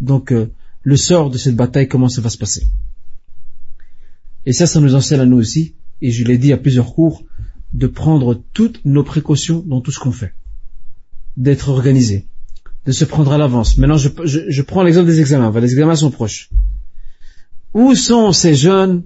[0.00, 0.52] donc euh,
[0.82, 2.66] le sort de cette bataille, comment ça va se passer.
[4.46, 7.24] Et ça, ça nous enseigne à nous aussi, et je l'ai dit à plusieurs cours,
[7.72, 10.34] de prendre toutes nos précautions dans tout ce qu'on fait,
[11.36, 12.26] d'être organisé,
[12.86, 13.76] de se prendre à l'avance.
[13.78, 16.50] Maintenant, je, je prends l'exemple des examens, les examens sont proches.
[17.74, 19.04] Où sont ces jeunes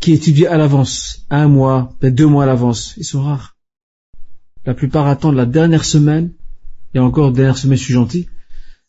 [0.00, 3.56] qui étudient à l'avance, un mois, peut-être deux mois à l'avance, ils sont rares.
[4.64, 6.32] La plupart attendent la dernière semaine,
[6.94, 8.28] et encore dernière semaine, je suis gentil.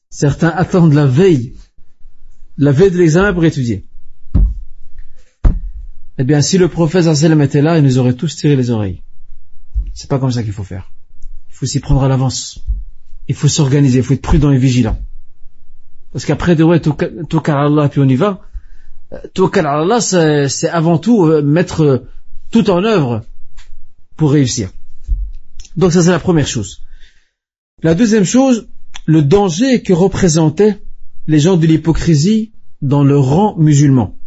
[0.09, 1.53] Certains attendent la veille,
[2.57, 3.85] la veille de l'examen pour étudier.
[6.17, 9.03] Eh bien, si le prophète sallam était là, il nous aurait tous tiré les oreilles.
[9.93, 10.91] C'est pas comme ça qu'il faut faire.
[11.49, 12.63] Il faut s'y prendre à l'avance.
[13.27, 14.97] Il faut s'organiser, il faut être prudent et vigilant.
[16.11, 16.95] Parce qu'après, de ouais, tout,
[17.29, 18.41] tout Allah, puis on y va,
[19.34, 22.07] Tawakkal Allah, c'est avant tout euh, mettre euh,
[22.51, 23.23] tout en œuvre
[24.15, 24.71] pour réussir.
[25.75, 26.81] Donc ça c'est la première chose.
[27.84, 28.67] La deuxième chose,
[29.05, 30.81] le danger que représentaient
[31.27, 32.51] les gens de l'hypocrisie
[32.81, 34.17] dans le rang musulman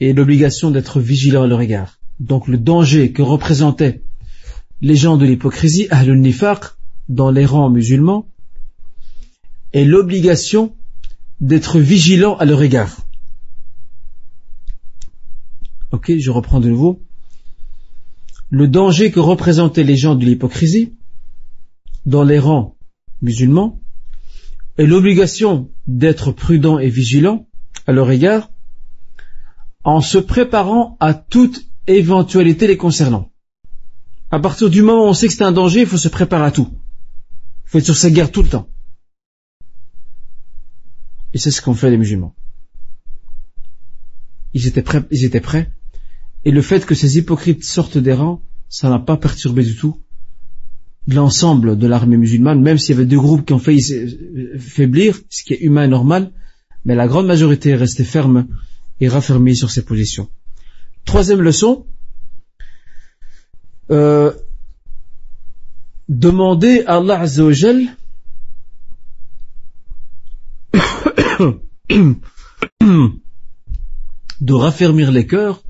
[0.00, 1.98] et l'obligation d'être vigilant à leur égard.
[2.18, 4.02] Donc le danger que représentaient
[4.82, 6.64] les gens de l'hypocrisie, ahlul nifaq,
[7.08, 8.26] dans les rangs musulmans,
[9.72, 10.74] et l'obligation
[11.40, 13.06] d'être vigilant à leur égard.
[15.92, 17.02] Ok, je reprends de nouveau.
[18.50, 20.94] Le danger que représentaient les gens de l'hypocrisie
[22.06, 22.76] dans les rangs
[23.22, 23.80] musulmans
[24.78, 27.46] et l'obligation d'être prudent et vigilant
[27.86, 28.50] à leur égard
[29.84, 33.30] en se préparant à toute éventualité les concernant.
[34.30, 36.44] À partir du moment où on sait que c'est un danger, il faut se préparer
[36.44, 36.68] à tout.
[37.64, 38.68] Il faut être sur sa guerre tout le temps.
[41.32, 42.34] Et c'est ce qu'ont fait les musulmans.
[44.52, 45.72] Ils étaient prêts, ils étaient prêts.
[46.44, 50.00] Et le fait que ces hypocrites sortent des rangs, ça n'a pas perturbé du tout
[51.06, 53.82] l'ensemble de l'armée musulmane, même s'il y avait deux groupes qui ont failli
[54.58, 56.32] faiblir, ce qui est humain et normal,
[56.84, 58.46] mais la grande majorité est restée ferme
[59.00, 60.28] et raffermie sur ses positions.
[61.04, 61.86] Troisième leçon,
[63.90, 64.32] euh,
[66.08, 67.80] demander à Allah Azzawajal
[74.40, 75.62] de raffermir les cœurs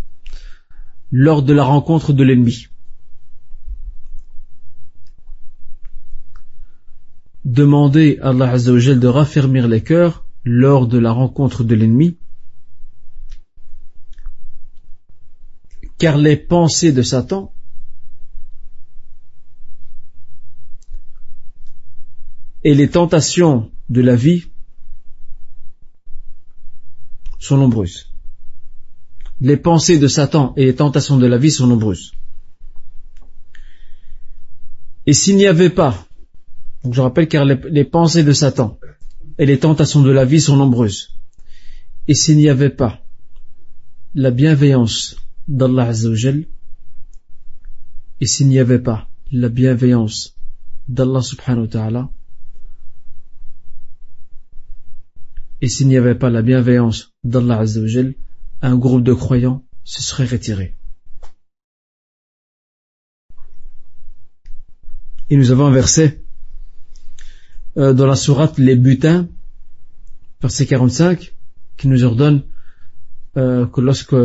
[1.12, 2.66] lors de la rencontre de l'ennemi.
[7.44, 12.16] Demander à Allah Azzawajal de raffermir les cœurs lors de la rencontre de l'ennemi,
[15.98, 17.52] car les pensées de Satan
[22.64, 24.49] et les tentations de la vie
[27.41, 28.12] sont nombreuses.
[29.41, 32.12] Les pensées de Satan et les tentations de la vie sont nombreuses.
[35.07, 36.07] Et s'il n'y avait pas,
[36.89, 38.79] je rappelle car les, pensées de Satan
[39.39, 41.17] et les tentations de la vie sont nombreuses.
[42.07, 43.01] Et s'il n'y avait pas
[44.15, 45.17] la bienveillance
[45.49, 46.45] d'Allah Azzawajal,
[48.21, 50.37] et s'il n'y avait pas la bienveillance
[50.89, 52.11] d'Allah subhanahu wa ta'ala,
[55.62, 58.15] Et s'il n'y avait pas la bienveillance d'Allah Azzawajal,
[58.62, 60.74] un groupe de croyants se serait retiré.
[65.28, 66.23] Et nous avons un verset
[67.77, 69.28] euh, dans la sourate Les Butins,
[70.41, 71.35] verset 45,
[71.77, 72.43] qui nous ordonne
[73.37, 74.16] euh, que lorsque,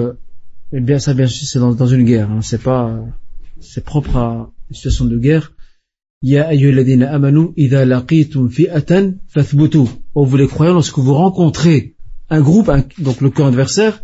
[0.71, 2.99] eh bien ça bien sûr c'est dans, une guerre, hein, c'est pas,
[3.59, 5.51] c'est propre à une situation de guerre,
[6.27, 7.53] Ya amanu
[8.49, 9.13] fi'atan.
[10.15, 11.95] Oh, vous les croyants, lorsque vous rencontrez
[12.31, 14.01] un groupe, donc le camp adversaire,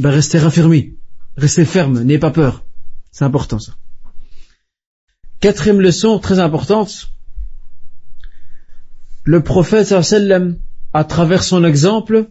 [0.00, 0.96] ben restez raffermis,
[1.36, 2.64] restez ferme, n'ayez pas peur.
[3.12, 3.74] C'est important ça.
[5.38, 7.12] Quatrième leçon très importante.
[9.22, 10.58] Le prophète sallam,
[10.92, 12.30] à travers son exemple,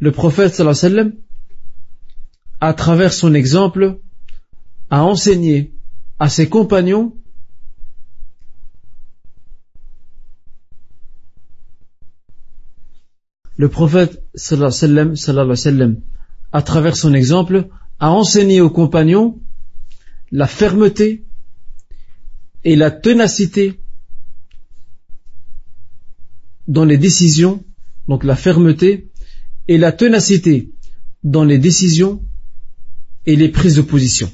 [0.00, 1.14] le prophète sallam,
[2.60, 4.00] à travers son exemple,
[4.90, 5.72] a enseigné
[6.18, 7.14] à ses compagnons
[13.56, 16.00] le prophète sallallahu alayhi wa sallam,
[16.52, 17.68] à travers son exemple,
[17.98, 19.40] a enseigné aux compagnons
[20.30, 21.24] la fermeté
[22.64, 23.80] et la ténacité
[26.68, 27.64] dans les décisions,
[28.08, 29.10] donc la fermeté
[29.68, 30.72] et la ténacité
[31.22, 32.24] dans les décisions
[33.24, 34.30] et les prises de position.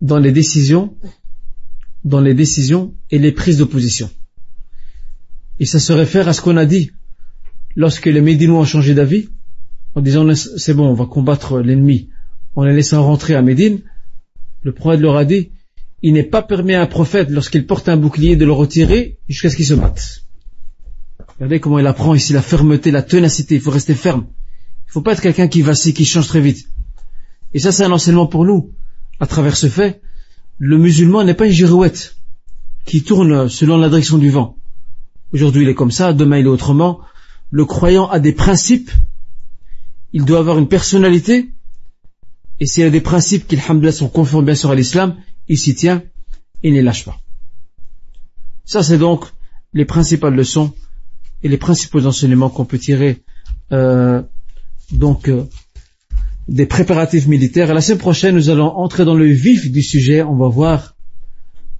[0.00, 0.96] Dans les décisions
[2.08, 4.10] dans les décisions et les prises de position.
[5.60, 6.90] Et ça se réfère à ce qu'on a dit
[7.76, 9.28] lorsque les Médinois ont changé d'avis,
[9.94, 12.08] en disant c'est bon, on va combattre l'ennemi,
[12.54, 13.80] en les laissant rentrer à Médine,
[14.62, 15.50] le prophète leur a dit,
[16.02, 19.50] il n'est pas permis à un prophète, lorsqu'il porte un bouclier, de le retirer jusqu'à
[19.50, 20.24] ce qu'il se batte.
[21.34, 24.26] Regardez comment il apprend ici la fermeté, la ténacité, il faut rester ferme.
[24.86, 26.66] Il ne faut pas être quelqu'un qui vacille, qui change très vite.
[27.52, 28.72] Et ça, c'est un enseignement pour nous,
[29.20, 30.00] à travers ce fait,
[30.58, 32.16] le musulman n'est pas une girouette
[32.84, 34.56] qui tourne selon la direction du vent.
[35.32, 37.00] Aujourd'hui il est comme ça, demain il est autrement.
[37.50, 38.90] Le croyant a des principes,
[40.12, 41.50] il doit avoir une personnalité,
[42.60, 43.56] et s'il a des principes qui,
[43.92, 45.16] sont conformes bien sûr à l'islam,
[45.48, 46.02] il s'y tient
[46.62, 47.18] et ne les lâche pas.
[48.64, 49.26] Ça c'est donc
[49.72, 50.72] les principales leçons
[51.42, 53.22] et les principaux enseignements qu'on peut tirer
[53.72, 54.22] euh,
[54.90, 55.44] donc euh,
[56.47, 57.71] des préparatifs militaires.
[57.71, 60.23] Et la semaine prochaine, nous allons entrer dans le vif du sujet.
[60.23, 60.95] On va voir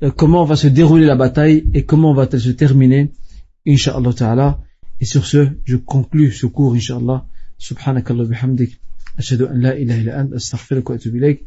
[0.04, 3.12] euh, comment va se dérouler la bataille et comment va-t-elle se terminer,
[3.68, 4.60] Inch'Allah ta'ala.
[5.00, 7.26] Et sur ce, je conclus ce cours, Inch'Allah.
[7.58, 8.80] Subhanakallah bihamdik.
[9.20, 11.45] أشهد أن لا إله إلا أنت أستغفرك وأتوب إليك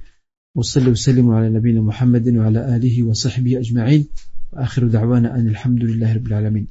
[0.54, 4.06] وصلي وسلم على نبينا محمد وعلى آله وصحبه أجمعين
[4.52, 6.66] وآخر دعوانا أن الحمد لله رب العالمين